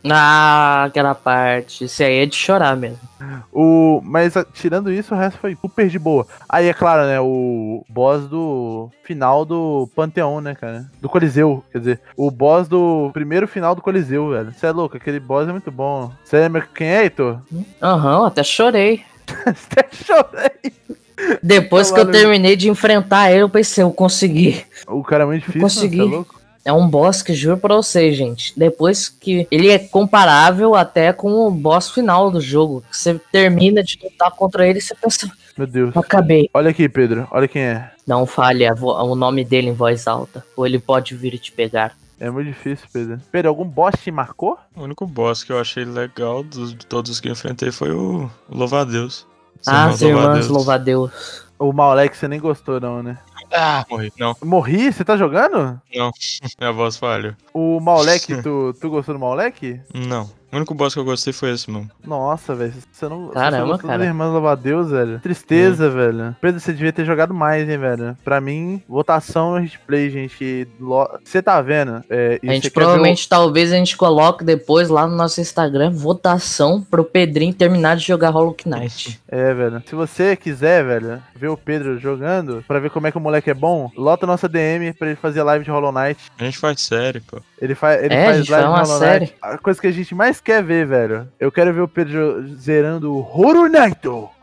Ah, 0.09 0.85
aquela 0.85 1.15
parte. 1.15 1.85
Isso 1.85 2.03
aí 2.03 2.19
é 2.19 2.25
de 2.25 2.35
chorar 2.35 2.75
mesmo. 2.75 2.99
O, 3.51 4.01
mas 4.03 4.35
a- 4.35 4.43
tirando 4.43 4.91
isso, 4.91 5.13
o 5.13 5.17
resto 5.17 5.39
foi 5.39 5.55
super 5.59 5.87
de 5.87 5.97
boa. 5.97 6.27
Aí, 6.47 6.67
é 6.67 6.73
claro, 6.73 7.07
né? 7.07 7.19
O 7.21 7.83
boss 7.89 8.27
do 8.27 8.89
final 9.03 9.45
do 9.45 9.89
Panteão, 9.95 10.41
né, 10.41 10.53
cara? 10.55 10.85
Do 11.01 11.07
Coliseu, 11.09 11.63
quer 11.71 11.79
dizer. 11.79 12.01
O 12.17 12.29
boss 12.29 12.67
do 12.67 13.09
primeiro 13.13 13.47
final 13.47 13.73
do 13.73 13.81
Coliseu, 13.81 14.29
velho. 14.29 14.53
Você 14.53 14.67
é 14.67 14.71
louco, 14.71 14.97
aquele 14.97 15.19
boss 15.19 15.47
é 15.47 15.51
muito 15.51 15.71
bom. 15.71 16.11
Você 16.23 16.37
lembra 16.39 16.67
quem 16.73 16.87
é, 16.87 17.03
Heitor? 17.03 17.39
Aham, 17.81 18.27
até 18.27 18.43
chorei. 18.43 19.03
Até 19.45 19.87
chorei. 19.93 20.73
Depois 21.43 21.91
que 21.91 21.99
eu 21.99 22.09
terminei 22.09 22.55
de 22.55 22.67
enfrentar 22.69 23.29
ele, 23.31 23.43
eu 23.43 23.49
pensei, 23.49 23.83
eu 23.83 23.91
consegui. 23.91 24.65
O 24.87 25.03
cara 25.03 25.23
é 25.23 25.27
muito 25.27 25.41
difícil, 25.45 25.61
Consegui. 25.61 25.97
Você 25.97 26.01
é 26.03 26.05
louco? 26.05 26.38
É 26.69 26.73
um 26.73 26.87
boss 26.87 27.23
que 27.23 27.33
juro 27.33 27.57
pra 27.57 27.77
vocês, 27.77 28.15
gente. 28.15 28.53
Depois 28.55 29.09
que 29.09 29.47
ele 29.49 29.69
é 29.69 29.79
comparável 29.79 30.75
até 30.75 31.11
com 31.11 31.47
o 31.47 31.49
boss 31.49 31.89
final 31.89 32.29
do 32.29 32.39
jogo. 32.39 32.83
Você 32.91 33.19
termina 33.31 33.81
de 33.81 33.97
lutar 34.03 34.29
contra 34.29 34.67
ele 34.67 34.77
e 34.77 34.81
você 34.81 34.93
pensa, 34.93 35.31
Meu 35.57 35.65
Deus. 35.65 35.97
acabei. 35.97 36.47
Olha 36.53 36.69
aqui, 36.69 36.87
Pedro. 36.87 37.27
Olha 37.31 37.47
quem 37.47 37.63
é. 37.63 37.89
Não 38.05 38.27
fale 38.27 38.69
o 38.69 39.15
nome 39.15 39.43
dele 39.43 39.69
em 39.69 39.73
voz 39.73 40.05
alta, 40.05 40.45
ou 40.55 40.63
ele 40.63 40.77
pode 40.77 41.15
vir 41.15 41.39
te 41.39 41.51
pegar. 41.51 41.97
É 42.19 42.29
muito 42.29 42.45
difícil, 42.45 42.87
Pedro. 42.93 43.19
Pedro, 43.31 43.49
algum 43.49 43.65
boss 43.65 43.95
te 44.03 44.11
marcou? 44.11 44.55
O 44.75 44.83
único 44.83 45.07
boss 45.07 45.43
que 45.43 45.51
eu 45.51 45.59
achei 45.59 45.83
legal 45.83 46.43
dos, 46.43 46.75
de 46.75 46.85
todos 46.85 47.09
os 47.09 47.19
que 47.19 47.29
eu 47.29 47.31
enfrentei 47.31 47.71
foi 47.71 47.89
o, 47.89 48.29
o 48.47 48.55
Louva-a-Deus. 48.55 49.25
Os 49.59 49.67
ah, 49.67 49.73
irmãos 49.73 49.95
os 49.95 50.01
irmãos 50.03 50.47
Louva-a-Deus. 50.47 50.49
louva-a-Deus. 50.49 51.49
O 51.57 51.73
Malek 51.73 52.15
você 52.15 52.27
nem 52.27 52.39
gostou, 52.39 52.79
não, 52.79 53.01
né? 53.01 53.17
Ah, 53.51 53.85
morri. 53.89 54.13
Não, 54.17 54.35
Morri? 54.43 54.91
Você 54.91 55.03
tá 55.03 55.17
jogando? 55.17 55.81
minha 56.59 56.71
voz 56.71 56.97
falhou. 56.97 57.33
O 57.53 57.79
Malek, 57.79 58.41
tu, 58.43 58.73
tu 58.79 58.89
gostou 58.89 59.15
do 59.15 59.19
Malek? 59.19 59.81
Não. 59.93 60.29
O 60.51 60.55
único 60.57 60.73
boss 60.73 60.93
que 60.93 60.99
eu 60.99 61.05
gostei 61.05 61.31
foi 61.31 61.51
esse, 61.51 61.69
mano. 61.69 61.89
Nossa, 62.05 62.55
velho. 62.55 62.73
Você 62.91 63.07
não. 63.07 63.27
você 63.27 63.33
Caramba, 63.33 63.67
gostou 63.67 63.87
cara. 63.89 63.99
dos 63.99 64.07
Irmãos 64.07 64.31
louva 64.31 64.51
a 64.51 64.55
Deus, 64.55 64.89
velho. 64.89 65.19
Tristeza, 65.19 65.89
velho. 65.89 66.35
Pedro, 66.41 66.59
você 66.59 66.73
devia 66.73 66.91
ter 66.91 67.05
jogado 67.05 67.33
mais, 67.33 67.69
hein, 67.69 67.77
velho. 67.77 68.17
Pra 68.23 68.41
mim, 68.41 68.81
votação 68.87 69.55
a 69.55 69.61
gente 69.61 69.77
play, 69.79 70.09
gente. 70.09 70.67
Você 71.23 71.41
tá 71.41 71.61
vendo? 71.61 72.03
É, 72.09 72.39
A 72.43 72.47
você 72.47 72.53
gente 72.53 72.71
provavelmente, 72.71 73.29
talvez 73.29 73.71
a 73.71 73.75
gente 73.75 73.95
coloque 73.95 74.43
depois 74.43 74.89
lá 74.89 75.05
no 75.05 75.15
nosso 75.15 75.39
Instagram 75.39 75.91
votação 75.91 76.81
pro 76.81 77.03
Pedrinho 77.03 77.53
terminar 77.53 77.95
de 77.95 78.05
jogar 78.07 78.29
Hollow 78.31 78.55
Knight. 78.65 79.19
É, 79.27 79.53
velho. 79.53 79.83
Se 79.85 79.93
você 79.95 80.35
quiser, 80.35 80.83
velho, 80.83 81.21
ver 81.35 81.49
o 81.49 81.57
Pedro 81.57 81.99
jogando, 81.99 82.63
pra 82.67 82.79
ver 82.79 82.89
como 82.89 83.05
é 83.07 83.11
que 83.11 83.17
o 83.17 83.21
moleque 83.21 83.49
é 83.49 83.53
bom, 83.53 83.91
lota 83.95 84.25
nossa 84.25 84.49
DM 84.49 84.93
pra 84.93 85.07
ele 85.09 85.15
fazer 85.15 85.43
live 85.43 85.63
de 85.63 85.71
Hollow 85.71 85.91
Knight. 85.91 86.19
A 86.39 86.43
gente 86.43 86.57
faz 86.57 86.81
série, 86.81 87.19
pô. 87.19 87.39
Ele, 87.61 87.75
fa 87.75 87.93
ele 87.95 88.13
É, 88.13 88.21
a 88.23 88.25
faz 88.25 88.37
gente 88.37 88.51
live 88.51 88.67
faz 88.67 88.73
uma 88.77 88.83
de 88.83 88.89
Hollow 88.89 88.99
série. 88.99 89.25
Knight. 89.25 89.35
A 89.41 89.57
coisa 89.57 89.79
que 89.81 89.87
a 89.87 89.91
gente 89.91 90.15
mais 90.15 90.38
quer 90.41 90.63
ver, 90.63 90.85
velho. 90.85 91.27
Eu 91.39 91.51
quero 91.51 91.73
ver 91.73 91.81
o 91.81 91.87
Pedro 91.87 92.47
zerando 92.55 93.13
o 93.13 93.19
Horror 93.19 93.69
Knight. 93.69 93.99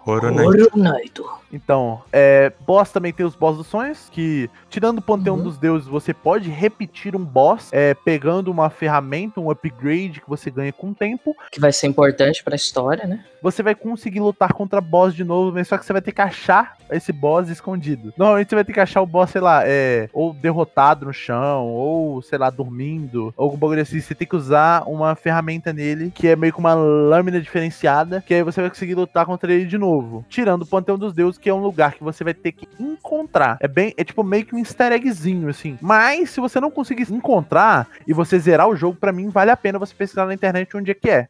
Horror 0.07 0.31
Knight. 0.77 1.23
Então, 1.53 2.03
é, 2.13 2.53
boss 2.67 2.91
também 2.91 3.13
tem 3.13 3.25
os 3.25 3.35
boss 3.37 3.57
dos 3.57 3.67
sonhos, 3.67 4.09
que 4.11 4.51
tirando 4.69 4.99
o 4.99 5.03
panteão 5.03 5.37
Uhum. 5.37 5.43
dos 5.45 5.59
deuses, 5.59 5.89
você 5.89 6.13
pode 6.13 6.51
repetir 6.51 7.15
um 7.17 7.25
boss, 7.25 7.71
é, 7.73 7.95
pegando 7.95 8.51
uma 8.51 8.69
ferramenta, 8.69 9.41
um 9.41 9.51
upgrade 9.51 10.21
que 10.21 10.29
você 10.29 10.51
ganha 10.51 10.73
com 10.73 10.91
o 10.91 10.95
tempo. 10.95 11.35
Que 11.51 11.61
vai 11.61 11.73
ser 11.73 11.87
importante 11.87 12.43
pra 12.43 12.57
história, 12.57 13.07
né? 13.07 13.25
Você 13.43 13.63
vai 13.63 13.75
conseguir 13.75 14.21
lutar 14.21 14.53
contra 14.53 14.81
boss 14.81 15.15
de 15.15 15.23
novo, 15.25 15.53
mas 15.53 15.69
só 15.69 15.79
que 15.79 15.85
você 15.87 15.93
vai 15.93 16.03
ter 16.03 16.13
que 16.13 16.21
achar 16.21 16.77
esse 16.91 17.13
boss 17.13 17.49
escondido. 17.49 18.13
Normalmente 18.17 18.49
você 18.49 18.55
vai 18.55 18.65
ter 18.65 18.73
que 18.73 18.81
achar 18.81 19.01
o 19.03 19.07
boss, 19.07 19.31
sei 19.31 19.41
lá, 19.41 19.63
é, 19.65 20.09
ou 20.13 20.33
derrotado 20.33 21.07
no 21.07 21.13
chão, 21.13 21.67
ou, 21.69 22.21
sei 22.23 22.39
lá, 22.39 22.51
dormindo, 22.51 23.33
ou 23.37 23.45
algum 23.45 23.57
bagulho 23.57 23.83
assim. 23.83 24.01
Você 24.01 24.15
tem 24.15 24.27
que 24.27 24.37
usar 24.37 24.83
uma 24.87 25.15
ferramenta 25.15 25.73
nele, 25.73 26.11
que 26.15 26.27
é 26.29 26.37
meio 26.37 26.53
que 26.53 26.59
uma 26.59 26.75
lâmina 26.75 27.41
diferenciada, 27.41 28.23
que 28.27 28.35
aí 28.35 28.43
você 28.43 28.61
vai 28.61 28.71
conseguir 28.71 28.95
lutar 28.95 29.25
contra 29.25 29.53
ele 29.53 29.65
de 29.65 29.79
novo. 29.79 29.96
Tirando 30.29 30.63
o 30.63 30.67
Panteão 30.67 30.99
dos 30.99 31.13
Deuses, 31.13 31.39
que 31.39 31.49
é 31.49 31.55
um 31.55 31.63
lugar 31.63 31.95
que 31.95 32.05
você 32.05 32.25
vai 32.25 32.35
ter 32.35 32.53
que 32.53 32.69
encontrar. 32.79 33.59
É 33.61 33.69
bem, 33.69 33.93
é 33.97 34.05
tipo 34.05 34.23
meio 34.23 34.45
que 34.45 34.55
um 34.55 34.59
easter 34.59 34.93
eggzinho, 34.93 35.49
assim. 35.49 35.79
Mas, 35.81 36.31
se 36.31 36.41
você 36.41 36.61
não 36.61 36.71
conseguir 36.71 37.13
encontrar 37.13 37.89
e 38.07 38.13
você 38.13 38.39
zerar 38.39 38.69
o 38.69 38.77
jogo, 38.77 38.97
pra 38.99 39.13
mim, 39.13 39.29
vale 39.29 39.51
a 39.51 39.57
pena 39.57 39.79
você 39.79 39.95
pesquisar 39.95 40.27
na 40.27 40.35
internet 40.35 40.77
onde 40.77 40.91
é 40.91 40.95
que 40.95 41.11
é. 41.11 41.29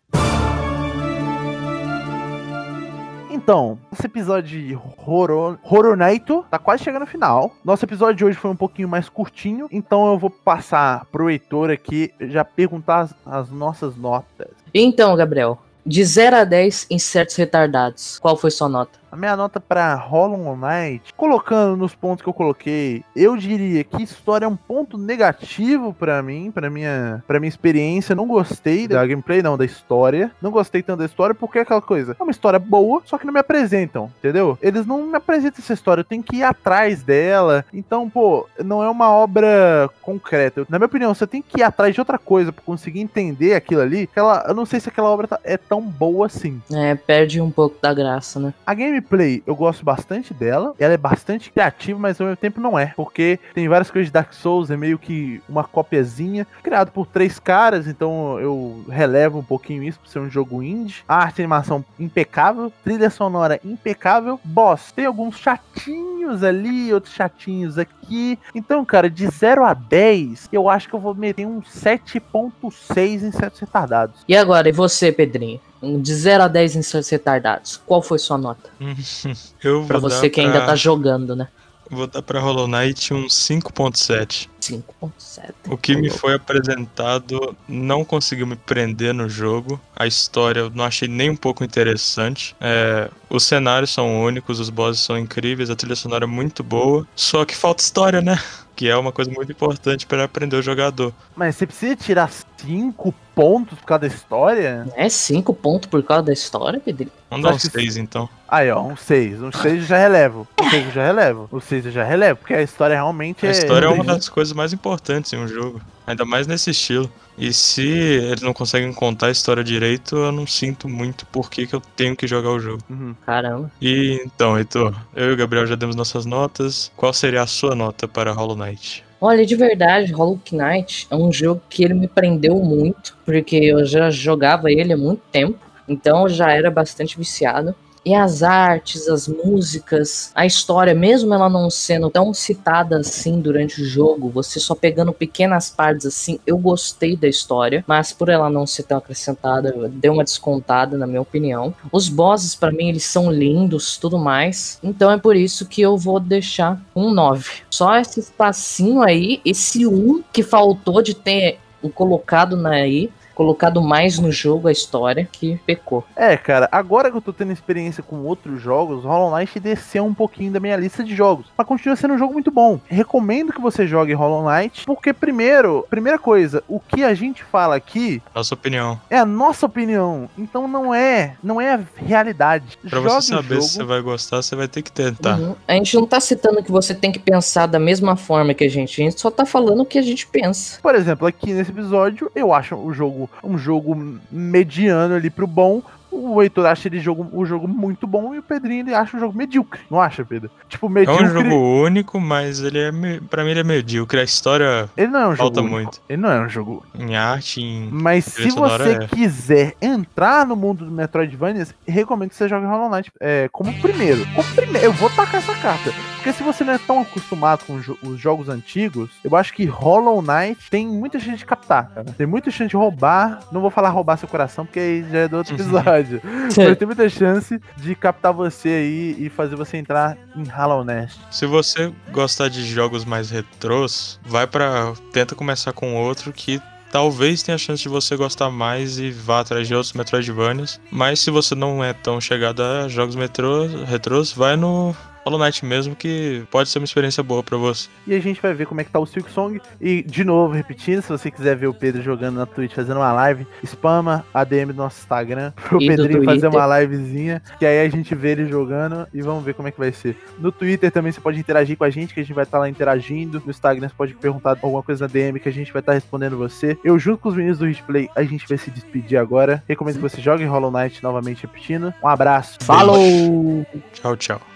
Então, 3.37 3.79
esse 3.93 4.07
episódio 4.07 4.59
de 4.59 4.75
Horror, 4.75 5.97
Night 5.97 6.25
tá 6.51 6.59
quase 6.59 6.83
chegando 6.83 7.03
ao 7.03 7.07
final. 7.07 7.53
Nosso 7.63 7.85
episódio 7.85 8.15
de 8.17 8.25
hoje 8.25 8.39
foi 8.39 8.51
um 8.51 8.57
pouquinho 8.57 8.89
mais 8.89 9.11
curtinho, 9.11 9.69
então 9.71 10.11
eu 10.11 10.19
vou 10.19 10.31
passar 10.31 11.05
pro 11.13 11.29
Heitor 11.29 11.71
aqui 11.71 12.13
já 12.19 12.45
perguntar 12.45 13.01
as, 13.01 13.15
as 13.27 13.51
nossas 13.51 13.95
notas. 13.95 14.49
Então, 14.73 15.15
Gabriel, 15.15 15.59
de 15.87 16.05
0 16.05 16.37
a 16.37 16.45
10 16.45 16.87
em 16.91 16.99
certos 16.99 17.37
retardados, 17.37 18.19
qual 18.19 18.37
foi 18.37 18.51
sua 18.51 18.69
nota? 18.69 18.99
A 19.17 19.19
minha 19.19 19.35
nota 19.35 19.59
pra 19.59 19.95
Hollow 19.95 20.55
Knight, 20.55 21.15
colocando 21.17 21.75
nos 21.75 21.95
pontos 21.95 22.23
que 22.23 22.29
eu 22.29 22.35
coloquei, 22.35 23.03
eu 23.17 23.35
diria 23.35 23.83
que 23.83 24.03
história 24.03 24.45
é 24.45 24.49
um 24.49 24.55
ponto 24.57 24.99
negativo 24.99 25.95
pra 25.95 26.23
mim, 26.23 26.51
pra 26.51 26.69
minha, 26.69 27.25
pra 27.27 27.41
minha 27.41 27.49
experiência. 27.49 28.15
Não 28.15 28.27
gostei 28.27 28.87
da 28.87 29.07
gameplay, 29.07 29.41
não, 29.41 29.57
da 29.57 29.65
história. 29.65 30.31
Não 30.43 30.51
gostei 30.51 30.83
tanto 30.83 30.99
da 30.99 31.07
história 31.07 31.35
porque 31.35 31.59
é 31.59 31.63
aquela 31.63 31.81
coisa. 31.81 32.15
É 32.21 32.23
uma 32.23 32.31
história 32.31 32.59
boa, 32.59 33.01
só 33.07 33.17
que 33.17 33.25
não 33.25 33.33
me 33.33 33.41
apresentam, 33.41 34.13
entendeu? 34.19 34.59
Eles 34.61 34.85
não 34.85 35.07
me 35.07 35.17
apresentam 35.17 35.61
essa 35.63 35.73
história, 35.73 36.03
eu 36.03 36.05
tenho 36.05 36.23
que 36.23 36.37
ir 36.37 36.43
atrás 36.43 37.03
dela. 37.03 37.65
Então, 37.73 38.11
pô, 38.11 38.47
não 38.63 38.83
é 38.83 38.91
uma 38.91 39.11
obra 39.11 39.89
concreta. 40.03 40.67
Na 40.69 40.79
minha 40.79 40.87
opinião, 40.89 41.15
você 41.15 41.27
tem 41.27 41.41
que 41.41 41.61
ir 41.61 41.63
atrás 41.63 41.95
de 41.95 42.01
outra 42.03 42.19
coisa 42.19 42.53
pra 42.53 42.63
conseguir 42.63 43.01
entender 43.01 43.55
aquilo 43.55 43.81
ali. 43.81 44.03
Aquela, 44.03 44.45
eu 44.47 44.55
não 44.55 44.67
sei 44.67 44.79
se 44.79 44.91
aquela 44.91 45.09
obra 45.09 45.27
tá- 45.27 45.41
é 45.43 45.57
tão 45.57 45.81
boa 45.81 46.27
assim. 46.27 46.61
É, 46.71 46.95
perde 46.95 47.41
um 47.41 47.51
pouco 47.51 47.79
da 47.81 47.95
graça, 47.95 48.39
né? 48.39 48.53
A 48.67 48.75
gameplay, 49.07 49.43
eu 49.47 49.55
gosto 49.55 49.85
bastante 49.85 50.35
dela. 50.35 50.75
Ela 50.79 50.95
é 50.95 50.99
bastante 50.99 51.51
criativa, 51.51 51.99
mas 51.99 52.21
ao 52.21 52.27
mesmo 52.27 52.37
tempo 52.37 52.61
não 52.61 52.79
é. 52.79 52.93
Porque 52.97 53.39
tem 53.55 53.69
várias 53.69 53.91
coisas 53.91 54.09
de 54.09 54.13
Dark 54.13 54.33
Souls, 54.33 54.71
é 54.71 54.77
meio 54.77 54.99
que 54.99 55.41
uma 55.49 55.65
copiazinha. 55.65 56.47
Criado 56.63 56.91
por 56.91 57.07
três 57.07 57.39
caras, 57.39 57.87
então 57.87 58.39
eu 58.41 58.85
relevo 58.89 59.39
um 59.39 59.45
pouquinho 59.45 59.83
isso 59.83 60.01
por 60.01 60.09
ser 60.09 60.19
um 60.19 60.31
jogo 60.31 60.63
indie. 60.63 61.05
A 61.09 61.17
arte 61.17 61.39
e 61.39 61.43
animação 61.43 61.85
impecável. 61.99 62.73
Trilha 62.83 63.09
sonora 63.09 63.61
impecável. 63.65 64.41
Boss, 64.45 64.93
tem 64.93 65.07
alguns 65.07 65.39
chatinhos 65.39 66.43
ali, 66.43 66.93
outros 66.93 67.15
chatinhos 67.15 67.79
aqui. 67.79 68.39
Então, 68.55 68.85
cara, 68.85 69.09
de 69.09 69.27
0 69.29 69.65
a 69.65 69.75
10, 69.75 70.49
eu 70.53 70.69
acho 70.69 70.89
que 70.89 70.95
eu 70.95 71.01
vou 71.01 71.15
meter 71.15 71.47
um 71.47 71.61
7.6 71.61 73.23
em 73.23 73.31
certos 73.31 73.61
retardados. 73.61 74.25
E 74.27 74.37
agora, 74.37 74.69
e 74.69 74.73
você, 74.73 75.13
Pedrinho? 75.13 75.61
De 76.01 76.15
0 76.15 76.45
a 76.45 76.49
10 76.49 76.77
em 76.77 76.83
certos 76.83 77.09
retardados, 77.11 77.81
qual 77.87 78.03
foi 78.03 78.19
sua 78.19 78.39
nota? 78.39 78.71
Eu 79.63 79.85
Pra 79.87 79.99
você 79.99 80.29
que 80.31 80.41
pra- 80.43 80.51
ainda 80.53 80.67
tá 80.67 80.75
jogando, 80.77 81.35
né? 81.37 81.49
Vou 81.89 82.09
dar 82.09 82.21
pra 82.21 82.41
Hollow 82.41 82.67
Knight 82.67 83.15
um 83.15 83.29
5.7. 83.29 84.49
5.7. 84.61 85.53
O 85.69 85.77
que 85.79 85.95
me 85.97 86.11
foi 86.11 86.35
apresentado 86.35 87.57
não 87.69 88.05
conseguiu 88.05 88.45
me 88.45 88.57
prender 88.57 89.15
no 89.15 89.29
jogo. 89.29 89.81
A 89.95 90.05
história 90.05 90.61
eu 90.61 90.71
não 90.71 90.83
achei 90.85 91.07
nem 91.07 91.31
um 91.31 91.37
pouco 91.37 91.63
interessante. 91.63 92.57
É, 92.61 93.09
os 93.31 93.45
cenários 93.45 93.91
são 93.93 94.21
únicos, 94.23 94.59
os 94.59 94.69
bosses 94.69 95.01
são 95.03 95.17
incríveis, 95.17 95.71
a 95.71 95.77
trilha 95.77 95.95
sonora 95.95 96.25
é 96.25 96.27
muito 96.27 96.65
boa. 96.65 97.07
Só 97.15 97.45
que 97.45 97.55
falta 97.55 97.85
história, 97.85 98.21
né? 98.21 98.37
Que 98.77 98.89
é 98.91 98.97
uma 98.97 99.11
coisa 99.11 99.31
muito 99.31 99.51
importante 99.51 100.07
para 100.07 100.25
aprender 100.25 100.55
o 100.55 100.61
jogador. 100.63 101.11
Mas 101.35 101.57
você 101.57 101.67
precisa 101.67 101.97
tirar 101.97 102.31
5 102.59 103.15
pontos 103.35 103.79
por 103.79 103.87
causa 103.87 104.01
da 104.03 104.07
história? 104.07 104.87
É 104.95 105.09
5 105.09 105.55
pontos 105.55 105.89
por 105.89 106.03
causa 106.03 106.25
da 106.25 106.33
história, 106.35 106.79
Pedrinho? 106.79 107.11
Vamos 107.31 107.45
dar 107.51 107.55
que- 107.59 107.71
6 107.71 107.97
então. 107.97 108.29
Aí, 108.47 108.71
ó, 108.71 108.83
um 108.83 108.95
6. 108.95 109.41
Um 109.43 109.51
6 109.51 109.81
eu 109.81 109.87
já 109.87 109.97
relevo. 109.97 110.47
Um 110.61 110.71
6 110.71 110.85
eu 110.87 110.93
já 110.93 111.07
relevo. 111.07 111.49
O 111.51 111.59
6 111.61 111.87
eu 111.87 111.91
já 111.93 112.05
relevo, 112.05 112.39
porque 112.41 112.53
a 112.55 112.63
história 112.63 112.95
realmente 112.95 113.47
A 113.47 113.49
é. 113.49 113.53
história 113.53 113.87
é 113.87 113.89
uma 113.89 114.05
das 114.05 114.29
coisas 114.29 114.53
mais 114.53 114.73
importantes 114.75 115.33
em 115.33 115.39
um 115.39 115.49
jogo. 115.49 115.81
Ainda 116.07 116.25
mais 116.25 116.47
nesse 116.47 116.71
estilo. 116.71 117.11
E 117.37 117.53
se 117.53 117.87
eles 117.87 118.41
não 118.41 118.53
conseguem 118.53 118.93
contar 118.93 119.27
a 119.27 119.31
história 119.31 119.63
direito, 119.63 120.17
eu 120.17 120.33
não 120.33 120.47
sinto 120.47 120.89
muito 120.89 121.27
por 121.27 121.51
que, 121.51 121.67
que 121.67 121.75
eu 121.75 121.83
tenho 121.95 122.17
que 122.17 122.27
jogar 122.27 122.51
o 122.51 122.61
jogo. 122.61 122.83
Uhum. 122.89 123.15
Caramba. 123.27 123.71
E 123.81 124.23
então, 124.25 124.57
Heitor, 124.57 124.95
eu 125.15 125.31
e 125.31 125.33
o 125.33 125.37
Gabriel 125.37 125.67
já 125.67 125.75
demos 125.75 125.97
nossas 125.97 126.25
notas. 126.25 126.91
Qual 126.97 127.13
seria 127.13 127.43
a 127.43 127.47
sua 127.47 127.75
nota 127.75 128.09
para 128.09 128.33
Hollow 128.33 128.57
Knight? 128.57 129.05
Olha, 129.21 129.45
de 129.45 129.57
verdade, 129.57 130.13
Hollow 130.13 130.41
Knight 130.53 131.07
é 131.11 131.17
um 131.17 131.33
jogo 131.33 131.61
que 131.69 131.83
ele 131.83 131.95
me 131.95 132.07
prendeu 132.07 132.57
muito, 132.57 133.17
porque 133.25 133.57
eu 133.57 133.85
já 133.85 134.11
jogava 134.11 134.71
ele 134.71 134.93
há 134.93 134.97
muito 134.97 135.23
tempo, 135.33 135.59
então 135.89 136.23
eu 136.23 136.29
já 136.29 136.53
era 136.53 136.71
bastante 136.71 137.17
viciado. 137.17 137.75
E 138.07 138.15
as 138.15 138.45
artes, 138.45 139.09
as 139.09 139.27
músicas, 139.27 140.31
a 140.33 140.47
história, 140.47 140.95
mesmo 140.95 141.35
ela 141.35 141.51
não 141.51 141.69
sendo 141.69 142.09
tão 142.09 142.33
citada 142.33 142.99
assim 142.99 143.41
durante 143.41 143.83
o 143.83 143.85
jogo, 143.85 144.31
você 144.31 144.61
só 144.61 144.77
pegando 144.77 145.13
pequenas 145.13 145.71
partes 145.71 146.07
assim, 146.07 146.39
eu 146.47 146.57
gostei 146.57 147.17
da 147.17 147.27
história, 147.27 147.85
mas 147.85 148.13
por 148.13 148.29
ela 148.29 148.49
não 148.49 148.65
ser 148.65 148.85
tão 148.85 148.99
acrescentada, 148.99 149.75
deu 149.89 150.13
uma 150.13 150.23
descontada, 150.23 150.97
na 150.97 151.05
minha 151.05 151.21
opinião. 151.21 151.75
Os 151.91 152.09
bosses, 152.09 152.55
pra 152.55 152.71
mim, 152.71 152.91
eles 152.91 153.03
são 153.03 153.29
lindos, 153.29 153.97
tudo 153.97 154.19
mais. 154.19 154.79
Então 154.85 155.11
é 155.11 155.19
por 155.19 155.35
isso 155.35 155.67
que 155.67 155.83
eu 155.83 155.99
vou 155.99 156.21
deixar 156.21 156.81
um 156.95 157.11
9. 157.11 157.63
Só 157.69 157.97
esse 157.97 158.21
espacinho 158.21 159.03
aí, 159.03 159.41
esse 159.45 159.85
1 159.85 160.23
que 160.33 160.45
faltou 160.45 161.03
de 161.03 161.13
ter 161.13 161.59
colocado 161.95 162.57
na 162.57 162.71
aí, 162.71 163.11
colocado 163.37 163.83
mais 163.83 164.19
no 164.19 164.33
jogo 164.33 164.67
a 164.67 164.73
história 164.73 165.29
que 165.31 165.61
pecou. 165.67 166.03
É, 166.17 166.37
cara, 166.39 166.69
agora 166.73 167.11
que 167.11 167.17
eu 167.19 167.21
tô 167.21 167.33
tendo 167.33 167.53
experiência 167.53 168.03
com 168.03 168.23
outros 168.23 168.61
jogos, 168.61 169.05
Hollow 169.05 169.37
Knight 169.37 169.61
desceu 169.61 170.07
um 170.07 170.15
pouquinho 170.15 170.51
da 170.51 170.59
minha 170.59 170.75
lista 170.77 171.05
de 171.05 171.15
jogos. 171.15 171.47
Mas 171.57 171.67
continua 171.67 171.95
sendo 171.95 172.15
um 172.15 172.19
jogo 172.19 172.33
muito 172.33 172.51
bom. 172.51 172.81
Recomendo 172.87 173.53
que 173.53 173.61
você 173.61 173.87
jogue 173.87 174.15
Hollow 174.15 174.51
Knight, 174.51 174.85
porque 174.87 175.13
primeiro, 175.13 175.87
primeira 175.91 176.19
coisa, 176.19 176.65
o 176.67 176.81
que 176.81 177.05
a 177.05 177.13
gente 177.13 177.45
fala 177.45 177.77
aqui 177.77 178.23
Nossa 178.35 178.55
opinião. 178.55 178.99
é 179.11 179.19
a 179.19 179.27
nossa 179.27 179.67
opinião. 179.67 180.31
Então 180.39 180.67
não 180.67 180.95
é, 180.95 181.35
não 181.43 181.61
é 181.61 181.75
a 181.75 181.81
realidade. 181.97 182.79
Pra 182.81 183.01
Jogue 183.01 183.11
você 183.11 183.35
saber 183.35 183.55
jogo. 183.57 183.63
se 183.63 183.75
você 183.75 183.85
vai 183.85 184.01
gostar, 184.01 184.43
você 184.43 184.57
vai 184.57 184.67
ter 184.67 184.81
que 184.81 184.91
tentar. 184.91 185.39
Uhum. 185.39 185.55
A 185.69 185.75
gente 185.75 185.95
não 185.95 186.07
tá 186.07 186.21
citando 186.21 186.63
que 186.63 186.73
você 186.73 186.95
tem 186.95 187.13
que 187.13 187.19
pensar 187.19 187.67
da 187.67 187.79
mesma 187.79 188.17
forma 188.17 188.55
que 188.55 188.65
a 188.65 188.71
gente, 188.71 189.03
a 189.03 189.05
gente 189.05 189.21
só 189.21 189.31
tá 189.31 189.45
falando 189.45 189.81
o 189.83 189.87
que 189.87 189.99
a 189.99 190.03
gente 190.03 190.27
pensa. 190.27 190.79
Por 190.81 190.95
exemplo, 190.95 191.27
aqui 191.27 191.53
nesse 191.53 191.71
episódio, 191.71 192.31
eu 192.35 192.53
acho 192.55 192.75
o 192.77 192.95
jogo 192.95 193.26
um 193.43 193.57
jogo 193.59 194.19
mediano 194.31 195.15
ali 195.15 195.31
pro 195.31 195.47
bom. 195.47 195.83
O 196.09 196.41
Heitor 196.41 196.65
acha 196.65 196.89
ele 196.89 196.99
jogo, 196.99 197.29
o 197.31 197.45
jogo 197.45 197.69
muito 197.69 198.07
bom 198.07 198.35
e 198.35 198.39
o 198.39 198.43
Pedrinho 198.43 198.81
ele 198.87 198.95
acha 198.95 199.17
o 199.17 199.21
jogo 199.21 199.37
medíocre. 199.37 199.81
Não 199.91 200.01
acha, 200.01 200.25
Pedro? 200.25 200.51
Tipo, 200.67 200.87
É 200.87 200.91
medíocre. 200.91 201.27
um 201.27 201.29
jogo 201.29 201.55
único, 201.83 202.19
mas 202.19 202.61
ele 202.61 202.79
é, 202.79 202.91
me- 202.91 203.21
pra 203.21 203.45
mim 203.45 203.51
ele 203.51 203.61
é 203.61 203.65
medíocre. 203.65 204.21
A 204.21 204.23
história 204.25 204.89
Ele 204.97 205.09
não 205.09 205.21
é 205.21 205.25
um 205.27 205.31
jogo. 205.33 205.37
falta 205.37 205.61
único. 205.61 205.75
muito. 205.75 206.01
Ele 206.09 206.23
não 206.23 206.31
é 206.31 206.41
um 206.41 206.49
jogo. 206.49 206.83
em 206.99 207.15
arte, 207.17 207.61
em 207.61 207.91
Mas 207.93 208.25
se 208.25 208.49
você 208.51 208.93
é. 208.93 209.07
quiser 209.09 209.75
entrar 209.83 210.47
no 210.47 210.57
mundo 210.57 210.87
do 210.87 210.91
Metroidvania, 210.91 211.67
recomendo 211.87 212.31
que 212.31 212.37
você 212.37 212.49
jogue 212.49 212.65
Hollow 212.65 212.89
Knight 212.89 213.11
é, 213.21 213.49
como 213.53 213.71
primeiro. 213.75 214.25
Como 214.35 214.49
primeiro, 214.55 214.87
eu 214.87 214.93
vou 214.95 215.11
tacar 215.11 215.37
essa 215.43 215.55
carta. 215.57 215.91
Porque 216.27 216.39
se 216.39 216.43
você 216.43 216.65
não 216.65 216.73
é 216.73 216.79
tão 216.79 217.01
acostumado 217.03 217.65
com 217.65 217.81
jo- 217.81 217.97
os 218.03 218.19
jogos 218.19 218.49
antigos, 218.49 219.11
eu 219.23 219.37
acho 219.37 219.55
que 219.55 219.65
Hollow 219.65 220.21
Knight 220.21 220.59
tem 220.69 220.85
muita 220.85 221.21
chance 221.21 221.37
de 221.39 221.45
captar, 221.45 221.89
cara. 221.95 222.07
Tem 222.19 222.27
muita 222.27 222.51
chance 222.51 222.69
de 222.71 222.77
roubar. 222.77 223.39
Não 223.53 223.61
vou 223.61 223.71
falar 223.71 223.91
roubar 223.91 224.17
seu 224.17 224.27
coração, 224.29 224.67
porque 224.67 224.81
aí 224.81 225.07
já 225.09 225.19
é 225.19 225.29
do 225.29 225.37
outro 225.37 225.55
Uhum. 225.55 225.61
episódio. 225.61 226.21
Mas 226.57 226.77
tem 226.79 226.87
muita 226.87 227.09
chance 227.09 227.61
de 227.77 227.95
captar 227.95 228.33
você 228.33 228.69
aí 228.71 229.17
e 229.25 229.29
fazer 229.31 229.55
você 229.55 229.77
entrar 229.77 230.17
em 230.35 230.43
Hollow 230.49 230.83
Knight. 230.85 231.15
Se 231.31 231.47
você 231.47 231.93
gostar 232.11 232.49
de 232.49 232.65
jogos 232.67 233.05
mais 233.05 233.31
retrôs, 233.31 234.19
vai 234.27 234.49
pra. 234.49 234.95
tenta 235.13 235.37
começar 235.37 235.73
com 235.73 235.95
outro 235.95 236.33
que 236.33 236.61
talvez 236.91 237.41
tenha 237.45 237.57
chance 237.57 237.83
de 237.85 237.89
você 237.89 238.17
gostar 238.17 238.51
mais 238.51 238.99
e 238.99 239.13
vá 239.13 239.41
atrás 239.41 239.69
de 239.69 239.75
outros 239.77 239.93
Metroidvanias. 239.93 240.81
Mas 240.91 241.21
se 241.21 241.31
você 241.31 241.55
não 241.55 241.85
é 241.85 241.93
tão 241.93 242.21
chegado 242.21 242.65
a 242.65 242.89
jogos 242.89 243.15
metrô, 243.15 243.67
retrôs, 243.87 244.33
vai 244.33 244.57
no 244.57 244.93
Hollow 245.27 245.41
Knight 245.41 245.65
mesmo, 245.67 245.97
que 245.97 246.47
pode 246.53 246.69
ser 246.69 246.79
uma 246.79 246.85
experiência 246.85 247.21
boa 247.21 247.43
pra 247.43 247.57
você. 247.57 247.89
E 248.07 248.15
a 248.15 248.21
gente 248.21 248.41
vai 248.41 248.55
ver 248.55 248.65
como 248.65 248.81
é 248.81 248.85
que 248.85 248.91
tá 248.91 249.01
o 249.01 249.07
Silk 249.07 249.29
Song. 249.29 249.61
E, 249.81 250.03
de 250.05 250.23
novo, 250.23 250.55
repetindo, 250.55 251.03
se 251.03 251.09
você 251.09 251.33
quiser 251.33 251.57
ver 251.57 251.67
o 251.67 251.75
Pedro 251.75 252.01
jogando 252.01 252.37
na 252.37 252.47
Twitch, 252.47 252.73
fazendo 252.73 252.99
uma 252.99 253.13
live, 253.13 253.45
spama 253.65 254.25
a 254.33 254.45
DM 254.45 254.73
do 254.73 254.77
nosso 254.77 255.01
Instagram 255.01 255.51
pro 255.51 255.83
E 255.83 255.89
Pedrinho 255.89 256.25
fazer 256.25 256.47
uma 256.47 256.79
livezinha. 256.79 257.43
Que 257.59 257.67
aí 257.67 257.85
a 257.85 257.89
gente 257.89 258.15
vê 258.15 258.31
ele 258.31 258.47
jogando 258.47 259.09
e 259.13 259.21
vamos 259.21 259.45
ver 259.45 259.55
como 259.55 259.67
é 259.67 259.73
que 259.73 259.79
vai 259.79 259.91
ser. 259.91 260.17
No 260.39 260.53
Twitter 260.53 260.93
também 260.93 261.11
você 261.11 261.21
pode 261.21 261.41
interagir 261.41 261.77
com 261.77 261.83
a 261.83 261.91
gente, 261.91 262.15
que 262.15 262.21
a 262.21 262.23
gente 262.23 262.35
vai 262.35 262.45
estar 262.45 262.61
lá 262.61 262.69
interagindo. 262.69 263.43
No 263.45 263.51
Instagram 263.51 263.89
você 263.89 263.95
pode 263.97 264.15
perguntar 264.15 264.51
alguma 264.63 264.83
coisa 264.83 265.09
na 265.09 265.13
DM 265.13 265.41
que 265.41 265.49
a 265.49 265.53
gente 265.53 265.73
vai 265.73 265.81
estar 265.81 265.95
respondendo 265.95 266.39
você. 266.39 266.79
Eu, 266.85 266.97
junto 267.01 267.19
com 267.19 267.31
os 267.31 267.35
meninos 267.35 267.59
do 267.59 267.69
Hitplay, 267.69 268.09
a 268.15 268.23
gente 268.23 268.47
vai 268.49 268.59
se 268.59 268.71
despedir 268.71 269.19
agora. 269.19 269.61
Recomendo 269.69 269.97
que 269.97 270.03
você 270.03 270.21
jogue 270.21 270.45
Hollow 270.45 270.71
Knight 270.71 271.03
novamente 271.03 271.43
repetindo. 271.43 271.93
Um 272.01 272.07
abraço. 272.07 272.59
Falou! 272.63 273.67
Tchau, 273.93 274.17
tchau. 274.17 274.56